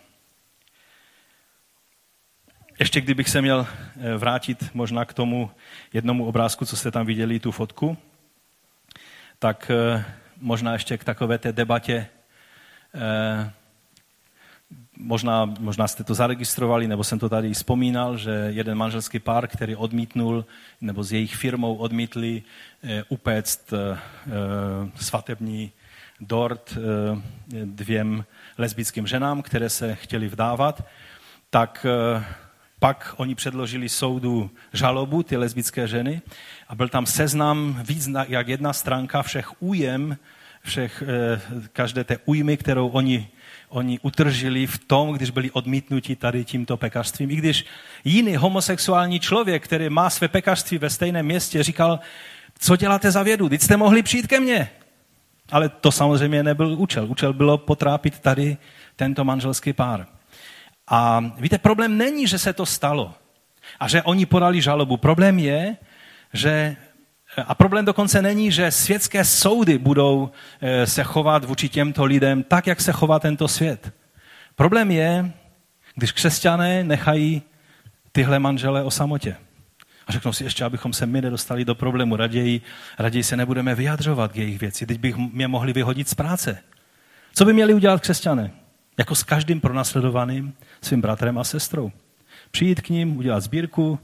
Ještě 2.79 3.01
kdybych 3.01 3.29
se 3.29 3.43
měl 3.43 3.67
eh, 3.67 4.17
vrátit 4.17 4.75
možná 4.75 5.05
k 5.05 5.15
tomu 5.15 5.51
jednomu 5.93 6.27
obrázku, 6.27 6.65
co 6.67 6.77
jste 6.77 6.91
tam 6.91 7.07
viděli, 7.07 7.41
tu 7.41 7.51
fotku, 7.51 7.99
tak 9.39 9.71
eh, 9.71 10.05
možná 10.37 10.73
ještě 10.73 10.99
k 10.99 11.05
takové 11.05 11.39
té 11.39 11.53
debatě, 11.53 12.07
eh, 12.95 13.53
možná, 15.03 15.55
možná 15.61 15.89
jste 15.89 16.05
to 16.05 16.15
zaregistrovali, 16.15 16.89
nebo 16.89 17.05
jsem 17.05 17.19
to 17.19 17.29
tady 17.29 17.55
vzpomínal, 17.55 18.17
že 18.17 18.31
jeden 18.31 18.79
manželský 18.79 19.19
pár, 19.19 19.49
který 19.49 19.77
odmítnul, 19.77 20.45
nebo 20.81 21.05
s 21.05 21.13
jejich 21.13 21.37
firmou 21.37 21.75
odmítli 21.75 22.43
upéct 23.09 23.73
svatební 24.95 25.73
dort 26.21 26.79
dvěm 27.65 28.25
lesbickým 28.59 29.07
ženám, 29.07 29.43
které 29.43 29.71
se 29.71 29.95
chtěli 29.95 30.29
vdávat, 30.29 30.85
tak 31.51 31.87
pak 32.79 33.15
oni 33.17 33.35
předložili 33.35 33.89
soudu 33.89 34.51
žalobu, 34.73 35.23
ty 35.23 35.37
lesbické 35.37 35.87
ženy, 35.87 36.23
a 36.69 36.75
byl 36.75 36.89
tam 36.89 37.07
seznam 37.07 37.83
víc 37.89 38.11
jak 38.29 38.49
jedna 38.49 38.73
stránka 38.73 39.23
všech 39.23 39.63
újem, 39.63 40.17
všech, 40.63 41.03
eh, 41.07 41.41
každé 41.73 42.05
té 42.05 42.19
újmy, 42.25 42.57
kterou 42.57 42.89
oni, 42.89 43.29
oni 43.71 43.99
utržili 44.03 44.67
v 44.67 44.79
tom, 44.79 45.13
když 45.13 45.31
byli 45.31 45.51
odmítnuti 45.51 46.17
tady 46.17 46.45
tímto 46.45 46.77
pekařstvím. 46.77 47.31
I 47.31 47.37
když 47.37 47.65
jiný 48.05 48.37
homosexuální 48.37 49.21
člověk, 49.21 49.65
který 49.65 49.89
má 49.89 50.11
své 50.11 50.29
pekařství 50.29 50.79
ve 50.79 50.91
stejném 50.91 51.27
městě, 51.27 51.63
říkal, 51.63 52.01
co 52.59 52.77
děláte 52.77 53.11
za 53.11 53.23
vědu, 53.23 53.49
teď 53.49 53.61
jste 53.61 53.77
mohli 53.77 54.03
přijít 54.03 54.27
ke 54.27 54.41
mně. 54.41 54.71
Ale 55.53 55.69
to 55.69 55.93
samozřejmě 55.93 56.43
nebyl 56.43 56.75
účel. 56.79 57.07
Účel 57.07 57.33
bylo 57.33 57.59
potrápit 57.59 58.19
tady 58.19 58.57
tento 58.97 59.25
manželský 59.25 59.73
pár. 59.73 60.07
A 60.89 61.21
víte, 61.39 61.59
problém 61.59 61.99
není, 61.99 62.27
že 62.27 62.39
se 62.39 62.53
to 62.53 62.67
stalo 62.67 63.15
a 63.81 63.89
že 63.89 64.03
oni 64.03 64.27
podali 64.27 64.63
žalobu. 64.63 64.97
Problém 64.97 65.39
je, 65.39 65.77
že 66.33 66.77
a 67.45 67.55
problém 67.55 67.85
dokonce 67.85 68.23
není, 68.23 68.53
že 68.53 68.71
světské 68.71 69.25
soudy 69.25 69.79
budou 69.79 70.31
eh, 70.61 70.87
se 70.87 71.03
chovat 71.03 71.45
vůči 71.45 71.69
těmto 71.69 72.05
lidem 72.05 72.43
tak, 72.43 72.67
jak 72.67 72.81
se 72.81 72.93
chová 72.93 73.19
tento 73.19 73.49
svět. 73.49 73.93
Problém 74.55 74.91
je, 74.91 75.33
když 75.95 76.13
křesťané 76.13 76.85
nechají 76.85 77.43
tyhle 78.13 78.39
manžele 78.39 78.83
o 78.83 78.91
samotě. 78.91 79.37
A 80.07 80.13
řeknou 80.13 80.33
si 80.33 80.45
ještě, 80.45 80.65
abychom 80.65 80.93
se 80.93 81.07
my 81.07 81.23
nedostali 81.23 81.65
do 81.65 81.75
problému. 81.75 82.17
Raději, 82.17 82.61
raději 82.99 83.25
se 83.25 83.37
nebudeme 83.37 83.75
vyjadřovat 83.75 84.33
k 84.33 84.37
jejich 84.37 84.61
věci. 84.61 84.87
Teď 84.87 84.99
bych 85.01 85.17
mě 85.17 85.49
mohli 85.49 85.73
vyhodit 85.73 86.09
z 86.09 86.15
práce. 86.15 86.59
Co 87.35 87.45
by 87.45 87.53
měli 87.53 87.75
udělat 87.75 88.01
křesťané? 88.01 88.51
Jako 88.99 89.15
s 89.15 89.23
každým 89.23 89.61
pronásledovaným 89.61 90.55
svým 90.83 91.01
bratrem 91.01 91.39
a 91.39 91.45
sestrou. 91.45 91.93
Přijít 92.51 92.81
k 92.81 92.89
ním, 92.89 93.17
udělat 93.17 93.41
sbírku, 93.41 93.99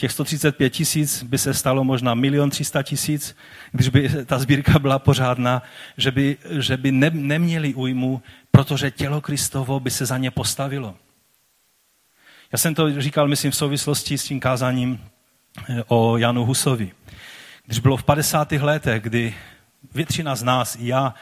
Těch 0.00 0.12
135 0.12 0.70
tisíc 0.70 1.22
by 1.22 1.38
se 1.38 1.54
stalo 1.54 1.84
možná 1.84 2.14
milion 2.14 2.50
300 2.50 2.82
tisíc, 2.82 3.36
když 3.72 3.88
by 3.88 4.08
ta 4.26 4.38
sbírka 4.38 4.78
byla 4.78 4.98
pořádná, 4.98 5.62
že 5.96 6.10
by, 6.10 6.36
že 6.58 6.76
by 6.76 6.92
ne, 6.92 7.10
neměli 7.10 7.74
újmu, 7.74 8.22
protože 8.50 8.90
tělo 8.90 9.20
Kristovo 9.20 9.80
by 9.80 9.90
se 9.90 10.06
za 10.06 10.18
ně 10.18 10.30
postavilo. 10.30 10.94
Já 12.52 12.58
jsem 12.58 12.74
to 12.74 13.00
říkal, 13.00 13.28
myslím, 13.28 13.50
v 13.50 13.56
souvislosti 13.56 14.18
s 14.18 14.24
tím 14.24 14.40
kázáním 14.40 15.00
eh, 15.68 15.82
o 15.88 16.16
Janu 16.16 16.44
Husovi. 16.44 16.92
Když 17.66 17.78
bylo 17.78 17.96
v 17.96 18.04
50. 18.04 18.52
letech, 18.52 19.02
kdy 19.02 19.34
většina 19.94 20.36
z 20.36 20.42
nás, 20.42 20.76
i 20.80 20.86
já, 20.86 21.14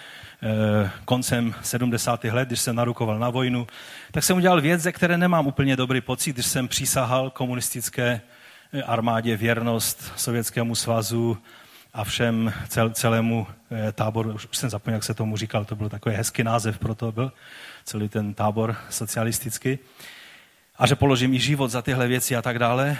eh, 0.43 0.91
koncem 1.05 1.55
70. 1.63 2.25
let, 2.25 2.49
když 2.49 2.61
jsem 2.61 2.77
narukoval 2.77 3.19
na 3.19 3.31
vojnu, 3.31 3.67
tak 4.11 4.25
jsem 4.25 4.37
udělal 4.37 4.61
věc, 4.61 4.83
ze 4.83 4.93
které 4.93 5.19
nemám 5.19 5.47
úplně 5.47 5.77
dobrý 5.77 6.01
pocit, 6.01 6.33
když 6.33 6.47
jsem 6.47 6.69
přísahal 6.69 7.31
komunistické 7.31 8.21
armádě 8.87 9.37
věrnost 9.37 10.13
Sovětskému 10.17 10.75
svazu 10.75 11.39
a 11.95 12.05
všem 12.05 12.53
cel, 12.69 12.91
celému 12.91 13.47
táboru, 13.93 14.35
už 14.35 14.49
jsem 14.53 14.71
zapomněl, 14.71 14.97
jak 14.97 15.05
se 15.05 15.15
tomu 15.15 15.37
říkal, 15.37 15.65
to 15.65 15.77
byl 15.77 15.89
takový 15.89 16.15
hezký 16.15 16.45
název 16.45 16.79
pro 16.79 16.95
to 16.95 17.13
byl, 17.13 17.33
celý 17.85 18.09
ten 18.09 18.35
tábor 18.35 18.77
socialistický 18.91 19.79
a 20.79 20.87
že 20.87 20.97
položím 20.97 21.35
i 21.35 21.39
život 21.39 21.69
za 21.69 21.83
tyhle 21.83 22.09
věci 22.09 22.37
a 22.37 22.43
tak 22.43 22.59
dále. 22.59 22.99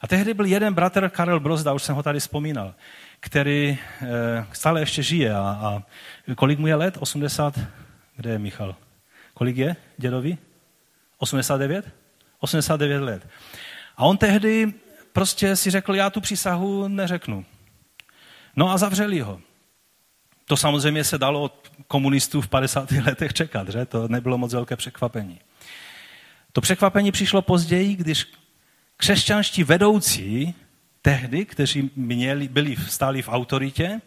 A 0.00 0.06
tehdy 0.06 0.34
byl 0.34 0.46
jeden 0.46 0.74
bratr, 0.74 1.08
Karel 1.08 1.40
Brozda, 1.40 1.72
už 1.72 1.82
jsem 1.82 1.94
ho 1.94 2.02
tady 2.02 2.20
vzpomínal, 2.20 2.74
který 3.20 3.68
e, 3.68 3.78
stále 4.52 4.80
ještě 4.80 5.02
žije. 5.02 5.34
A, 5.34 5.40
a 5.40 5.82
kolik 6.34 6.58
mu 6.58 6.66
je 6.66 6.74
let? 6.74 6.96
80? 7.00 7.60
Kde 8.16 8.30
je 8.30 8.38
Michal? 8.38 8.76
Kolik 9.34 9.56
je 9.56 9.76
dědovi? 9.98 10.38
89? 11.18 11.84
89 12.40 13.00
let. 13.00 13.26
A 13.96 14.04
on 14.04 14.16
tehdy 14.16 14.72
prostě 15.12 15.56
si 15.56 15.70
řekl, 15.70 15.94
já 15.94 16.10
tu 16.10 16.20
přísahu 16.20 16.88
neřeknu. 16.88 17.44
No 18.56 18.70
a 18.70 18.78
zavřeli 18.78 19.20
ho. 19.20 19.40
To 20.44 20.56
samozřejmě 20.56 21.04
se 21.04 21.18
dalo 21.18 21.42
od 21.42 21.72
komunistů 21.88 22.40
v 22.40 22.48
50. 22.48 22.90
letech 22.90 23.32
čekat, 23.32 23.68
že? 23.68 23.86
To 23.86 24.08
nebylo 24.08 24.38
moc 24.38 24.52
velké 24.52 24.76
překvapení. 24.76 25.40
To 26.52 26.60
překvapení 26.60 27.12
přišlo 27.12 27.42
později, 27.42 27.96
když 27.96 28.26
křesťanští 28.96 29.64
vedoucí 29.64 30.54
tehdy, 31.02 31.44
kteří 31.44 31.90
měli, 31.96 32.48
byli, 32.48 32.76
stáli 32.76 33.22
v 33.22 33.28
autoritě, 33.28 34.00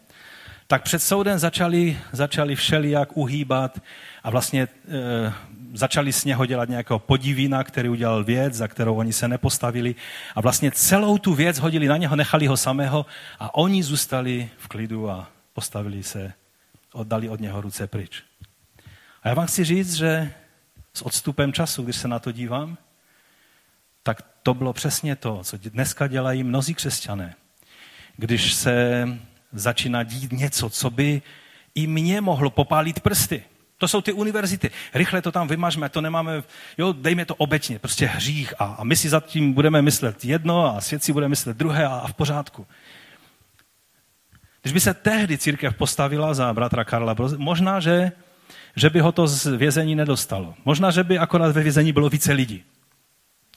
tak 0.68 0.84
před 0.84 1.00
soudem 1.00 1.40
začali, 1.40 2.00
začali 2.12 2.56
všelijak 2.56 3.18
uhýbat 3.18 3.80
a 4.24 4.30
vlastně 4.30 4.64
e, 4.64 4.68
začali 5.74 6.13
z 6.13 6.26
něho 6.26 6.45
dělat 6.45 6.70
nějakého 6.70 6.99
podivína, 6.99 7.63
který 7.63 7.89
udělal 7.89 8.24
věc, 8.24 8.53
za 8.53 8.68
kterou 8.68 8.95
oni 8.95 9.13
se 9.13 9.28
nepostavili 9.28 9.95
a 10.36 10.41
vlastně 10.41 10.72
celou 10.72 11.18
tu 11.18 11.34
věc 11.34 11.59
hodili 11.59 11.88
na 11.88 11.97
něho, 11.97 12.15
nechali 12.15 12.47
ho 12.47 12.57
samého 12.57 13.05
a 13.39 13.55
oni 13.55 13.84
zůstali 13.84 14.49
v 14.57 14.68
klidu 14.68 15.09
a 15.09 15.30
postavili 15.53 16.03
se, 16.03 16.34
oddali 16.93 17.30
od 17.30 17.39
něho 17.39 17.61
ruce 17.61 17.88
pryč. 17.88 18.24
A 19.24 19.30
já 19.30 19.34
vám 19.34 19.47
chci 19.47 19.63
říct, 19.63 19.93
že 19.93 20.34
s 20.93 21.01
odstupem 21.01 21.53
času, 21.53 21.84
když 21.84 21.95
se 21.95 22.07
na 22.07 22.20
to 22.20 22.32
dívám, 22.32 22.78
tak 24.03 24.22
to 24.43 24.53
bylo 24.53 24.74
přesně 24.74 25.15
to, 25.15 25.43
co 25.43 25.57
dneska 25.57 26.07
dělají 26.07 26.43
mnozí 26.43 26.74
křesťané. 26.74 27.36
Když 28.18 28.53
se 28.53 29.07
začíná 29.51 30.03
dít 30.03 30.32
něco, 30.32 30.70
co 30.70 30.89
by 30.89 31.22
i 31.76 31.88
mě 31.88 32.22
mohlo 32.22 32.49
popálit 32.49 32.99
prsty. 32.99 33.43
To 33.78 33.88
jsou 33.88 34.01
ty 34.01 34.13
univerzity. 34.13 34.71
Rychle 34.93 35.21
to 35.21 35.32
tam 35.32 35.47
vymažme, 35.47 35.89
to 35.89 36.01
nemáme, 36.01 36.43
jo, 36.78 36.93
dejme 36.93 37.25
to 37.25 37.36
obecně, 37.36 37.80
prostě 37.80 38.05
hřích 38.05 38.53
a, 38.59 38.65
a 38.65 38.84
my 38.84 38.95
si 38.95 39.09
za 39.09 39.19
tím 39.19 39.53
budeme 39.53 39.82
myslet 39.82 40.25
jedno 40.25 40.75
a 40.75 40.82
svět 40.82 41.03
si 41.03 41.13
bude 41.13 41.28
myslet 41.28 41.57
druhé 41.57 41.86
a, 41.86 41.95
a 41.95 42.07
v 42.07 42.13
pořádku. 42.13 42.67
Když 44.61 44.73
by 44.73 44.80
se 44.80 44.93
tehdy 44.93 45.38
církev 45.38 45.75
postavila 45.75 46.34
za 46.34 46.53
bratra 46.53 46.84
Karla, 46.84 47.15
možná, 47.38 47.80
že 47.80 48.11
že 48.78 48.89
by 48.89 48.99
ho 48.99 49.11
to 49.11 49.28
z 49.28 49.57
vězení 49.57 49.95
nedostalo. 49.95 50.55
Možná, 50.65 50.91
že 50.91 51.03
by 51.03 51.19
akorát 51.19 51.51
ve 51.51 51.63
vězení 51.63 51.93
bylo 51.93 52.09
více 52.09 52.34
lidí. 52.34 52.63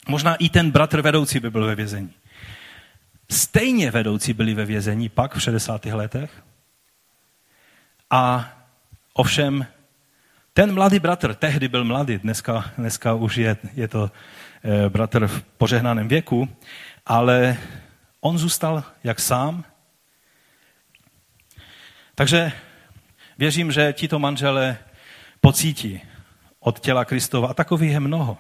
Možná 0.09 0.35
i 0.35 0.49
ten 0.49 0.71
bratr 0.71 1.01
vedoucí 1.01 1.41
by 1.41 1.51
byl 1.51 1.67
ve 1.67 1.75
vězení. 1.75 2.13
Stejně 3.31 3.91
vedoucí 3.91 4.33
byli 4.33 4.55
ve 4.55 4.65
vězení 4.65 5.09
pak 5.09 5.35
v 5.35 5.43
60. 5.43 5.87
letech. 5.87 6.31
A 8.11 8.53
ovšem 9.13 9.67
ten 10.61 10.75
mladý 10.75 10.99
bratr, 10.99 11.35
tehdy 11.35 11.69
byl 11.69 11.85
mladý, 11.85 12.19
dneska, 12.19 12.71
dneska 12.79 13.15
už 13.15 13.37
je, 13.37 13.57
je 13.75 13.89
to 13.89 14.11
e, 14.65 14.89
bratr 14.89 15.27
v 15.27 15.43
požehnaném 15.43 16.09
věku, 16.09 16.49
ale 17.07 17.57
on 18.21 18.39
zůstal 18.39 18.85
jak 19.05 19.21
sám. 19.21 19.65
Takže 22.15 22.53
věřím, 23.39 23.73
že 23.73 23.93
tito 23.93 24.19
manžele 24.19 24.77
pocítí 25.41 26.01
od 26.61 26.81
těla 26.81 27.05
Kristova. 27.05 27.49
A 27.49 27.55
takových 27.55 27.93
je 27.93 28.01
mnoho. 28.01 28.39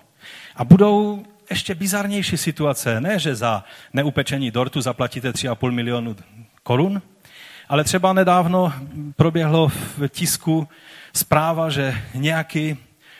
A 0.56 0.64
budou 0.64 1.24
ještě 1.50 1.74
bizarnější 1.74 2.36
situace. 2.36 3.00
Ne, 3.00 3.18
že 3.18 3.34
za 3.34 3.64
neupečení 3.92 4.50
dortu 4.50 4.80
zaplatíte 4.80 5.30
3,5 5.30 5.70
milionu 5.70 6.16
korun, 6.62 7.02
ale 7.70 7.84
třeba 7.84 8.12
nedávno 8.12 8.72
proběhlo 9.16 9.68
v 9.68 10.08
tisku 10.08 10.68
zpráva, 11.14 11.70
že 11.70 12.02
nějaký 12.14 12.76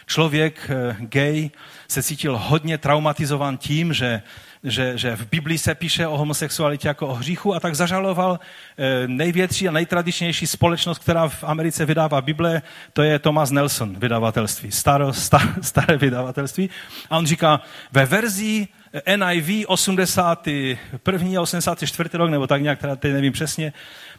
člověk 0.07 0.70
eh, 0.70 0.96
gay 0.98 1.51
se 1.88 2.03
cítil 2.03 2.38
hodně 2.38 2.78
traumatizován 2.78 3.57
tím, 3.57 3.92
že 3.92 4.22
že, 4.64 4.98
že 4.98 5.16
v 5.16 5.30
Biblii 5.30 5.59
se 5.59 5.74
píše 5.74 6.07
o 6.07 6.18
homosexualitě 6.18 6.88
jako 6.88 7.07
o 7.07 7.14
hříchu 7.14 7.55
a 7.55 7.61
tak 7.61 7.74
zažaloval 7.74 8.40
eh, 8.78 9.09
největší 9.09 9.68
a 9.68 9.72
nejtradičnější 9.72 10.46
společnost, 10.46 10.98
která 10.98 11.28
v 11.28 11.44
Americe 11.44 11.84
vydává 11.84 12.20
Bible, 12.20 12.62
to 12.92 13.03
je 13.03 13.18
Thomas 13.18 13.51
Nelson 13.51 13.96
vydavatelství, 13.98 14.70
staro, 14.70 15.12
star, 15.12 15.55
staré 15.62 15.96
vydavatelství. 15.96 16.70
A 17.11 17.18
on 17.18 17.26
říká, 17.26 17.61
ve 17.92 18.07
verzi 18.07 18.68
NIV 19.16 19.68
81. 19.68 21.38
a 21.38 21.42
84. 21.42 22.11
rok, 22.12 22.30
nebo 22.30 22.46
tak 22.46 22.62
nějak, 22.62 22.78
teda 22.78 22.96
teď 22.96 23.12
nevím 23.12 23.32
přesně, 23.32 23.72
eh, 23.72 24.09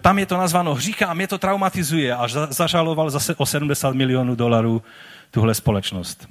tam 0.00 0.18
je 0.18 0.26
to 0.26 0.36
nazváno 0.36 0.74
hřícha 0.74 1.06
a 1.06 1.14
mě 1.14 1.28
to 1.28 1.38
traumatizuje. 1.38 2.14
A 2.14 2.28
zažaloval 2.50 3.10
zase 3.10 3.34
o 3.34 3.46
70 3.46 3.94
milionů 3.94 4.34
dolarů 4.34 4.82
tuhle 5.30 5.54
společnost. 5.54 6.28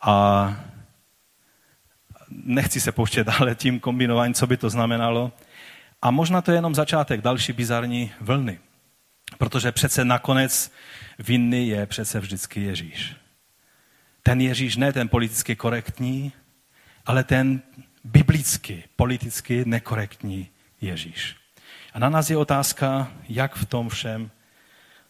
A 0.00 0.56
nechci 2.30 2.80
se 2.80 2.92
pouštět 2.92 3.26
dále 3.38 3.54
tím 3.54 3.80
kombinování, 3.80 4.34
co 4.34 4.46
by 4.46 4.56
to 4.56 4.70
znamenalo. 4.70 5.32
A 6.02 6.10
možná 6.10 6.42
to 6.42 6.50
je 6.50 6.56
jenom 6.56 6.74
začátek 6.74 7.20
další 7.20 7.52
bizarní 7.52 8.12
vlny. 8.20 8.58
Protože 9.38 9.72
přece 9.72 10.04
nakonec 10.04 10.72
vinný 11.18 11.68
je 11.68 11.86
přece 11.86 12.20
vždycky 12.20 12.60
Ježíš. 12.60 13.16
Ten 14.22 14.40
Ježíš 14.40 14.76
ne 14.76 14.92
ten 14.92 15.08
politicky 15.08 15.56
korektní, 15.56 16.32
ale 17.06 17.24
ten 17.24 17.62
biblicky, 18.04 18.84
politicky 18.96 19.64
nekorektní 19.64 20.48
Ježíš. 20.80 21.39
A 21.92 21.98
na 21.98 22.08
nás 22.08 22.30
je 22.30 22.36
otázka, 22.36 23.12
jak 23.28 23.54
v 23.54 23.64
tom 23.64 23.88
všem 23.88 24.30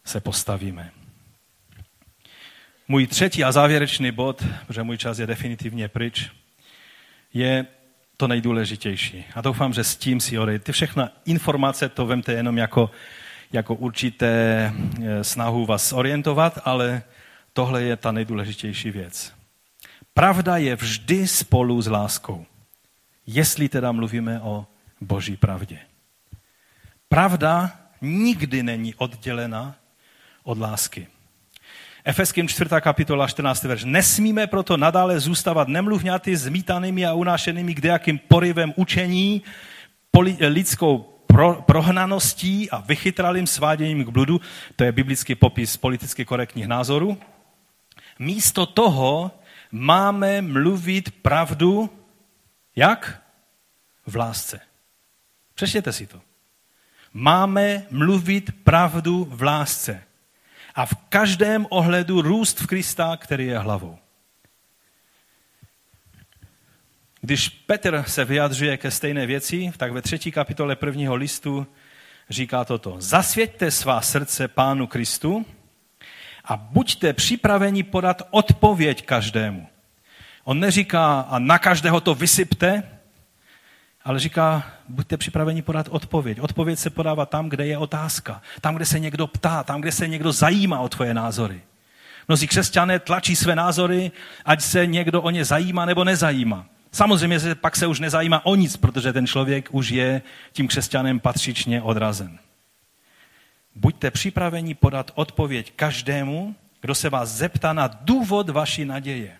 se 0.05 0.19
postavíme. 0.19 0.91
Můj 2.87 3.07
třetí 3.07 3.43
a 3.43 3.51
závěrečný 3.51 4.11
bod, 4.11 4.43
protože 4.67 4.83
můj 4.83 4.97
čas 4.97 5.19
je 5.19 5.27
definitivně 5.27 5.87
pryč, 5.87 6.29
je 7.33 7.65
to 8.17 8.27
nejdůležitější. 8.27 9.25
A 9.35 9.41
doufám, 9.41 9.73
že 9.73 9.83
s 9.83 9.95
tím 9.95 10.19
si 10.19 10.39
odejde. 10.39 10.63
Ty 10.63 10.71
všechna 10.71 11.09
informace 11.25 11.89
to 11.89 12.05
vemte 12.05 12.33
jenom 12.33 12.57
jako, 12.57 12.91
jako 13.53 13.75
určité 13.75 14.73
eh, 15.03 15.23
snahu 15.23 15.65
vás 15.65 15.93
orientovat, 15.93 16.59
ale 16.65 17.03
tohle 17.53 17.83
je 17.83 17.95
ta 17.95 18.11
nejdůležitější 18.11 18.91
věc. 18.91 19.33
Pravda 20.13 20.57
je 20.57 20.75
vždy 20.75 21.27
spolu 21.27 21.81
s 21.81 21.87
láskou, 21.87 22.45
jestli 23.27 23.69
teda 23.69 23.91
mluvíme 23.91 24.41
o 24.41 24.67
boží 25.01 25.37
pravdě. 25.37 25.79
Pravda 27.11 27.71
nikdy 28.01 28.63
není 28.63 28.95
oddělena 28.95 29.75
od 30.43 30.57
lásky. 30.57 31.07
Efeským 32.03 32.47
4. 32.47 32.69
kapitola 32.81 33.27
14. 33.27 33.63
verš. 33.63 33.83
Nesmíme 33.83 34.47
proto 34.47 34.77
nadále 34.77 35.19
zůstávat 35.19 35.67
nemluvňaty, 35.67 36.37
zmítanými 36.37 37.05
a 37.05 37.13
unášenými 37.13 37.73
kdejakým 37.73 38.17
porivem 38.17 38.73
učení, 38.75 39.41
poli, 40.11 40.37
lidskou 40.39 40.97
pro, 41.27 41.61
prohnaností 41.61 42.69
a 42.69 42.79
vychytralým 42.79 43.47
sváděním 43.47 44.05
k 44.05 44.09
bludu. 44.09 44.41
To 44.75 44.83
je 44.83 44.91
biblický 44.91 45.35
popis 45.35 45.77
politicky 45.77 46.25
korektních 46.25 46.67
názorů. 46.67 47.17
Místo 48.19 48.65
toho 48.65 49.31
máme 49.71 50.41
mluvit 50.41 51.11
pravdu, 51.21 51.89
jak? 52.75 53.21
V 54.07 54.15
lásce. 54.15 54.59
Přečtěte 55.53 55.93
si 55.93 56.07
to. 56.07 56.30
Máme 57.13 57.83
mluvit 57.91 58.63
pravdu 58.63 59.27
v 59.31 59.41
lásce 59.41 60.03
a 60.75 60.85
v 60.85 60.93
každém 61.09 61.67
ohledu 61.69 62.21
růst 62.21 62.61
v 62.61 62.67
Krista, 62.67 63.17
který 63.17 63.47
je 63.47 63.59
hlavou. 63.59 63.97
Když 67.21 67.49
Petr 67.49 68.03
se 68.07 68.25
vyjadřuje 68.25 68.77
ke 68.77 68.91
stejné 68.91 69.25
věci, 69.25 69.71
tak 69.77 69.91
ve 69.91 70.01
třetí 70.01 70.31
kapitole 70.31 70.75
prvního 70.75 71.15
listu 71.15 71.67
říká 72.29 72.65
toto. 72.65 72.95
Zasvěďte 72.99 73.71
svá 73.71 74.01
srdce 74.01 74.47
Pánu 74.47 74.87
Kristu 74.87 75.45
a 76.45 76.57
buďte 76.57 77.13
připraveni 77.13 77.83
podat 77.83 78.21
odpověď 78.29 79.05
každému. 79.05 79.67
On 80.43 80.59
neříká, 80.59 81.21
a 81.21 81.39
na 81.39 81.59
každého 81.59 82.01
to 82.01 82.15
vysypte, 82.15 82.83
ale 84.05 84.19
říká, 84.19 84.63
buďte 84.89 85.17
připraveni 85.17 85.61
podat 85.61 85.87
odpověď. 85.89 86.39
Odpověď 86.39 86.79
se 86.79 86.89
podává 86.89 87.25
tam, 87.25 87.49
kde 87.49 87.67
je 87.67 87.77
otázka. 87.77 88.41
Tam, 88.61 88.75
kde 88.75 88.85
se 88.85 88.99
někdo 88.99 89.27
ptá, 89.27 89.63
tam, 89.63 89.81
kde 89.81 89.91
se 89.91 90.07
někdo 90.07 90.31
zajímá 90.31 90.79
o 90.79 90.89
tvoje 90.89 91.13
názory. 91.13 91.61
Mnozí 92.27 92.47
křesťané 92.47 92.99
tlačí 92.99 93.35
své 93.35 93.55
názory, 93.55 94.11
ať 94.45 94.61
se 94.61 94.85
někdo 94.85 95.21
o 95.21 95.29
ně 95.29 95.45
zajímá 95.45 95.85
nebo 95.85 96.03
nezajímá. 96.03 96.65
Samozřejmě 96.91 97.39
že 97.39 97.55
pak 97.55 97.75
se 97.75 97.87
už 97.87 97.99
nezajímá 97.99 98.45
o 98.45 98.55
nic, 98.55 98.77
protože 98.77 99.13
ten 99.13 99.27
člověk 99.27 99.69
už 99.71 99.89
je 99.89 100.21
tím 100.51 100.67
křesťanem 100.67 101.19
patřičně 101.19 101.81
odrazen. 101.81 102.39
Buďte 103.75 104.11
připraveni 104.11 104.73
podat 104.73 105.11
odpověď 105.15 105.73
každému, 105.75 106.55
kdo 106.81 106.95
se 106.95 107.09
vás 107.09 107.29
zeptá 107.29 107.73
na 107.73 107.87
důvod 107.87 108.49
vaší 108.49 108.85
naděje. 108.85 109.37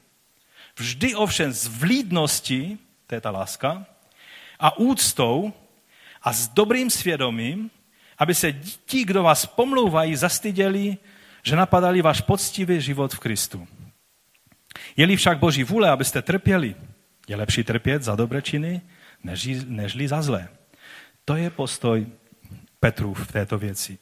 Vždy 0.77 1.15
ovšem 1.15 1.51
z 1.51 1.67
vlídnosti, 1.67 2.77
to 3.07 3.15
je 3.15 3.21
ta 3.21 3.31
láska, 3.31 3.85
a 4.61 4.77
úctou 4.77 5.53
a 6.21 6.33
s 6.33 6.47
dobrým 6.47 6.89
svědomím, 6.89 7.71
aby 8.17 8.35
se 8.35 8.53
ti, 8.85 9.05
kdo 9.05 9.23
vás 9.23 9.45
pomlouvají, 9.45 10.15
zastyděli, 10.15 10.97
že 11.43 11.55
napadali 11.55 12.01
váš 12.01 12.21
poctivý 12.21 12.81
život 12.81 13.13
v 13.13 13.19
Kristu. 13.19 13.67
Je-li 14.97 15.15
však 15.15 15.39
Boží 15.39 15.63
vůle, 15.63 15.89
abyste 15.89 16.21
trpěli, 16.21 16.75
je 17.27 17.35
lepší 17.35 17.63
trpět 17.63 18.03
za 18.03 18.15
dobré 18.15 18.41
činy, 18.41 18.81
nežli, 19.23 19.61
nežli 19.65 20.07
za 20.07 20.21
zlé. 20.21 20.47
To 21.25 21.35
je 21.35 21.49
postoj 21.49 22.07
Petru 22.79 23.13
v 23.13 23.31
této 23.31 23.57
věci. 23.57 23.97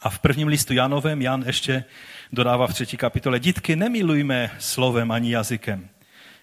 A 0.00 0.10
v 0.10 0.18
prvním 0.18 0.48
listu 0.48 0.74
Janovém 0.74 1.22
Jan 1.22 1.44
ještě 1.46 1.84
dodává 2.32 2.66
v 2.66 2.72
třetí 2.72 2.96
kapitole, 2.96 3.40
dítky, 3.40 3.76
nemilujme 3.76 4.50
slovem 4.58 5.10
ani 5.10 5.32
jazykem, 5.32 5.88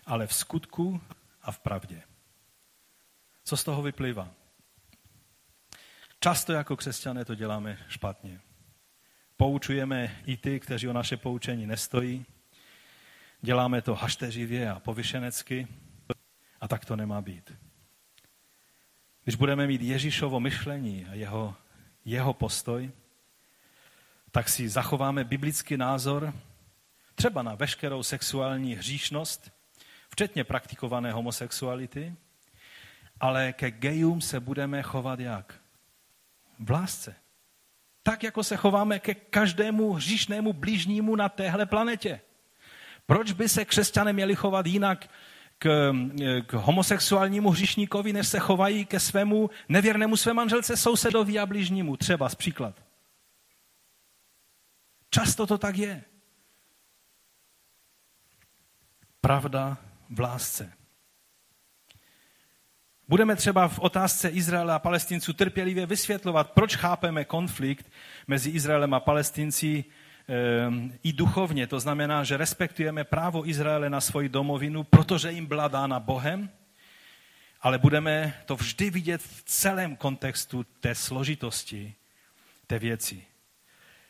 ale 0.06 0.28
v 0.28 0.34
skutku 0.34 1.02
a 1.44 1.52
v 1.52 1.60
pravdě. 1.60 2.02
Co 3.44 3.58
z 3.58 3.64
toho 3.64 3.82
vyplývá? 3.82 4.30
Často 6.20 6.54
jako 6.54 6.78
křesťané 6.78 7.26
to 7.26 7.36
děláme 7.36 7.78
špatně. 7.88 8.42
Poučujeme 9.38 10.22
i 10.26 10.38
ty, 10.38 10.60
kteří 10.60 10.88
o 10.88 10.94
naše 10.94 11.18
poučení 11.18 11.68
nestojí. 11.68 12.26
Děláme 13.42 13.82
to 13.82 13.96
hašteřivě 13.96 14.72
a 14.72 14.80
povyšenecky 14.80 15.68
a 16.62 16.68
tak 16.68 16.86
to 16.86 16.96
nemá 16.96 17.22
být. 17.22 17.54
Když 19.24 19.36
budeme 19.36 19.68
mít 19.68 19.82
Ježíšovo 19.82 20.40
myšlení 20.40 21.06
a 21.06 21.14
jeho, 21.14 21.56
jeho 22.06 22.34
postoj, 22.34 22.92
tak 24.32 24.50
si 24.50 24.70
zachováme 24.70 25.24
biblický 25.24 25.78
názor 25.78 26.34
třeba 27.16 27.42
na 27.42 27.56
veškerou 27.56 28.04
sexuální 28.04 28.76
hříšnost, 28.76 29.52
včetně 30.10 30.44
praktikované 30.44 31.12
homosexuality, 31.12 32.16
ale 33.22 33.54
ke 33.54 33.72
gejům 33.72 34.22
se 34.22 34.40
budeme 34.40 34.84
chovat 34.84 35.20
jak? 35.20 35.62
V 36.60 36.72
lásce. 36.72 37.16
Tak, 38.04 38.24
jako 38.24 38.44
se 38.44 38.58
chováme 38.58 39.00
ke 39.00 39.14
každému 39.14 39.94
hříšnému 39.94 40.54
blížnímu 40.54 41.16
na 41.16 41.30
téhle 41.30 41.66
planetě. 41.66 42.22
Proč 43.06 43.32
by 43.32 43.50
se 43.50 43.66
křesťané 43.66 44.14
měli 44.14 44.36
chovat 44.36 44.66
jinak 44.66 45.10
k, 45.58 45.94
k 46.46 46.54
homosexuálnímu 46.54 47.50
hříšníkovi, 47.50 48.14
než 48.14 48.28
se 48.28 48.40
chovají 48.40 48.86
ke 48.86 49.00
svému 49.00 49.50
nevěrnému 49.70 50.18
své 50.18 50.34
manželce, 50.34 50.78
sousedovi 50.78 51.40
a 51.40 51.46
blížnímu? 51.46 51.98
Třeba 51.98 52.30
z 52.30 52.36
příklad. 52.36 52.84
Často 55.10 55.48
to 55.48 55.58
tak 55.58 55.78
je. 55.78 56.04
Pravda 59.22 59.78
v 60.10 60.20
lásce. 60.20 60.81
Budeme 63.12 63.36
třeba 63.36 63.68
v 63.68 63.80
otázce 63.80 64.30
Izraela 64.30 64.76
a 64.76 64.80
Palestinců 64.80 65.34
trpělivě 65.34 65.86
vysvětlovat, 65.86 66.52
proč 66.52 66.76
chápeme 66.76 67.26
konflikt 67.26 67.92
mezi 68.28 68.50
Izraelem 68.50 68.94
a 68.94 69.00
Palestinci 69.00 69.84
ehm, 70.28 70.94
i 71.04 71.14
duchovně. 71.14 71.68
To 71.68 71.80
znamená, 71.80 72.24
že 72.24 72.38
respektujeme 72.38 73.04
právo 73.04 73.50
Izraele 73.50 73.90
na 73.90 74.02
svoji 74.02 74.30
domovinu, 74.30 74.84
protože 74.84 75.32
jim 75.32 75.46
byla 75.46 75.68
dána 75.68 76.00
Bohem, 76.00 76.50
ale 77.62 77.78
budeme 77.78 78.34
to 78.46 78.56
vždy 78.56 78.90
vidět 78.90 79.22
v 79.22 79.44
celém 79.46 79.96
kontextu 79.96 80.64
té 80.80 80.96
složitosti 80.96 81.94
té 82.68 82.80
věci. 82.80 83.24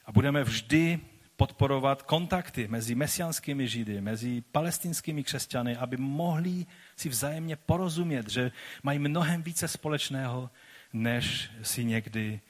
A 0.05 0.11
budeme 0.11 0.43
vždy 0.43 0.99
podporovat 1.41 2.01
kontakty 2.01 2.67
mezi 2.67 2.95
mesianskými 2.95 3.67
židy, 3.67 4.01
mezi 4.01 4.43
palestinskými 4.51 5.23
křesťany, 5.23 5.77
aby 5.77 5.97
mohli 5.97 6.65
si 6.95 7.09
vzájemně 7.09 7.55
porozumět, 7.55 8.29
že 8.29 8.51
mají 8.83 8.99
mnohem 8.99 9.43
více 9.43 9.67
společného, 9.67 10.49
než 10.93 11.49
si 11.61 11.85
někdy 11.85 12.41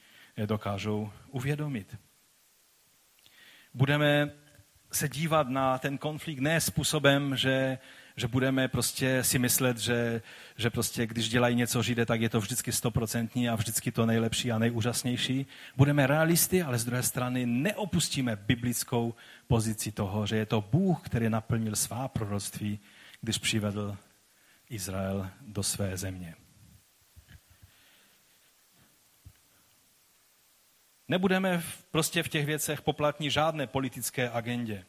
dokážou 0.46 1.10
uvědomit. 1.30 1.96
Budeme 3.74 4.30
se 4.92 5.08
dívat 5.08 5.48
na 5.48 5.78
ten 5.78 5.98
konflikt 5.98 6.40
ne 6.40 6.60
způsobem, 6.60 7.36
že 7.36 7.78
že 8.16 8.28
budeme 8.28 8.68
prostě 8.68 9.24
si 9.24 9.38
myslet, 9.38 9.78
že, 9.78 10.22
že 10.56 10.70
prostě 10.70 11.06
když 11.06 11.28
dělají 11.28 11.56
něco 11.56 11.82
Židé, 11.82 12.06
tak 12.06 12.20
je 12.20 12.28
to 12.28 12.40
vždycky 12.40 12.72
stoprocentní 12.72 13.48
a 13.48 13.54
vždycky 13.54 13.92
to 13.92 14.06
nejlepší 14.06 14.52
a 14.52 14.58
nejúžasnější. 14.58 15.46
Budeme 15.76 16.06
realisty, 16.06 16.62
ale 16.62 16.78
z 16.78 16.84
druhé 16.84 17.02
strany 17.02 17.46
neopustíme 17.46 18.36
biblickou 18.36 19.14
pozici 19.46 19.92
toho, 19.92 20.26
že 20.26 20.36
je 20.36 20.46
to 20.46 20.60
Bůh, 20.60 21.00
který 21.02 21.28
naplnil 21.28 21.76
svá 21.76 22.08
proroctví, 22.08 22.80
když 23.20 23.38
přivedl 23.38 23.96
Izrael 24.70 25.30
do 25.40 25.62
své 25.62 25.96
země. 25.96 26.34
Nebudeme 31.08 31.62
prostě 31.90 32.22
v 32.22 32.28
těch 32.28 32.46
věcech 32.46 32.82
poplatní 32.82 33.30
žádné 33.30 33.66
politické 33.66 34.30
agendě. 34.30 34.84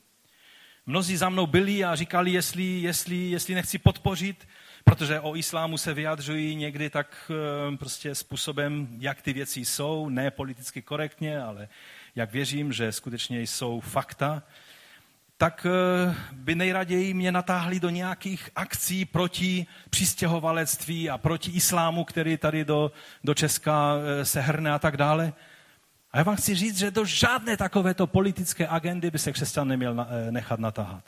Mnozí 0.86 1.18
za 1.18 1.30
mnou 1.30 1.48
byli 1.48 1.84
a 1.84 1.96
říkali, 1.96 2.32
jestli, 2.32 2.64
jestli, 2.64 3.16
jestli 3.16 3.56
nechci 3.56 3.78
podpořit, 3.78 4.48
protože 4.84 5.20
o 5.20 5.36
islámu 5.36 5.78
se 5.78 5.94
vyjadřují 5.94 6.56
někdy 6.56 6.90
tak 6.90 7.32
eh, 7.32 7.78
prostě 7.78 8.16
způsobem, 8.16 8.88
jak 9.00 9.22
ty 9.22 9.34
věci 9.34 9.66
jsou, 9.66 10.10
ne 10.10 10.32
politicky 10.32 10.82
korektně, 10.82 11.42
ale 11.42 11.68
jak 12.16 12.32
věřím, 12.32 12.74
že 12.74 12.92
skutečně 12.92 13.42
jsou 13.42 13.80
fakta, 13.80 14.44
tak 15.38 15.68
eh, 15.70 16.16
by 16.32 16.56
nejraději 16.56 17.14
mě 17.14 17.32
natáhli 17.32 17.80
do 17.80 17.90
nějakých 17.90 18.50
akcí 18.56 19.06
proti 19.06 19.66
přistěhovalectví 19.90 21.10
a 21.10 21.18
proti 21.18 21.52
islámu, 21.52 22.04
který 22.04 22.38
tady 22.38 22.66
do, 22.66 22.92
do 23.24 23.34
Česka 23.34 23.94
eh, 23.96 24.26
se 24.26 24.42
hrne 24.42 24.72
a 24.72 24.80
tak 24.80 24.98
dále. 24.98 25.34
A 26.14 26.18
já 26.18 26.24
vám 26.24 26.36
chci 26.36 26.56
říct, 26.56 26.78
že 26.78 26.92
do 26.92 27.06
žádné 27.06 27.58
takovéto 27.58 28.08
politické 28.08 28.68
agendy 28.68 29.12
by 29.12 29.20
se 29.20 29.34
křesťan 29.34 29.68
neměl 29.68 30.02
eh, 30.02 30.32
nechat 30.32 30.60
natáhat. 30.60 31.04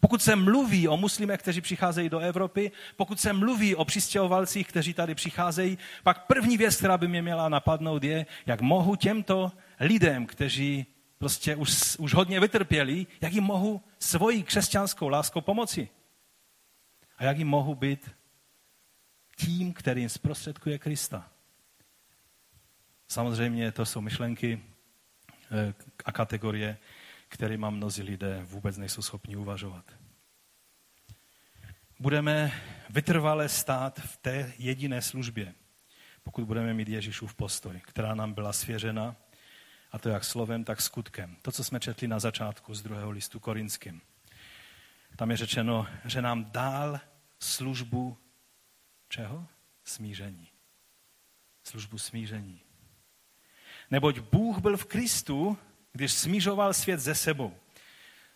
Pokud 0.00 0.22
se 0.22 0.36
mluví 0.36 0.88
o 0.88 0.96
muslimech, 0.96 1.40
kteří 1.40 1.60
přicházejí 1.60 2.08
do 2.08 2.18
Evropy, 2.18 2.72
pokud 2.96 3.20
se 3.20 3.32
mluví 3.32 3.74
o 3.74 3.84
přistěhovalcích, 3.84 4.68
kteří 4.68 4.94
tady 4.94 5.14
přicházejí, 5.14 5.78
pak 6.02 6.26
první 6.26 6.56
věc, 6.56 6.76
která 6.76 6.98
by 6.98 7.08
mě 7.08 7.22
měla 7.22 7.48
napadnout, 7.48 8.04
je, 8.04 8.26
jak 8.46 8.60
mohu 8.60 8.96
těmto 8.96 9.52
lidem, 9.80 10.26
kteří 10.26 10.86
prostě 11.18 11.56
už, 11.56 11.96
už 11.98 12.14
hodně 12.14 12.40
vytrpěli, 12.40 13.06
jak 13.20 13.32
jim 13.32 13.44
mohu 13.44 13.82
svojí 13.98 14.42
křesťanskou 14.42 15.08
láskou 15.08 15.40
pomoci. 15.40 15.88
A 17.18 17.24
jak 17.24 17.38
jim 17.38 17.48
mohu 17.48 17.74
být 17.74 18.10
tím, 19.36 19.72
kterým 19.72 20.08
zprostředkuje 20.08 20.78
Krista. 20.78 21.28
Samozřejmě 23.10 23.72
to 23.72 23.86
jsou 23.86 24.00
myšlenky 24.00 24.62
eh, 25.50 25.74
a 26.04 26.12
kategorie, 26.12 26.78
které 27.28 27.56
mám 27.56 27.74
mnozí 27.74 28.02
lidé 28.02 28.40
vůbec 28.44 28.76
nejsou 28.76 29.02
schopni 29.02 29.36
uvažovat. 29.36 29.84
Budeme 32.00 32.52
vytrvale 32.90 33.48
stát 33.48 34.00
v 34.00 34.16
té 34.16 34.52
jediné 34.58 35.02
službě, 35.02 35.54
pokud 36.22 36.44
budeme 36.44 36.74
mít 36.74 36.88
Ježíšův 36.88 37.34
postoj, 37.34 37.80
která 37.84 38.14
nám 38.14 38.32
byla 38.32 38.52
svěřena, 38.52 39.16
a 39.92 39.98
to 39.98 40.08
jak 40.08 40.24
slovem, 40.24 40.64
tak 40.64 40.80
skutkem. 40.80 41.36
To, 41.42 41.52
co 41.52 41.64
jsme 41.64 41.80
četli 41.80 42.08
na 42.08 42.18
začátku 42.18 42.74
z 42.74 42.82
druhého 42.82 43.10
listu 43.10 43.40
korinským. 43.40 44.00
Tam 45.16 45.30
je 45.30 45.36
řečeno, 45.36 45.86
že 46.04 46.22
nám 46.22 46.44
dál 46.44 47.00
službu 47.38 48.18
čeho? 49.08 49.46
Smíření. 49.84 50.48
Službu 51.64 51.98
smíření. 51.98 52.69
Neboť 53.90 54.18
Bůh 54.18 54.58
byl 54.58 54.76
v 54.76 54.84
Kristu, 54.84 55.58
když 55.92 56.12
smířoval 56.12 56.74
svět 56.74 57.00
ze 57.00 57.14
sebou. 57.14 57.54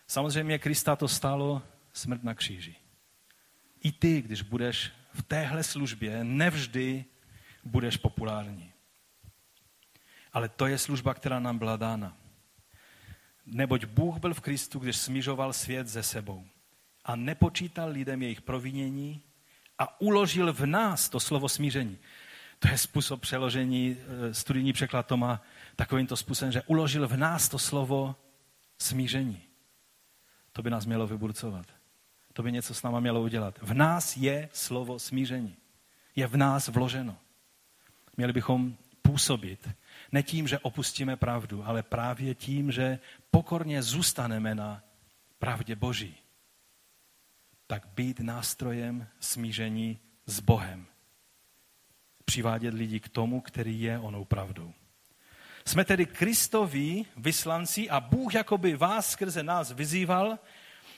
Samozřejmě 0.07 0.59
Krista 0.59 0.95
to 0.95 1.07
stálo 1.07 1.61
smrt 1.93 2.23
na 2.23 2.33
kříži. 2.33 2.75
i 3.83 3.91
ty, 3.91 4.21
když 4.21 4.41
budeš 4.41 4.91
v 5.13 5.21
téhle 5.21 5.63
službě, 5.63 6.23
nevždy 6.23 7.05
budeš 7.63 7.97
populární. 7.97 8.71
Ale 10.33 10.49
to 10.49 10.67
je 10.67 10.77
služba, 10.77 11.13
která 11.13 11.39
nám 11.39 11.57
byla 11.57 11.77
dána. 11.77 12.17
Neboť 13.45 13.85
Bůh 13.85 14.17
byl 14.17 14.33
v 14.33 14.41
Kristu, 14.41 14.79
když 14.79 14.97
smířoval 14.97 15.53
svět 15.53 15.87
ze 15.87 16.03
sebou 16.03 16.45
a 17.05 17.15
nepočítal 17.15 17.89
lidem 17.89 18.21
jejich 18.21 18.41
provinění 18.41 19.21
a 19.79 20.01
uložil 20.01 20.53
v 20.53 20.65
nás 20.65 21.09
to 21.09 21.19
slovo 21.19 21.49
smíření. 21.49 21.97
To 22.59 22.67
je 22.67 22.77
způsob 22.77 23.21
přeložení, 23.21 23.97
eh, 23.99 24.33
studijní 24.33 24.73
překlad 24.73 25.07
to 25.07 25.17
má 25.17 25.41
takovýmto 25.75 26.17
způsobem, 26.17 26.51
že 26.51 26.61
uložil 26.61 27.07
v 27.07 27.17
nás 27.17 27.49
to 27.49 27.59
slovo 27.59 28.15
smíření. 28.79 29.41
To 30.51 30.61
by 30.61 30.69
nás 30.69 30.85
mělo 30.85 31.07
vyburcovat. 31.07 31.65
To 32.33 32.43
by 32.43 32.51
něco 32.51 32.73
s 32.73 32.83
náma 32.83 32.99
mělo 32.99 33.21
udělat. 33.21 33.59
V 33.61 33.73
nás 33.73 34.17
je 34.17 34.49
slovo 34.53 34.99
smíření. 34.99 35.55
Je 36.15 36.27
v 36.27 36.37
nás 36.37 36.67
vloženo. 36.67 37.17
Měli 38.17 38.33
bychom 38.33 38.77
působit 39.01 39.69
ne 40.11 40.23
tím, 40.23 40.47
že 40.47 40.59
opustíme 40.59 41.15
pravdu, 41.15 41.65
ale 41.65 41.83
právě 41.83 42.35
tím, 42.35 42.71
že 42.71 42.99
pokorně 43.31 43.83
zůstaneme 43.83 44.55
na 44.55 44.83
pravdě 45.39 45.75
Boží. 45.75 46.17
Tak 47.67 47.87
být 47.95 48.19
nástrojem 48.19 49.07
smíření 49.19 49.99
s 50.25 50.39
Bohem. 50.39 50.87
Přivádět 52.25 52.73
lidi 52.73 52.99
k 52.99 53.09
tomu, 53.09 53.41
který 53.41 53.81
je 53.81 53.99
onou 53.99 54.25
pravdou. 54.25 54.73
Jsme 55.67 55.85
tedy 55.85 56.05
Kristoví 56.05 57.05
vyslanci 57.17 57.89
a 57.89 57.99
Bůh 57.99 58.33
jakoby 58.33 58.75
vás 58.75 59.11
skrze 59.11 59.43
nás 59.43 59.71
vyzýval, 59.71 60.39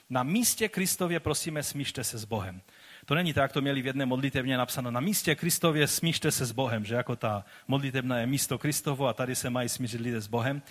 na 0.09 0.23
místě 0.23 0.69
Kristově 0.69 1.19
prosíme 1.19 1.63
smíšte 1.63 2.03
se 2.03 2.17
s 2.17 2.25
Bohem. 2.25 2.61
To 3.05 3.15
není 3.15 3.33
tak, 3.33 3.41
jak 3.41 3.51
to 3.51 3.61
měli 3.61 3.81
v 3.81 3.85
jedné 3.85 4.05
modlitevně 4.05 4.57
napsáno. 4.57 4.91
Na 4.91 4.99
místě 4.99 5.35
Kristově 5.35 5.87
smíšte 5.87 6.31
se 6.31 6.45
s 6.45 6.51
Bohem, 6.51 6.85
že 6.85 6.95
jako 6.95 7.15
ta 7.15 7.45
modlitevna 7.67 8.17
je 8.17 8.25
místo 8.25 8.57
Kristovo 8.57 9.07
a 9.07 9.13
tady 9.13 9.35
se 9.35 9.49
mají 9.49 9.69
smířit 9.69 10.01
lidé 10.01 10.21
s 10.21 10.27
Bohem. 10.27 10.61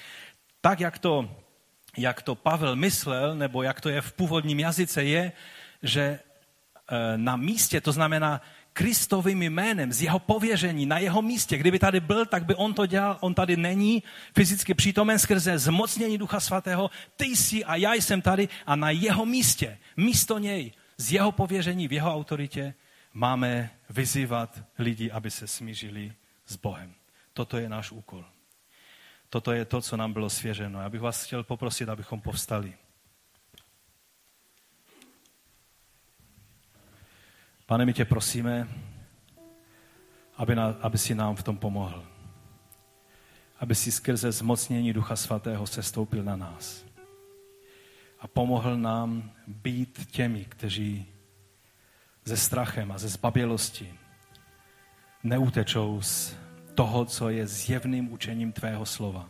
Tak, 0.60 0.80
jak 0.80 0.98
to, 0.98 1.36
jak 1.96 2.22
to 2.22 2.34
Pavel 2.34 2.76
myslel, 2.76 3.36
nebo 3.36 3.62
jak 3.62 3.80
to 3.80 3.88
je 3.88 4.00
v 4.00 4.12
původním 4.12 4.60
jazyce, 4.60 5.04
je, 5.04 5.32
že 5.82 6.02
eh, 6.02 7.18
na 7.18 7.36
místě, 7.36 7.80
to 7.80 7.92
znamená 7.92 8.40
Kristovým 8.76 9.42
jménem, 9.42 9.92
z 9.92 10.02
jeho 10.02 10.18
pověření, 10.18 10.86
na 10.86 10.98
jeho 10.98 11.22
místě. 11.22 11.58
Kdyby 11.58 11.78
tady 11.78 12.00
byl, 12.00 12.26
tak 12.26 12.44
by 12.44 12.54
on 12.54 12.74
to 12.74 12.86
dělal, 12.86 13.16
on 13.20 13.34
tady 13.34 13.56
není 13.56 14.02
fyzicky 14.34 14.74
přítomen 14.74 15.18
skrze 15.18 15.58
zmocnění 15.58 16.18
Ducha 16.18 16.40
Svatého. 16.40 16.90
Ty 17.16 17.24
jsi 17.24 17.64
a 17.64 17.76
já 17.76 17.94
jsem 17.94 18.22
tady 18.22 18.48
a 18.66 18.76
na 18.76 18.90
jeho 18.90 19.26
místě, 19.26 19.78
místo 19.96 20.38
něj, 20.38 20.72
z 20.96 21.12
jeho 21.12 21.32
pověření, 21.32 21.88
v 21.88 21.92
jeho 21.92 22.14
autoritě, 22.14 22.74
máme 23.12 23.70
vyzývat 23.90 24.60
lidi, 24.78 25.10
aby 25.10 25.30
se 25.30 25.46
smířili 25.46 26.12
s 26.46 26.56
Bohem. 26.56 26.94
Toto 27.32 27.56
je 27.56 27.68
náš 27.68 27.92
úkol. 27.92 28.24
Toto 29.30 29.52
je 29.52 29.64
to, 29.64 29.80
co 29.80 29.96
nám 29.96 30.12
bylo 30.12 30.30
svěřeno. 30.30 30.80
Já 30.80 30.88
bych 30.88 31.00
vás 31.00 31.24
chtěl 31.24 31.44
poprosit, 31.44 31.88
abychom 31.88 32.20
povstali. 32.20 32.74
Pane, 37.66 37.86
my 37.86 37.92
tě 37.92 38.04
prosíme, 38.04 38.68
aby, 40.36 40.54
na, 40.54 40.74
aby 40.80 40.98
si 40.98 41.14
nám 41.14 41.36
v 41.36 41.42
tom 41.42 41.58
pomohl. 41.58 42.04
Aby 43.60 43.74
si 43.74 43.92
skrze 43.92 44.32
zmocnění 44.32 44.92
Ducha 44.92 45.16
Svatého 45.16 45.66
sestoupil 45.66 46.22
na 46.22 46.36
nás. 46.36 46.84
A 48.20 48.26
pomohl 48.26 48.76
nám 48.76 49.30
být 49.46 50.06
těmi, 50.10 50.44
kteří 50.44 51.06
ze 52.24 52.36
strachem 52.36 52.92
a 52.92 52.98
ze 52.98 53.08
zbabělosti 53.08 53.94
neutečou 55.22 56.02
z 56.02 56.36
toho, 56.74 57.04
co 57.04 57.30
je 57.30 57.46
zjevným 57.46 58.12
učením 58.12 58.52
Tvého 58.52 58.86
slova. 58.86 59.28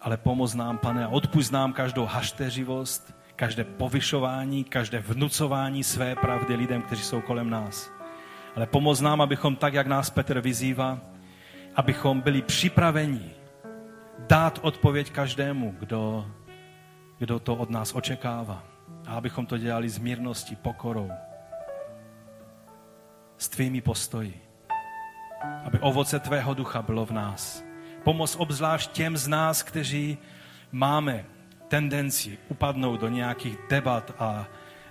Ale 0.00 0.16
pomoz 0.16 0.54
nám, 0.54 0.78
pane, 0.78 1.04
a 1.04 1.08
odpust 1.08 1.52
nám 1.52 1.72
každou 1.72 2.04
hašteřivost, 2.04 3.17
každé 3.38 3.64
povyšování, 3.64 4.64
každé 4.64 4.98
vnucování 4.98 5.84
své 5.84 6.16
pravdy 6.16 6.54
lidem, 6.54 6.82
kteří 6.82 7.02
jsou 7.02 7.20
kolem 7.20 7.50
nás. 7.50 7.90
Ale 8.56 8.66
pomoz 8.66 9.00
nám, 9.00 9.20
abychom 9.20 9.56
tak, 9.56 9.74
jak 9.74 9.86
nás 9.86 10.10
Petr 10.10 10.40
vyzývá, 10.40 10.98
abychom 11.74 12.20
byli 12.20 12.42
připraveni 12.42 13.30
dát 14.18 14.58
odpověď 14.62 15.10
každému, 15.10 15.76
kdo, 15.78 16.26
kdo 17.18 17.38
to 17.38 17.54
od 17.54 17.70
nás 17.70 17.94
očekává. 17.94 18.64
A 19.06 19.14
abychom 19.14 19.46
to 19.46 19.58
dělali 19.58 19.88
s 19.88 19.98
mírností, 19.98 20.56
pokorou, 20.56 21.10
s 23.36 23.48
tvými 23.48 23.80
postoji. 23.80 24.40
Aby 25.64 25.78
ovoce 25.78 26.18
tvého 26.20 26.54
ducha 26.54 26.82
bylo 26.82 27.06
v 27.06 27.10
nás. 27.10 27.64
Pomoz 28.04 28.36
obzvlášť 28.36 28.90
těm 28.90 29.16
z 29.16 29.28
nás, 29.28 29.62
kteří 29.62 30.18
máme 30.72 31.37
tendenci 31.68 32.38
upadnout 32.48 33.00
do 33.00 33.08
nějakých 33.08 33.58
debat 33.70 34.14
a, 34.18 34.46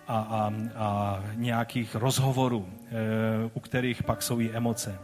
a, 0.07 0.17
a, 0.17 0.53
a 0.75 1.23
nějakých 1.33 1.95
rozhovorů, 1.95 2.69
e, 2.69 3.49
u 3.53 3.59
kterých 3.59 4.03
pak 4.03 4.21
jsou 4.21 4.39
i 4.39 4.51
emoce. 4.53 4.99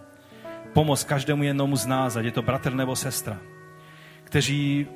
Pomoz 0.73 1.03
každému 1.03 1.43
jednomu 1.43 1.75
z 1.75 1.85
nás, 1.85 2.15
ať 2.15 2.25
je 2.25 2.31
to 2.31 2.41
bratr 2.41 2.73
nebo 2.73 2.95
sestra, 2.95 3.37
kteří 4.23 4.87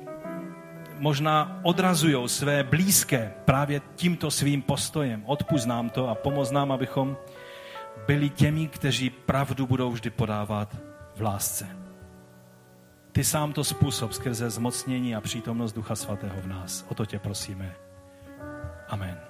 možná 0.98 1.60
odrazují 1.62 2.28
své 2.28 2.64
blízké 2.64 3.32
právě 3.44 3.80
tímto 3.94 4.30
svým 4.30 4.62
postojem. 4.62 5.22
Odpust 5.26 5.66
nám 5.66 5.90
to 5.90 6.08
a 6.08 6.14
pomoz 6.14 6.50
nám, 6.50 6.72
abychom 6.72 7.16
byli 8.06 8.30
těmi, 8.30 8.68
kteří 8.68 9.10
pravdu 9.10 9.66
budou 9.66 9.90
vždy 9.90 10.10
podávat 10.10 10.76
v 11.16 11.22
lásce. 11.22 11.77
Ty 13.18 13.24
sám 13.24 13.52
to 13.52 13.64
způsob 13.64 14.12
skrze 14.12 14.50
zmocnění 14.50 15.14
a 15.14 15.20
přítomnost 15.20 15.72
Ducha 15.72 15.96
Svatého 15.96 16.40
v 16.40 16.46
nás. 16.46 16.84
O 16.88 16.94
to 16.94 17.06
tě 17.06 17.18
prosíme. 17.18 17.74
Amen. 18.88 19.27